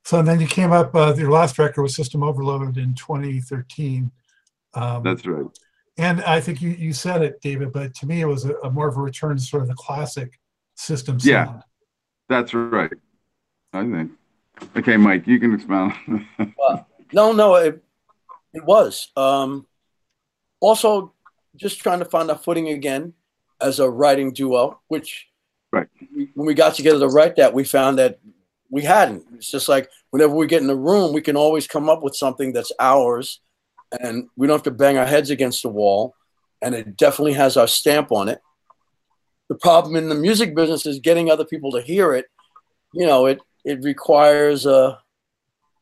So 0.06 0.20
then 0.20 0.38
you 0.38 0.46
came 0.46 0.70
up. 0.70 0.94
Uh, 0.94 1.14
your 1.16 1.30
last 1.30 1.58
record 1.58 1.82
was 1.82 1.96
System 1.96 2.22
Overload 2.22 2.76
in 2.76 2.94
2013. 2.94 4.10
Um, 4.74 5.02
That's 5.02 5.24
right. 5.24 5.46
And 5.96 6.20
I 6.22 6.40
think 6.40 6.60
you, 6.60 6.70
you 6.70 6.92
said 6.92 7.22
it, 7.22 7.40
David, 7.40 7.72
but 7.72 7.94
to 7.96 8.06
me 8.06 8.20
it 8.20 8.26
was 8.26 8.44
a, 8.44 8.54
a 8.64 8.70
more 8.70 8.88
of 8.88 8.96
a 8.96 9.00
return 9.00 9.36
to 9.36 9.42
sort 9.42 9.62
of 9.62 9.68
the 9.68 9.74
classic 9.74 10.38
system 10.74 11.18
Yeah. 11.20 11.46
sound. 11.46 11.62
That's 12.28 12.54
right. 12.54 12.90
I 13.72 13.82
think. 13.90 14.12
Okay, 14.76 14.96
Mike, 14.96 15.26
you 15.26 15.38
can 15.40 15.54
expound. 15.54 15.92
No, 17.12 17.30
no, 17.30 17.54
it, 17.56 17.80
it 18.54 18.64
was. 18.64 19.12
Um, 19.16 19.66
also, 20.58 21.12
just 21.54 21.78
trying 21.80 22.00
to 22.00 22.04
find 22.04 22.28
our 22.28 22.36
footing 22.38 22.68
again 22.70 23.12
as 23.60 23.78
a 23.78 23.88
writing 23.88 24.32
duo, 24.32 24.80
which 24.88 25.28
Right. 25.72 25.86
we- 26.16 26.30
when 26.34 26.46
we 26.46 26.54
got 26.54 26.74
together 26.74 26.98
to 27.00 27.08
write 27.08 27.36
that, 27.36 27.54
we 27.54 27.62
found 27.62 27.98
that 27.98 28.18
we 28.68 28.82
hadn't. 28.82 29.24
It's 29.34 29.48
just 29.50 29.68
like 29.68 29.88
whenever 30.10 30.34
we 30.34 30.48
get 30.48 30.60
in 30.62 30.66
the 30.66 30.74
room, 30.74 31.12
we 31.12 31.20
can 31.20 31.36
always 31.36 31.68
come 31.68 31.88
up 31.88 32.02
with 32.02 32.16
something 32.16 32.52
that's 32.52 32.72
ours 32.80 33.40
and 34.00 34.28
we 34.36 34.46
don't 34.46 34.56
have 34.56 34.62
to 34.64 34.70
bang 34.70 34.98
our 34.98 35.06
heads 35.06 35.30
against 35.30 35.62
the 35.62 35.68
wall. 35.68 36.14
And 36.62 36.74
it 36.74 36.96
definitely 36.96 37.34
has 37.34 37.56
our 37.56 37.68
stamp 37.68 38.10
on 38.10 38.28
it. 38.28 38.40
The 39.48 39.56
problem 39.56 39.96
in 39.96 40.08
the 40.08 40.14
music 40.14 40.54
business 40.54 40.86
is 40.86 40.98
getting 40.98 41.30
other 41.30 41.44
people 41.44 41.72
to 41.72 41.82
hear 41.82 42.14
it. 42.14 42.26
You 42.92 43.06
know, 43.06 43.26
it, 43.26 43.40
it 43.64 43.82
requires 43.82 44.64
a, 44.64 44.98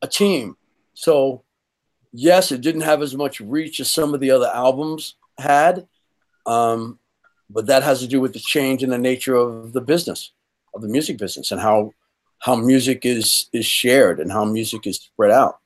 a 0.01 0.07
team. 0.07 0.57
So, 0.93 1.43
yes, 2.11 2.51
it 2.51 2.61
didn't 2.61 2.81
have 2.81 3.01
as 3.01 3.15
much 3.15 3.39
reach 3.39 3.79
as 3.79 3.89
some 3.89 4.13
of 4.13 4.19
the 4.19 4.31
other 4.31 4.49
albums 4.53 5.15
had, 5.37 5.87
um, 6.45 6.99
but 7.49 7.67
that 7.67 7.83
has 7.83 7.99
to 8.01 8.07
do 8.07 8.19
with 8.19 8.33
the 8.33 8.39
change 8.39 8.83
in 8.83 8.89
the 8.89 8.97
nature 8.97 9.35
of 9.35 9.73
the 9.73 9.81
business, 9.81 10.31
of 10.75 10.81
the 10.81 10.87
music 10.87 11.17
business, 11.17 11.51
and 11.51 11.61
how 11.61 11.93
how 12.39 12.55
music 12.55 13.05
is 13.05 13.47
is 13.53 13.65
shared 13.65 14.19
and 14.19 14.31
how 14.31 14.43
music 14.43 14.85
is 14.85 14.97
spread 14.97 15.31
out. 15.31 15.59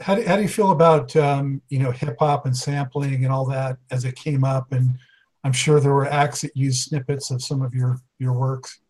How 0.00 0.14
do, 0.14 0.22
how 0.26 0.36
do 0.36 0.42
you 0.42 0.48
feel 0.48 0.72
about 0.72 1.14
um, 1.16 1.62
you 1.68 1.78
know 1.78 1.90
hip 1.90 2.16
hop 2.18 2.44
and 2.46 2.56
sampling 2.56 3.24
and 3.24 3.32
all 3.32 3.46
that 3.46 3.78
as 3.90 4.04
it 4.04 4.14
came 4.16 4.44
up? 4.44 4.72
And 4.72 4.98
I'm 5.42 5.52
sure 5.52 5.80
there 5.80 5.94
were 5.94 6.06
acts 6.06 6.42
that 6.42 6.56
used 6.56 6.82
snippets 6.88 7.30
of 7.30 7.42
some 7.42 7.62
of 7.62 7.74
your 7.74 7.98
your 8.18 8.32
works. 8.34 8.80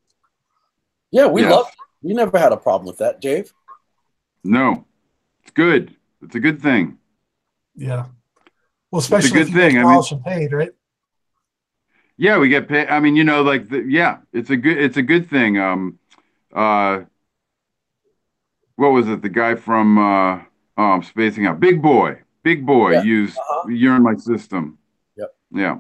Yeah, 1.13 1.27
we 1.27 1.43
Yes. 1.43 1.53
love. 1.53 1.67
We 2.03 2.13
never 2.15 2.39
had 2.39 2.53
a 2.53 2.57
problem 2.57 2.87
with 2.87 2.99
that, 2.99 3.21
Dave. 3.21 3.53
no, 4.45 4.85
it's 5.43 5.51
good. 5.53 5.95
It's 6.23 6.35
a 6.35 6.41
good 6.41 6.61
thing. 6.61 6.99
Yeah. 7.75 8.07
Well, 8.91 9.01
especially 9.01 9.31
good 9.31 9.43
if 9.43 9.49
you 9.49 9.55
get 9.55 9.61
thing. 9.61 9.79
I 9.79 9.83
mean- 9.83 9.93
polished 9.93 10.13
and 10.13 10.25
paid, 10.25 10.53
right? 10.53 10.71
Yeah, 12.19 12.39
we 12.39 12.49
get 12.49 12.67
paid. 12.69 12.89
I 12.89 12.99
mean, 13.01 13.15
you 13.15 13.25
know, 13.25 13.43
like 13.43 13.69
the, 13.69 13.81
yeah, 13.87 14.19
it's 14.33 14.51
a 14.51 14.57
good 14.57 14.79
it's 14.79 14.97
a 14.97 15.03
good 15.03 15.29
thing. 15.31 15.59
Um, 15.59 15.99
uh, 16.53 17.03
what 18.77 18.89
was 18.93 19.07
it? 19.09 19.21
The 19.23 19.29
guy 19.29 19.55
from 19.55 19.99
uh, 19.99 20.41
oh, 20.77 20.83
I'm 20.83 21.03
spacing 21.03 21.47
out. 21.47 21.61
Big 21.61 21.81
Boy, 21.83 22.19
Big 22.43 22.65
Boy 22.67 22.93
Yeah. 22.93 23.03
used 23.03 23.37
Uh-huh. 23.39 23.69
"You're 23.69 23.97
in 23.97 24.03
My 24.03 24.15
System." 24.17 24.79
Yep. 25.17 25.35
Yeah. 25.53 25.79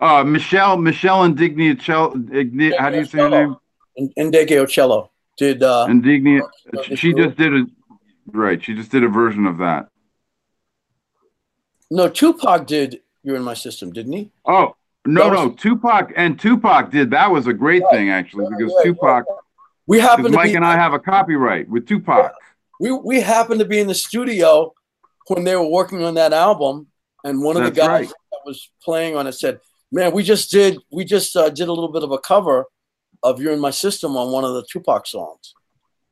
Uh, 0.00 0.22
Meshell 0.24 0.76
Meshell 0.78 1.24
Indignicello. 1.34 2.28
Igni, 2.30 2.76
how 2.78 2.90
do 2.90 2.98
you 2.98 3.04
say 3.06 3.18
her 3.18 3.30
name? 3.30 3.56
And 3.96 4.12
Ndege 4.32 4.52
Ocello 4.62 5.10
did. 5.38 5.62
Uh, 5.62 5.86
Indignia. 5.88 6.42
uh, 6.42 6.82
She 6.94 7.14
just 7.14 7.36
did 7.36 7.54
a 7.54 7.66
right. 8.32 8.62
She 8.62 8.74
just 8.74 8.90
did 8.90 9.02
a 9.04 9.08
version 9.08 9.46
of 9.46 9.58
that. 9.58 9.88
no, 11.90 12.08
Tupac 12.08 12.66
did. 12.66 13.00
You're 13.22 13.36
in 13.36 13.42
my 13.42 13.54
system, 13.54 13.92
didn't 13.92 14.12
he? 14.12 14.30
Oh 14.44 14.76
no, 15.06 15.28
was- 15.28 15.38
no, 15.38 15.50
Tupac 15.50 16.12
and 16.16 16.38
Tupac 16.38 16.90
did 16.90 17.10
that 17.10 17.30
was 17.30 17.46
a 17.46 17.52
great 17.52 17.82
Right. 17.84 17.92
thing 17.92 18.10
actually 18.10 18.46
because 18.50 18.72
Right, 18.76 18.84
Tupac. 18.84 19.24
We 19.88 20.00
happen 20.00 20.24
to 20.26 20.30
Mike 20.30 20.50
be. 20.50 20.56
and 20.56 20.64
I 20.64 20.74
have 20.76 20.92
a 20.94 20.98
copyright 20.98 21.68
with 21.68 21.86
Tupac. 21.86 22.32
We 22.80 22.92
we 22.92 23.20
happened 23.20 23.60
to 23.60 23.66
be 23.66 23.80
in 23.80 23.86
the 23.86 23.94
studio 23.94 24.74
when 25.28 25.44
they 25.44 25.56
were 25.56 25.68
working 25.68 26.02
on 26.04 26.14
that 26.14 26.32
album, 26.32 26.88
and 27.24 27.42
one 27.42 27.56
of 27.56 27.64
the 27.64 27.70
guys 27.70 27.88
right. 27.88 28.08
that 28.08 28.40
was 28.44 28.70
playing 28.82 29.16
on 29.16 29.26
it 29.26 29.32
said, 29.32 29.60
"Man, 29.90 30.12
we 30.12 30.22
just 30.22 30.50
did 30.50 30.78
we 30.92 31.04
just 31.04 31.36
uh, 31.36 31.50
did 31.50 31.68
a 31.68 31.72
little 31.72 31.92
bit 31.92 32.02
of 32.02 32.12
a 32.12 32.18
cover 32.18 32.66
of 33.22 33.40
"You're 33.40 33.52
in 33.52 33.60
My 33.60 33.70
System" 33.70 34.16
on 34.16 34.32
one 34.32 34.44
of 34.44 34.54
the 34.54 34.64
Tupac 34.70 35.06
songs." 35.06 35.54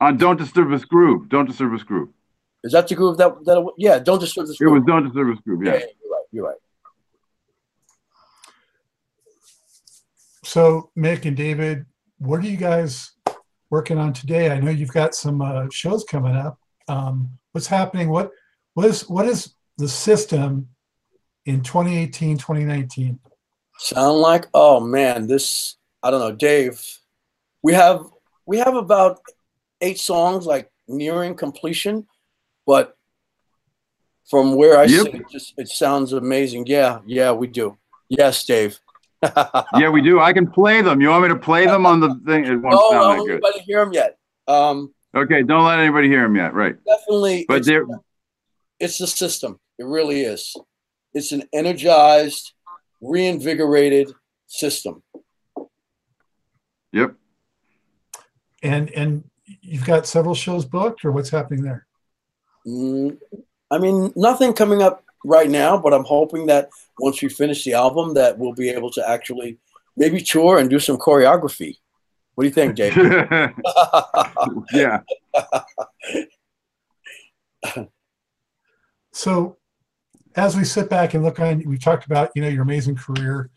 On 0.00 0.16
Don't 0.16 0.38
Disturb 0.38 0.70
This 0.70 0.84
Groove. 0.84 1.28
Don't 1.28 1.46
Disturb 1.46 1.72
This 1.72 1.82
Groove. 1.82 2.08
Is 2.64 2.72
that 2.72 2.88
the 2.88 2.94
groove 2.94 3.18
that 3.18 3.44
that? 3.44 3.72
Yeah, 3.76 3.98
don't 3.98 4.18
disturb 4.18 4.46
this. 4.46 4.60
It 4.60 4.66
was 4.66 4.82
Don't 4.86 5.04
Disturb 5.04 5.28
This 5.28 5.40
Groove. 5.44 5.64
Yeah, 5.64 5.72
Yeah. 5.74 5.78
yeah, 5.78 5.86
you're 6.02 6.12
right. 6.12 6.24
You're 6.32 6.46
right. 6.46 6.56
So, 10.44 10.90
Mic 10.94 11.24
and 11.24 11.36
David, 11.36 11.86
what 12.18 12.40
are 12.40 12.46
you 12.46 12.56
guys 12.56 13.12
working 13.75 13.99
on 13.99 14.12
today? 14.12 14.51
I 14.51 14.61
know 14.61 14.70
you've 14.70 14.93
got 14.93 15.16
some 15.16 15.43
uh, 15.43 15.66
shows 15.68 16.05
coming 16.05 16.37
up. 16.37 16.59
Um, 16.87 17.29
what's 17.51 17.66
happening? 17.66 18.09
What 18.09 18.31
what 18.75 18.87
is 18.87 19.09
what 19.09 19.27
is 19.27 19.55
the 19.79 19.89
system 19.89 20.68
in 21.45 21.61
2018, 21.62 22.39
2019? 22.39 23.18
Sound 23.79 24.18
like 24.20 24.47
oh 24.55 24.79
man, 24.79 25.27
this 25.27 25.77
I 26.05 26.11
don't 26.11 26.20
know, 26.20 26.37
Dave. 26.37 26.81
We 27.62 27.72
have 27.75 28.07
we 28.47 28.59
have 28.59 28.77
about 28.77 29.18
eight 29.81 29.99
songs 29.99 30.47
like 30.47 30.70
nearing 30.87 31.35
completion, 31.35 32.07
but 32.66 32.97
from 34.31 34.55
where 34.55 34.79
I 34.79 34.85
Yep. 34.85 35.03
sit, 35.07 35.14
it 35.16 35.29
just 35.33 35.55
it 35.57 35.68
sounds 35.68 36.12
amazing. 36.12 36.66
Yeah, 36.66 37.01
yeah, 37.07 37.33
we 37.33 37.49
do. 37.49 37.77
Yes, 38.09 38.45
Dave. 38.45 38.79
Yeah, 39.79 39.89
we 39.89 40.03
do. 40.03 40.20
I 40.20 40.33
can 40.33 40.47
play 40.51 40.83
them. 40.83 41.01
You 41.01 41.09
want 41.09 41.22
me 41.22 41.29
to 41.29 41.37
play 41.37 41.66
them 41.66 41.87
on 41.87 42.01
the 42.01 42.20
thing? 42.27 42.45
It 42.45 42.57
won't 42.57 42.75
no, 42.75 42.91
sound 42.91 42.93
no, 42.93 43.09
that 43.11 43.18
good. 43.18 43.31
anybody 43.33 43.61
hear 43.61 43.85
them 43.85 43.93
yet? 43.93 44.18
Um, 44.47 44.95
Okay, 45.14 45.43
don't 45.45 45.64
let 45.64 45.79
anybody 45.79 46.09
hear 46.09 46.22
them 46.22 46.35
yet. 46.35 46.55
Right. 46.55 46.77
definitely. 46.85 47.45
But 47.47 47.59
it's, 47.59 47.66
there, 47.68 47.87
it's 48.81 48.99
the 48.99 49.07
system. 49.07 49.61
It 49.79 49.87
really 49.87 50.22
is. 50.22 50.57
It's 51.12 51.31
an 51.31 51.45
energized, 51.53 52.53
reinvigorated 53.01 54.12
system. 54.49 55.03
yep. 56.93 57.14
And 58.62 58.91
and 58.91 59.25
you've 59.61 59.85
got 59.85 60.07
several 60.07 60.35
shows 60.35 60.64
booked, 60.64 61.05
or 61.05 61.12
what's 61.12 61.31
happening 61.31 61.62
there? 61.62 61.87
Mm, 62.66 63.18
I 63.70 63.79
mean, 63.79 64.12
nothing 64.16 64.53
coming 64.53 64.83
up 64.83 65.05
right 65.25 65.51
now, 65.51 65.77
but 65.77 65.93
I'm 65.93 66.05
hoping 66.05 66.47
that 66.47 66.68
once 66.99 67.20
we 67.22 67.29
finish 67.29 67.64
the 67.64 67.72
album, 67.72 68.14
that 68.14 68.39
we'll 68.39 68.53
be 68.53 68.70
able 68.70 68.91
to 68.93 69.09
actually 69.09 69.59
maybe 69.97 70.20
tour 70.20 70.59
and 70.59 70.70
do 70.70 70.79
some 70.79 70.97
choreography. 70.97 71.79
What 72.35 72.45
do 72.45 72.49
you 72.49 72.55
think, 72.55 72.77
Jake? 72.77 72.95
yeah. 74.72 75.01
So, 79.12 79.59
as 80.37 80.57
we 80.57 80.64
sit 80.64 80.91
back 80.91 81.14
and 81.14 81.22
look 81.22 81.39
on, 81.39 81.62
we 81.64 81.79
talked 81.79 82.07
about 82.07 82.31
you 82.35 82.43
know 82.43 82.49
your 82.49 82.62
amazing 82.62 82.97
career. 82.97 83.51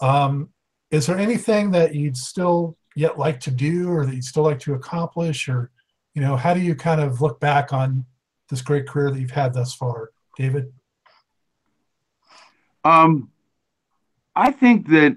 Um, 0.00 0.50
is 0.90 1.06
there 1.06 1.18
anything 1.18 1.72
that 1.72 1.94
you'd 1.94 2.16
still 2.16 2.76
yet 2.94 3.18
like 3.18 3.40
to 3.40 3.50
do, 3.50 3.90
or 3.90 4.06
that 4.06 4.14
you'd 4.14 4.24
still 4.24 4.44
like 4.44 4.60
to 4.60 4.74
accomplish, 4.74 5.48
or 5.48 5.72
you 6.14 6.22
know, 6.22 6.36
how 6.36 6.54
do 6.54 6.60
you 6.60 6.76
kind 6.76 7.00
of 7.00 7.20
look 7.20 7.40
back 7.40 7.72
on 7.72 8.06
this 8.48 8.62
great 8.62 8.86
career 8.86 9.10
that 9.10 9.18
you've 9.18 9.32
had 9.32 9.52
thus 9.52 9.74
far, 9.74 10.10
David? 10.36 10.72
Um, 12.84 13.30
I 14.34 14.50
think 14.50 14.88
that 14.88 15.16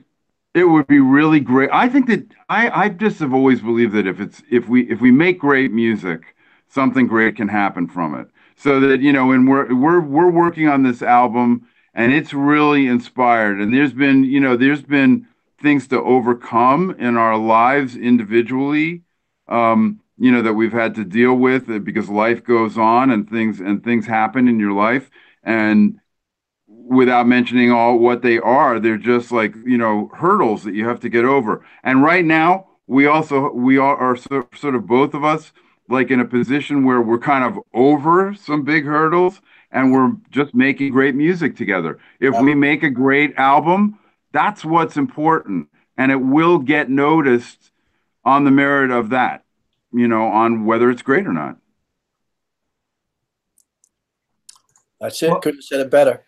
it 0.53 0.63
would 0.65 0.87
be 0.87 0.99
really 0.99 1.39
great. 1.39 1.69
I 1.71 1.89
think 1.89 2.07
that 2.07 2.25
I, 2.49 2.69
I 2.69 2.89
just 2.89 3.19
have 3.19 3.33
always 3.33 3.61
believed 3.61 3.93
that 3.93 4.07
if 4.07 4.19
it's 4.19 4.41
if 4.49 4.67
we 4.67 4.89
if 4.89 5.01
we 5.01 5.11
make 5.11 5.39
great 5.39 5.71
music, 5.71 6.35
something 6.67 7.07
great 7.07 7.35
can 7.35 7.47
happen 7.47 7.87
from 7.87 8.15
it. 8.15 8.27
So 8.55 8.79
that 8.81 9.01
you 9.01 9.13
know, 9.13 9.31
and 9.31 9.47
we're 9.47 9.73
we're 9.75 9.99
we're 9.99 10.31
working 10.31 10.67
on 10.67 10.83
this 10.83 11.01
album, 11.01 11.67
and 11.93 12.11
it's 12.13 12.33
really 12.33 12.87
inspired. 12.87 13.59
And 13.59 13.73
there's 13.73 13.93
been 13.93 14.23
you 14.23 14.39
know 14.39 14.57
there's 14.57 14.81
been 14.83 15.27
things 15.61 15.87
to 15.89 16.01
overcome 16.01 16.95
in 16.99 17.17
our 17.17 17.37
lives 17.37 17.95
individually. 17.95 19.03
Um, 19.47 20.01
you 20.17 20.31
know 20.31 20.41
that 20.41 20.53
we've 20.53 20.73
had 20.73 20.95
to 20.95 21.03
deal 21.05 21.35
with 21.35 21.67
because 21.85 22.09
life 22.09 22.43
goes 22.43 22.77
on 22.77 23.11
and 23.11 23.29
things 23.29 23.59
and 23.59 23.83
things 23.83 24.07
happen 24.07 24.47
in 24.47 24.59
your 24.59 24.73
life 24.73 25.11
and 25.43 25.99
without 26.87 27.27
mentioning 27.27 27.71
all 27.71 27.97
what 27.97 28.21
they 28.21 28.39
are. 28.39 28.79
They're 28.79 28.97
just 28.97 29.31
like 29.31 29.55
you 29.65 29.77
know 29.77 30.09
hurdles 30.15 30.63
that 30.63 30.73
you 30.73 30.87
have 30.87 30.99
to 31.01 31.09
get 31.09 31.25
over. 31.25 31.65
And 31.83 32.03
right 32.03 32.25
now 32.25 32.67
we 32.87 33.05
also 33.05 33.51
we 33.51 33.77
are, 33.77 33.95
are 33.97 34.15
so, 34.15 34.47
sort 34.55 34.75
of 34.75 34.87
both 34.87 35.13
of 35.13 35.23
us 35.23 35.51
like 35.89 36.11
in 36.11 36.19
a 36.19 36.25
position 36.25 36.83
where 36.85 37.01
we're 37.01 37.19
kind 37.19 37.43
of 37.43 37.63
over 37.73 38.33
some 38.33 38.63
big 38.63 38.85
hurdles 38.85 39.41
and 39.71 39.91
we're 39.91 40.11
just 40.29 40.53
making 40.53 40.91
great 40.91 41.15
music 41.15 41.55
together. 41.55 41.99
If 42.19 42.35
we 42.39 42.55
make 42.55 42.83
a 42.83 42.89
great 42.89 43.35
album 43.37 43.99
that's 44.33 44.63
what's 44.63 44.97
important. 44.97 45.69
And 45.97 46.11
it 46.11 46.17
will 46.17 46.59
get 46.59 46.91
noticed 46.91 47.71
on 48.23 48.43
the 48.43 48.51
merit 48.51 48.91
of 48.91 49.09
that 49.09 49.43
you 49.93 50.07
know 50.07 50.27
on 50.27 50.65
whether 50.65 50.89
it's 50.91 51.01
great 51.01 51.25
or 51.25 51.33
not. 51.33 51.57
That's 54.99 55.21
it. 55.21 55.29
Well- 55.29 55.39
Couldn't 55.39 55.59
have 55.59 55.63
said 55.63 55.79
it 55.79 55.89
better. 55.89 56.26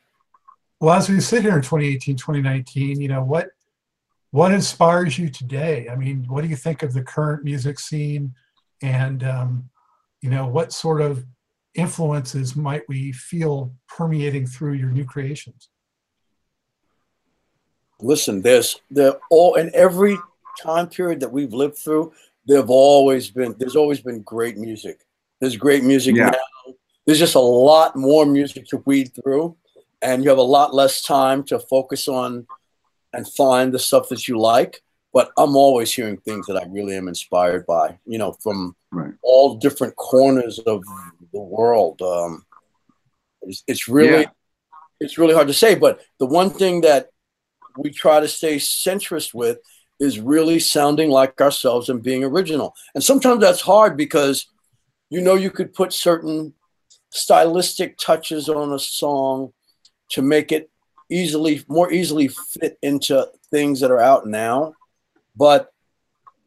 Well, 0.80 0.96
as 0.96 1.10
we 1.10 1.20
sit 1.20 1.42
here 1.42 1.56
in 1.56 1.62
2018, 1.62 2.16
2019, 2.16 3.02
you 3.02 3.08
know, 3.10 3.24
what 3.24 3.50
what 4.32 4.52
inspires 4.54 5.18
you 5.18 5.30
today? 5.30 5.88
I 5.92 5.96
mean, 5.96 6.24
what 6.28 6.42
do 6.44 6.48
you 6.48 6.56
think 6.56 6.84
of 6.84 6.94
the 6.94 7.02
current 7.04 7.44
music 7.44 7.80
scene? 7.80 8.34
And 8.82 9.24
um, 9.24 9.70
you 10.22 10.30
know, 10.30 10.48
what 10.48 10.72
sort 10.72 11.02
of 11.02 11.26
influences 11.76 12.56
might 12.56 12.84
we 12.88 13.12
feel 13.12 13.74
permeating 13.88 14.46
through 14.46 14.74
your 14.74 14.90
new 14.90 15.06
creations? 15.06 15.70
Listen, 18.00 18.42
there's 18.42 18.80
there 18.90 19.16
all 19.30 19.56
in 19.56 19.72
every 19.74 20.18
time 20.62 20.88
period 20.88 21.20
that 21.20 21.32
we've 21.32 21.54
lived 21.54 21.78
through, 21.78 22.14
there've 22.46 22.70
always 22.70 23.30
been 23.30 23.54
there's 23.60 23.76
always 23.76 24.00
been 24.00 24.22
great 24.22 24.58
music. 24.58 25.02
There's 25.42 25.58
great 25.58 25.84
music 25.84 26.16
Yeah. 26.16 26.30
now. 26.30 26.74
There's 27.06 27.20
just 27.20 27.36
a 27.36 27.40
lot 27.40 27.96
more 27.96 28.26
music 28.26 28.68
to 28.68 28.78
weed 28.86 29.12
through, 29.16 29.56
and 30.02 30.24
you 30.24 30.30
have 30.30 30.38
a 30.38 30.42
lot 30.42 30.74
less 30.74 31.02
time 31.02 31.44
to 31.44 31.60
focus 31.60 32.08
on 32.08 32.48
and 33.14 33.28
find 33.34 33.74
the 33.74 33.80
stuff 33.80 34.10
that 34.10 34.28
you 34.28 34.40
like. 34.40 34.82
But 35.12 35.32
I'm 35.38 35.56
always 35.56 35.92
hearing 35.92 36.18
things 36.18 36.46
that 36.48 36.56
I 36.56 36.66
really 36.70 36.96
am 36.96 37.08
inspired 37.08 37.66
by, 37.66 37.98
you 38.06 38.18
know, 38.20 38.34
from 38.44 38.76
right 38.92 39.14
all 39.24 39.56
different 39.56 39.96
corners 39.96 40.60
of 40.60 40.84
the 41.34 41.42
world. 41.42 42.02
Um, 42.02 42.46
it's, 43.42 43.64
it's 43.68 43.88
really 43.88 44.24
Yeah. 44.24 44.30
it's 45.00 45.18
really 45.18 45.34
hard 45.34 45.48
to 45.48 45.54
say, 45.54 45.76
but 45.76 46.02
the 46.20 46.28
one 46.28 46.50
thing 46.52 46.82
that 46.82 47.10
we 47.78 47.90
try 47.90 48.20
to 48.20 48.28
stay 48.28 48.58
centrist 48.58 49.34
with 49.34 49.58
is 50.00 50.20
really 50.20 50.60
sounding 50.60 51.10
like 51.10 51.42
ourselves 51.42 51.90
and 51.90 52.04
being 52.04 52.24
original. 52.24 52.76
And 52.94 53.04
sometimes 53.04 53.42
that's 53.42 53.62
hard 53.62 53.98
because 53.98 54.46
you 55.10 55.22
know 55.22 55.36
you 55.36 55.50
could 55.50 55.74
put 55.74 55.92
certain 55.92 56.54
stylistic 57.10 57.98
touches 57.98 58.48
on 58.48 58.74
a 58.74 58.80
song 58.80 59.54
to 60.10 60.22
make 60.22 60.52
it 60.52 60.70
easily 61.10 61.64
more 61.68 61.92
easily 61.92 62.28
fit 62.28 62.78
into 62.82 63.28
things 63.52 63.80
that 63.80 63.92
are 63.92 64.00
out 64.00 64.28
now. 64.28 64.74
But 65.36 65.72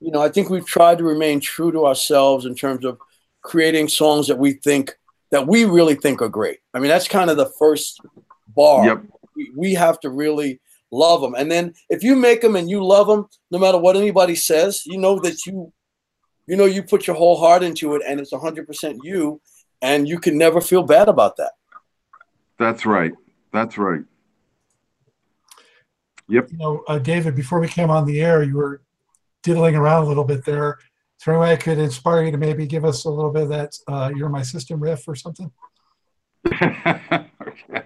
you 0.00 0.10
know, 0.10 0.22
I 0.22 0.28
think 0.28 0.50
we've 0.50 0.66
tried 0.66 0.98
to 0.98 1.04
remain 1.04 1.40
true 1.40 1.72
to 1.72 1.86
ourselves 1.86 2.44
in 2.44 2.54
terms 2.54 2.84
of 2.84 2.98
creating 3.40 3.88
songs 3.88 4.26
that 4.28 4.38
we 4.38 4.54
think 4.54 4.96
that 5.30 5.46
we 5.46 5.64
really 5.64 5.94
think 5.94 6.20
are 6.20 6.28
great. 6.28 6.58
I 6.74 6.78
mean, 6.78 6.88
that's 6.88 7.08
kind 7.08 7.30
of 7.30 7.36
the 7.36 7.50
first 7.58 8.00
bar. 8.48 8.84
Yep. 8.84 9.02
We, 9.34 9.52
we 9.56 9.74
have 9.74 9.98
to 10.00 10.10
really 10.10 10.60
love 10.90 11.20
them. 11.20 11.34
And 11.34 11.50
then 11.50 11.74
if 11.88 12.02
you 12.02 12.16
make 12.16 12.42
them 12.42 12.56
and 12.56 12.68
you 12.68 12.84
love 12.84 13.06
them, 13.06 13.26
no 13.50 13.58
matter 13.58 13.78
what 13.78 13.96
anybody 13.96 14.34
says, 14.34 14.84
you 14.84 14.98
know 14.98 15.18
that 15.20 15.46
you, 15.46 15.72
you 16.46 16.56
know, 16.56 16.66
you 16.66 16.82
put 16.82 17.06
your 17.06 17.16
whole 17.16 17.38
heart 17.38 17.62
into 17.62 17.94
it 17.94 18.02
and 18.06 18.20
it's 18.20 18.32
100% 18.32 18.98
you 19.02 19.40
and 19.80 20.06
you 20.06 20.18
can 20.18 20.36
never 20.36 20.60
feel 20.60 20.82
bad 20.82 21.08
about 21.08 21.36
that. 21.36 21.52
that's 22.58 22.84
right 22.84 23.12
that's 23.52 23.78
right 23.78 24.04
Yep. 26.32 26.50
You 26.52 26.58
know, 26.58 26.82
uh, 26.88 26.98
David, 26.98 27.34
before 27.34 27.60
we 27.60 27.68
came 27.68 27.90
on 27.90 28.06
the 28.06 28.22
air, 28.22 28.42
you 28.42 28.56
were 28.56 28.80
diddling 29.42 29.76
around 29.76 30.04
a 30.04 30.06
little 30.06 30.24
bit 30.24 30.46
there. 30.46 30.78
Is 31.18 31.26
there 31.26 31.34
any 31.34 31.42
way 31.42 31.52
I 31.52 31.56
could 31.56 31.78
inspire 31.78 32.24
you 32.24 32.30
to 32.32 32.38
maybe 32.38 32.66
give 32.66 32.86
us 32.86 33.04
a 33.04 33.10
little 33.10 33.30
bit 33.30 33.42
of 33.42 33.48
that 33.50 33.76
uh, 33.86 34.10
"You're 34.16 34.30
My 34.30 34.42
System" 34.42 34.80
riff 34.80 35.06
or 35.06 35.14
something? 35.14 35.52
okay. 36.46 37.82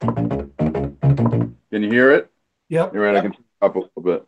Can 0.00 1.82
you 1.82 1.90
hear 1.90 2.12
it? 2.12 2.30
Yep. 2.68 2.92
You're 2.92 3.02
right. 3.02 3.16
I 3.16 3.20
can 3.22 3.32
turn 3.32 3.44
up 3.62 3.76
a 3.76 3.78
little 3.78 4.02
bit. 4.02 4.26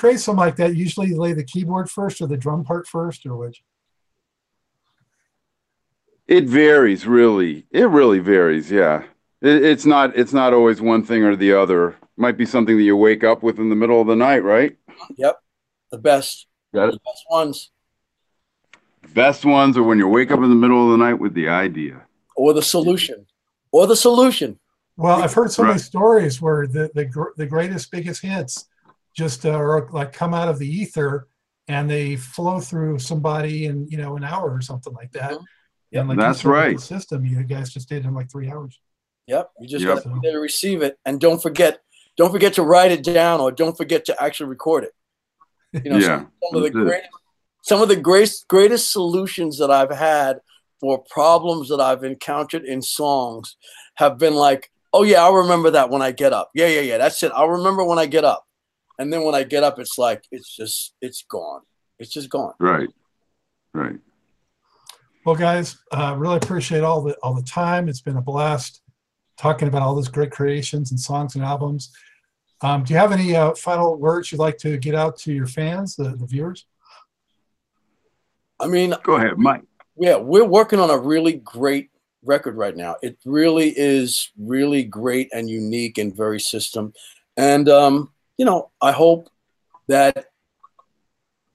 Create 0.00 0.18
something 0.18 0.40
like 0.40 0.56
that, 0.56 0.74
usually 0.74 1.08
you 1.08 1.20
lay 1.20 1.34
the 1.34 1.44
keyboard 1.44 1.90
first 1.90 2.20
or 2.20 2.26
the 2.26 2.36
drum 2.36 2.64
part 2.64 2.88
first, 2.88 3.26
or 3.26 3.36
which? 3.36 3.62
It 6.26 6.44
varies, 6.44 7.06
really. 7.06 7.66
It 7.70 7.88
really 7.88 8.20
varies. 8.20 8.70
Yeah, 8.70 9.04
it, 9.42 9.64
it's 9.64 9.84
not. 9.84 10.16
It's 10.16 10.32
not 10.32 10.54
always 10.54 10.80
one 10.80 11.02
thing 11.02 11.22
or 11.24 11.36
the 11.36 11.52
other. 11.52 11.96
Might 12.16 12.36
be 12.38 12.46
something 12.46 12.76
that 12.76 12.82
you 12.82 12.96
wake 12.96 13.24
up 13.24 13.42
with 13.42 13.58
in 13.58 13.68
the 13.68 13.76
middle 13.76 14.00
of 14.00 14.06
the 14.06 14.16
night, 14.16 14.42
right? 14.44 14.76
Yep. 15.16 15.38
The 15.90 15.98
best, 15.98 16.46
Got 16.72 16.92
the 16.92 17.00
best 17.04 17.24
ones 17.30 17.70
Best 19.14 19.44
ones 19.44 19.76
are 19.76 19.82
when 19.82 19.98
you 19.98 20.06
wake 20.06 20.30
up 20.30 20.38
in 20.38 20.48
the 20.48 20.54
middle 20.54 20.84
of 20.84 20.92
the 20.92 21.04
night 21.04 21.14
with 21.14 21.34
the 21.34 21.48
idea. 21.48 22.02
or 22.36 22.52
the 22.52 22.62
solution 22.62 23.26
or 23.72 23.86
the 23.86 23.96
solution. 23.96 24.58
Well, 24.96 25.22
I've 25.22 25.32
heard 25.32 25.50
so 25.50 25.64
many 25.64 25.78
stories 25.78 26.40
where 26.40 26.66
the 26.66 26.90
the, 26.94 27.06
gr- 27.06 27.34
the 27.36 27.46
greatest, 27.46 27.90
biggest 27.90 28.22
hits 28.22 28.66
just 29.16 29.44
uh, 29.46 29.50
are 29.50 29.88
like 29.90 30.12
come 30.12 30.34
out 30.34 30.48
of 30.48 30.58
the 30.58 30.68
ether 30.68 31.28
and 31.68 31.88
they 31.90 32.16
flow 32.16 32.60
through 32.60 32.98
somebody 32.98 33.66
in 33.66 33.86
you 33.88 33.98
know 33.98 34.16
an 34.16 34.24
hour 34.24 34.52
or 34.54 34.60
something 34.60 34.92
like 34.94 35.12
that. 35.12 35.32
Mhm. 35.32 35.44
And 35.92 36.08
like 36.08 36.18
That's 36.18 36.44
right. 36.44 36.76
The 36.76 36.82
system 36.82 37.24
you 37.24 37.42
guys 37.42 37.72
just 37.72 37.88
did 37.88 38.04
in 38.04 38.14
like 38.14 38.30
three 38.30 38.48
hours. 38.50 38.78
Yep. 39.26 39.50
You 39.60 39.68
just 39.68 39.84
Yep. 39.84 39.94
got 39.96 40.02
to 40.14 40.20
there 40.22 40.40
receive 40.40 40.82
it. 40.82 40.98
And 41.04 41.20
don't 41.20 41.42
forget, 41.42 41.80
don't 42.16 42.30
forget 42.30 42.54
to 42.54 42.62
write 42.62 42.92
it 42.92 43.02
down 43.02 43.40
or 43.40 43.50
don't 43.50 43.76
forget 43.76 44.04
to 44.06 44.22
actually 44.22 44.50
record 44.50 44.84
it. 44.84 44.92
You 45.84 45.90
know, 45.90 45.98
Yeah, 45.98 46.18
some, 46.18 46.32
some 46.52 46.56
of 46.56 46.62
the 46.62 46.70
that's 46.70 46.76
it. 46.76 46.84
greatest 46.84 47.10
some 47.62 47.82
of 47.82 47.88
the 47.88 47.96
greatest 47.96 48.48
greatest 48.48 48.90
solutions 48.92 49.58
that 49.58 49.70
I've 49.70 49.90
had 49.90 50.40
for 50.80 51.04
problems 51.10 51.68
that 51.68 51.80
I've 51.80 52.04
encountered 52.04 52.64
in 52.64 52.80
songs 52.82 53.56
have 53.96 54.16
been 54.16 54.34
like, 54.34 54.70
oh 54.92 55.02
yeah, 55.02 55.22
I'll 55.22 55.34
remember 55.34 55.70
that 55.72 55.90
when 55.90 56.02
I 56.02 56.10
get 56.12 56.32
up. 56.32 56.50
Yeah, 56.54 56.68
yeah, 56.68 56.80
yeah. 56.80 56.98
That's 56.98 57.22
it. 57.22 57.32
I'll 57.34 57.50
remember 57.50 57.84
when 57.84 57.98
I 57.98 58.06
get 58.06 58.24
up. 58.24 58.46
And 59.00 59.10
then 59.10 59.24
when 59.24 59.34
I 59.34 59.44
get 59.44 59.64
up, 59.64 59.78
it's 59.78 59.96
like 59.96 60.24
it's 60.30 60.54
just 60.54 60.94
it's 61.00 61.22
gone. 61.22 61.62
It's 61.98 62.10
just 62.12 62.28
gone. 62.28 62.52
Right. 62.60 62.90
Right. 63.72 63.98
Well, 65.24 65.34
guys, 65.34 65.78
uh, 65.90 66.14
really 66.18 66.36
appreciate 66.36 66.82
all 66.82 67.00
the 67.00 67.14
all 67.22 67.32
the 67.32 67.42
time. 67.42 67.88
It's 67.88 68.02
been 68.02 68.18
a 68.18 68.22
blast 68.22 68.82
talking 69.38 69.68
about 69.68 69.80
all 69.80 69.94
those 69.94 70.08
great 70.08 70.30
creations 70.30 70.90
and 70.90 71.00
songs 71.00 71.34
and 71.34 71.42
albums. 71.42 71.90
Um, 72.60 72.84
do 72.84 72.92
you 72.92 72.98
have 72.98 73.10
any 73.10 73.34
uh, 73.34 73.54
final 73.54 73.96
words 73.96 74.30
you'd 74.30 74.38
like 74.38 74.58
to 74.58 74.76
get 74.76 74.94
out 74.94 75.16
to 75.20 75.32
your 75.32 75.46
fans, 75.46 75.96
the, 75.96 76.10
the 76.10 76.26
viewers? 76.26 76.66
I 78.60 78.66
mean, 78.66 78.94
Go 79.02 79.16
ahead, 79.16 79.38
Mike. 79.38 79.62
yeah, 79.96 80.16
we're 80.16 80.44
working 80.44 80.78
on 80.78 80.90
a 80.90 80.98
really 80.98 81.32
great 81.32 81.88
record 82.22 82.56
right 82.56 82.76
now. 82.76 82.96
It 83.02 83.16
really 83.24 83.72
is 83.74 84.30
really 84.38 84.84
great 84.84 85.30
and 85.32 85.48
unique 85.48 85.96
and 85.96 86.14
very 86.14 86.38
system. 86.38 86.92
And 87.38 87.66
um, 87.70 88.12
you 88.40 88.46
know, 88.46 88.70
I 88.80 88.92
hope 88.92 89.28
that 89.88 90.28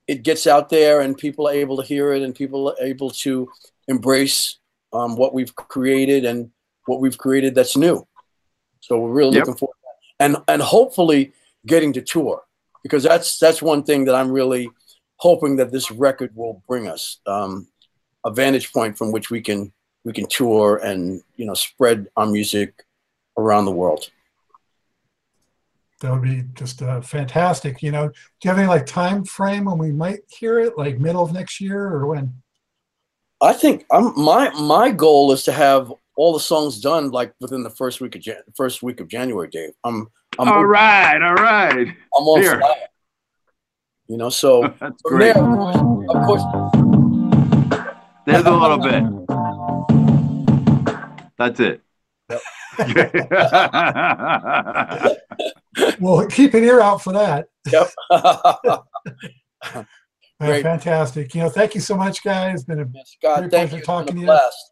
it 0.07 0.21
gets 0.21 0.45
out 0.45 0.69
there 0.69 1.01
and 1.01 1.17
people 1.17 1.47
are 1.47 1.51
able 1.51 1.77
to 1.77 1.83
hear 1.83 2.13
it 2.13 2.21
and 2.21 2.35
people 2.35 2.69
are 2.69 2.75
able 2.79 3.09
to 3.09 3.49
embrace 3.87 4.59
um, 4.93 5.15
what 5.17 5.33
we've 5.33 5.55
created 5.55 6.25
and 6.25 6.51
what 6.85 7.01
we've 7.01 7.17
created 7.17 7.55
that's 7.55 7.75
new. 7.75 8.05
So 8.81 8.99
we're 8.99 9.09
really 9.13 9.33
Yep. 9.33 9.47
looking 9.47 9.57
forward 9.57 9.73
to 9.73 9.87
that. 9.87 10.25
and 10.25 10.37
and 10.47 10.61
hopefully 10.61 11.33
getting 11.65 11.91
to 11.93 12.01
tour 12.03 12.43
because 12.83 13.01
that's 13.01 13.39
that's 13.39 13.63
one 13.63 13.81
thing 13.81 14.05
that 14.05 14.13
I'm 14.13 14.29
really 14.31 14.69
hoping 15.15 15.55
that 15.55 15.71
this 15.71 15.89
record 15.89 16.35
will 16.35 16.61
bring 16.67 16.87
us 16.87 17.19
um, 17.25 17.67
a 18.23 18.31
vantage 18.31 18.71
point 18.71 18.95
from 18.95 19.11
which 19.11 19.31
we 19.31 19.41
can 19.41 19.73
we 20.03 20.13
can 20.13 20.27
tour 20.27 20.77
and 20.83 21.23
you 21.35 21.47
know 21.47 21.55
spread 21.55 22.09
our 22.15 22.27
music 22.27 22.85
around 23.39 23.65
the 23.65 23.71
world. 23.71 24.11
That 26.05 26.11
would 26.11 26.21
be 26.21 26.43
just 26.53 26.83
uh, 26.83 27.01
fantastic. 27.01 27.81
You 27.81 27.91
know, 27.91 28.09
do 28.09 28.13
you 28.43 28.49
have 28.51 28.59
any 28.59 28.67
like 28.67 28.85
time 28.85 29.25
frame 29.25 29.65
when 29.65 29.79
we 29.79 29.91
might 29.91 30.19
hear 30.27 30.59
it, 30.59 30.77
like 30.77 30.99
middle 30.99 31.23
of 31.23 31.33
next 31.33 31.59
year 31.59 31.81
or 31.81 32.05
when? 32.05 32.31
I 33.41 33.53
think 33.53 33.87
I'm, 33.91 34.13
my 34.15 34.51
my 34.51 34.91
goal 34.91 35.31
is 35.31 35.41
to 35.45 35.51
have 35.51 35.91
all 36.15 36.31
the 36.31 36.39
songs 36.39 36.79
done 36.79 37.09
like 37.09 37.33
within 37.41 37.63
the 37.63 37.71
first 37.71 38.01
week 38.01 38.13
of 38.13 38.21
Jan- 38.21 38.43
first 38.55 38.83
week 38.83 38.99
of 38.99 39.07
January, 39.07 39.47
Dave. 39.47 39.71
I'm 39.83 40.05
I'm 40.37 40.47
All 40.47 40.63
right, 40.63 41.19
all 41.23 41.33
right. 41.33 41.87
I'm 41.87 42.23
on 42.23 42.39
Here. 42.39 42.59
fire. 42.59 42.75
You 44.07 44.17
know, 44.17 44.29
so 44.29 44.61
That's 44.79 45.01
great. 45.01 45.33
there, 45.33 45.43
of 45.43 46.27
course, 46.27 46.43
There's 48.27 48.45
a 48.45 48.51
little 48.51 48.77
bit. 48.77 49.03
That's 51.39 51.59
it. 51.59 51.81
Well, 55.99 56.25
keep 56.27 56.53
an 56.53 56.63
ear 56.63 56.79
out 56.81 57.01
for 57.01 57.13
that. 57.13 57.47
yep. 57.71 57.89
Great. 60.41 60.63
fantastic. 60.63 61.33
You 61.33 61.41
know, 61.43 61.49
thank 61.49 61.75
you 61.75 61.81
so 61.81 61.95
much, 61.95 62.23
guys. 62.23 62.55
It's 62.55 62.63
been 62.65 62.79
a 62.81 62.85
Scott, 63.05 63.39
Great 63.39 63.51
thank 63.51 63.69
pleasure 63.69 63.77
you. 63.77 63.83
Talking 63.83 64.05
been 64.07 64.15
to 64.15 64.21
you. 64.21 64.25
blast. 64.27 64.71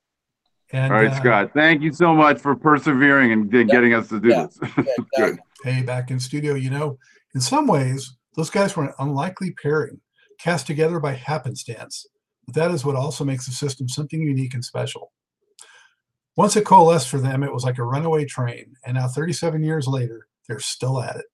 and 0.72 0.92
All 0.94 1.00
right, 1.02 1.12
uh, 1.12 1.16
Scott. 1.20 1.52
Thank 1.54 1.82
you 1.82 1.94
so 1.94 2.14
much 2.14 2.40
for 2.40 2.56
persevering 2.56 3.32
and 3.32 3.50
get- 3.52 3.68
getting 3.70 3.94
us 3.94 4.10
to 4.10 4.20
do 4.20 4.30
Yeah. 4.30 4.48
this. 4.48 4.60
Yeah, 4.78 4.94
Good. 5.18 5.40
hey, 5.64 5.82
back 5.84 6.12
in 6.12 6.20
studio. 6.20 6.56
You 6.56 6.70
know, 6.70 6.98
in 7.34 7.42
some 7.42 7.66
ways, 7.68 8.16
those 8.36 8.50
guys 8.50 8.76
were 8.76 8.84
an 8.86 8.94
unlikely 9.00 9.52
pairing, 9.52 10.02
cast 10.40 10.68
together 10.68 11.00
by 11.00 11.14
happenstance. 11.14 12.06
But 12.46 12.56
that 12.56 12.72
is 12.72 12.84
what 12.84 12.96
also 12.98 13.24
makes 13.24 13.46
the 13.46 13.54
system 13.54 13.88
something 13.88 14.22
unique 14.22 14.54
and 14.54 14.66
special. 14.66 15.14
Once 16.36 16.56
it 16.58 16.66
coalesced 16.66 17.08
for 17.08 17.20
them, 17.20 17.44
it 17.44 17.54
was 17.54 17.64
like 17.64 17.78
a 17.78 17.84
runaway 17.84 18.26
train. 18.26 18.74
And 18.86 18.96
now, 18.96 19.08
37 19.08 19.64
years 19.64 19.88
later, 19.88 20.28
they're 20.48 20.60
still 20.60 21.02
at 21.02 21.16
it. 21.16 21.26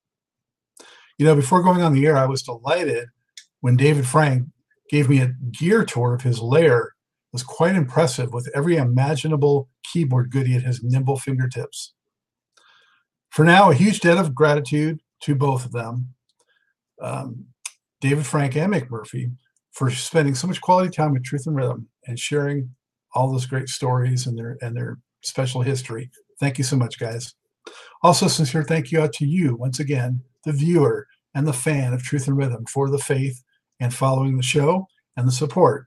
You 1.18 1.26
know, 1.26 1.34
before 1.34 1.62
going 1.62 1.82
on 1.82 1.92
the 1.92 2.06
air, 2.06 2.16
I 2.16 2.26
was 2.26 2.42
delighted 2.42 3.08
when 3.60 3.76
David 3.76 4.06
Frank 4.06 4.46
gave 4.88 5.08
me 5.08 5.20
a 5.20 5.34
gear 5.52 5.84
tour 5.84 6.14
of 6.14 6.22
his 6.22 6.40
lair. 6.40 6.78
It 6.78 7.32
was 7.32 7.42
quite 7.42 7.76
impressive 7.76 8.32
with 8.32 8.50
every 8.54 8.76
imaginable 8.76 9.68
keyboard 9.84 10.30
goodie 10.30 10.56
at 10.56 10.62
his 10.62 10.82
nimble 10.82 11.18
fingertips. 11.18 11.92
For 13.30 13.44
now, 13.44 13.70
a 13.70 13.74
huge 13.74 14.00
debt 14.00 14.18
of 14.18 14.34
gratitude 14.34 15.00
to 15.22 15.34
both 15.34 15.64
of 15.64 15.72
them, 15.72 16.14
um, 17.00 17.46
David 18.00 18.26
Frank 18.26 18.56
and 18.56 18.70
Mic 18.70 18.90
Murphy, 18.90 19.30
for 19.72 19.90
spending 19.90 20.34
so 20.34 20.48
much 20.48 20.60
quality 20.60 20.90
time 20.90 21.12
with 21.12 21.22
Truth 21.22 21.46
and 21.46 21.54
Rhythm 21.54 21.88
and 22.06 22.18
sharing 22.18 22.74
all 23.14 23.30
those 23.30 23.46
great 23.46 23.68
stories 23.68 24.26
and 24.26 24.36
their 24.36 24.56
and 24.62 24.76
their 24.76 24.98
special 25.22 25.62
history. 25.62 26.10
Thank 26.40 26.58
you 26.58 26.64
so 26.64 26.76
much, 26.76 26.98
guys. 26.98 27.34
Also, 28.02 28.28
sincere 28.28 28.64
thank 28.64 28.90
you 28.90 29.00
out 29.00 29.12
to 29.14 29.26
you 29.26 29.56
once 29.56 29.80
again, 29.80 30.22
the 30.44 30.52
viewer 30.52 31.06
and 31.34 31.46
the 31.46 31.52
fan 31.52 31.92
of 31.92 32.02
Truth 32.02 32.26
and 32.28 32.36
Rhythm, 32.36 32.64
for 32.66 32.90
the 32.90 32.98
faith 32.98 33.42
and 33.78 33.94
following 33.94 34.36
the 34.36 34.42
show 34.42 34.86
and 35.16 35.26
the 35.26 35.32
support. 35.32 35.86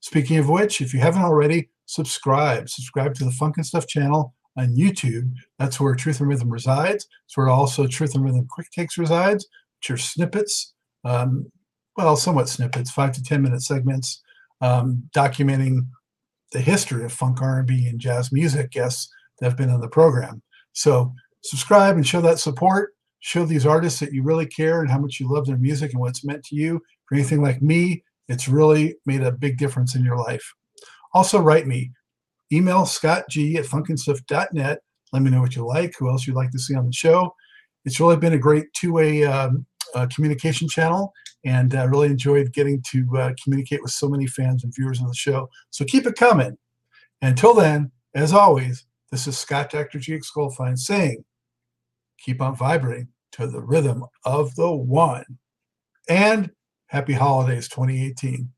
Speaking 0.00 0.38
of 0.38 0.48
which, 0.48 0.80
if 0.80 0.94
you 0.94 1.00
haven't 1.00 1.22
already, 1.22 1.70
subscribe. 1.86 2.68
Subscribe 2.68 3.14
to 3.14 3.24
the 3.24 3.32
Funk 3.32 3.56
and 3.56 3.66
Stuff 3.66 3.86
channel 3.86 4.34
on 4.56 4.76
YouTube. 4.76 5.32
That's 5.58 5.80
where 5.80 5.94
Truth 5.94 6.20
and 6.20 6.28
Rhythm 6.28 6.50
resides. 6.50 7.06
It's 7.26 7.36
where 7.36 7.48
also 7.48 7.86
Truth 7.86 8.14
and 8.14 8.24
Rhythm 8.24 8.46
Quick 8.48 8.70
Takes 8.70 8.98
resides, 8.98 9.46
which 9.78 9.90
are 9.90 9.96
snippets, 9.96 10.74
um, 11.04 11.50
well, 11.96 12.16
somewhat 12.16 12.48
snippets, 12.48 12.90
five 12.90 13.12
to 13.12 13.22
ten 13.22 13.42
minute 13.42 13.62
segments, 13.62 14.22
um, 14.60 15.08
documenting 15.14 15.86
the 16.52 16.60
history 16.60 17.04
of 17.04 17.12
funk, 17.12 17.42
R&B, 17.42 17.86
and 17.86 18.00
jazz 18.00 18.32
music 18.32 18.70
guests 18.70 19.12
that 19.38 19.46
have 19.46 19.58
been 19.58 19.70
on 19.70 19.80
the 19.80 19.88
program. 19.88 20.42
So 20.76 21.14
subscribe 21.42 21.96
and 21.96 22.06
show 22.06 22.20
that 22.20 22.38
support. 22.38 22.92
Show 23.20 23.46
these 23.46 23.66
artists 23.66 23.98
that 24.00 24.12
you 24.12 24.22
really 24.22 24.46
care 24.46 24.82
and 24.82 24.90
how 24.90 24.98
much 24.98 25.18
you 25.18 25.28
love 25.28 25.46
their 25.46 25.56
music 25.56 25.92
and 25.92 26.00
what 26.00 26.10
it's 26.10 26.24
meant 26.24 26.44
to 26.44 26.54
you. 26.54 26.80
For 27.08 27.14
anything 27.14 27.42
like 27.42 27.62
me, 27.62 28.04
it's 28.28 28.46
really 28.46 28.96
made 29.06 29.22
a 29.22 29.32
big 29.32 29.56
difference 29.56 29.96
in 29.96 30.04
your 30.04 30.18
life. 30.18 30.44
Also, 31.14 31.40
write 31.40 31.66
me. 31.66 31.90
Email 32.52 32.82
scottg 32.82 33.56
at 33.56 33.64
funkandstuff.net. 33.64 34.78
Let 35.12 35.22
me 35.22 35.30
know 35.30 35.40
what 35.40 35.56
you 35.56 35.66
like, 35.66 35.94
who 35.98 36.10
else 36.10 36.26
you'd 36.26 36.36
like 36.36 36.50
to 36.50 36.58
see 36.58 36.74
on 36.74 36.86
the 36.86 36.92
show. 36.92 37.34
It's 37.84 37.98
really 37.98 38.16
been 38.16 38.34
a 38.34 38.38
great 38.38 38.66
two-way 38.74 39.24
um, 39.24 39.64
uh, 39.94 40.06
communication 40.14 40.68
channel, 40.68 41.12
and 41.44 41.74
I 41.74 41.84
really 41.84 42.08
enjoyed 42.08 42.52
getting 42.52 42.82
to 42.90 43.06
uh, 43.16 43.32
communicate 43.42 43.82
with 43.82 43.92
so 43.92 44.08
many 44.08 44.26
fans 44.26 44.62
and 44.62 44.74
viewers 44.76 45.00
on 45.00 45.08
the 45.08 45.14
show. 45.14 45.48
So 45.70 45.84
keep 45.86 46.06
it 46.06 46.16
coming. 46.16 46.58
Until 47.22 47.54
then, 47.54 47.90
as 48.14 48.32
always, 48.32 48.85
this 49.10 49.26
is 49.26 49.38
Scott 49.38 49.70
Dr. 49.70 49.98
G. 49.98 50.18
Skullfine 50.18 50.78
saying, 50.78 51.24
keep 52.18 52.40
on 52.40 52.56
vibrating 52.56 53.08
to 53.32 53.46
the 53.46 53.60
rhythm 53.60 54.04
of 54.24 54.54
the 54.56 54.70
one. 54.70 55.24
And 56.08 56.50
happy 56.86 57.12
holidays 57.12 57.68
2018. 57.68 58.50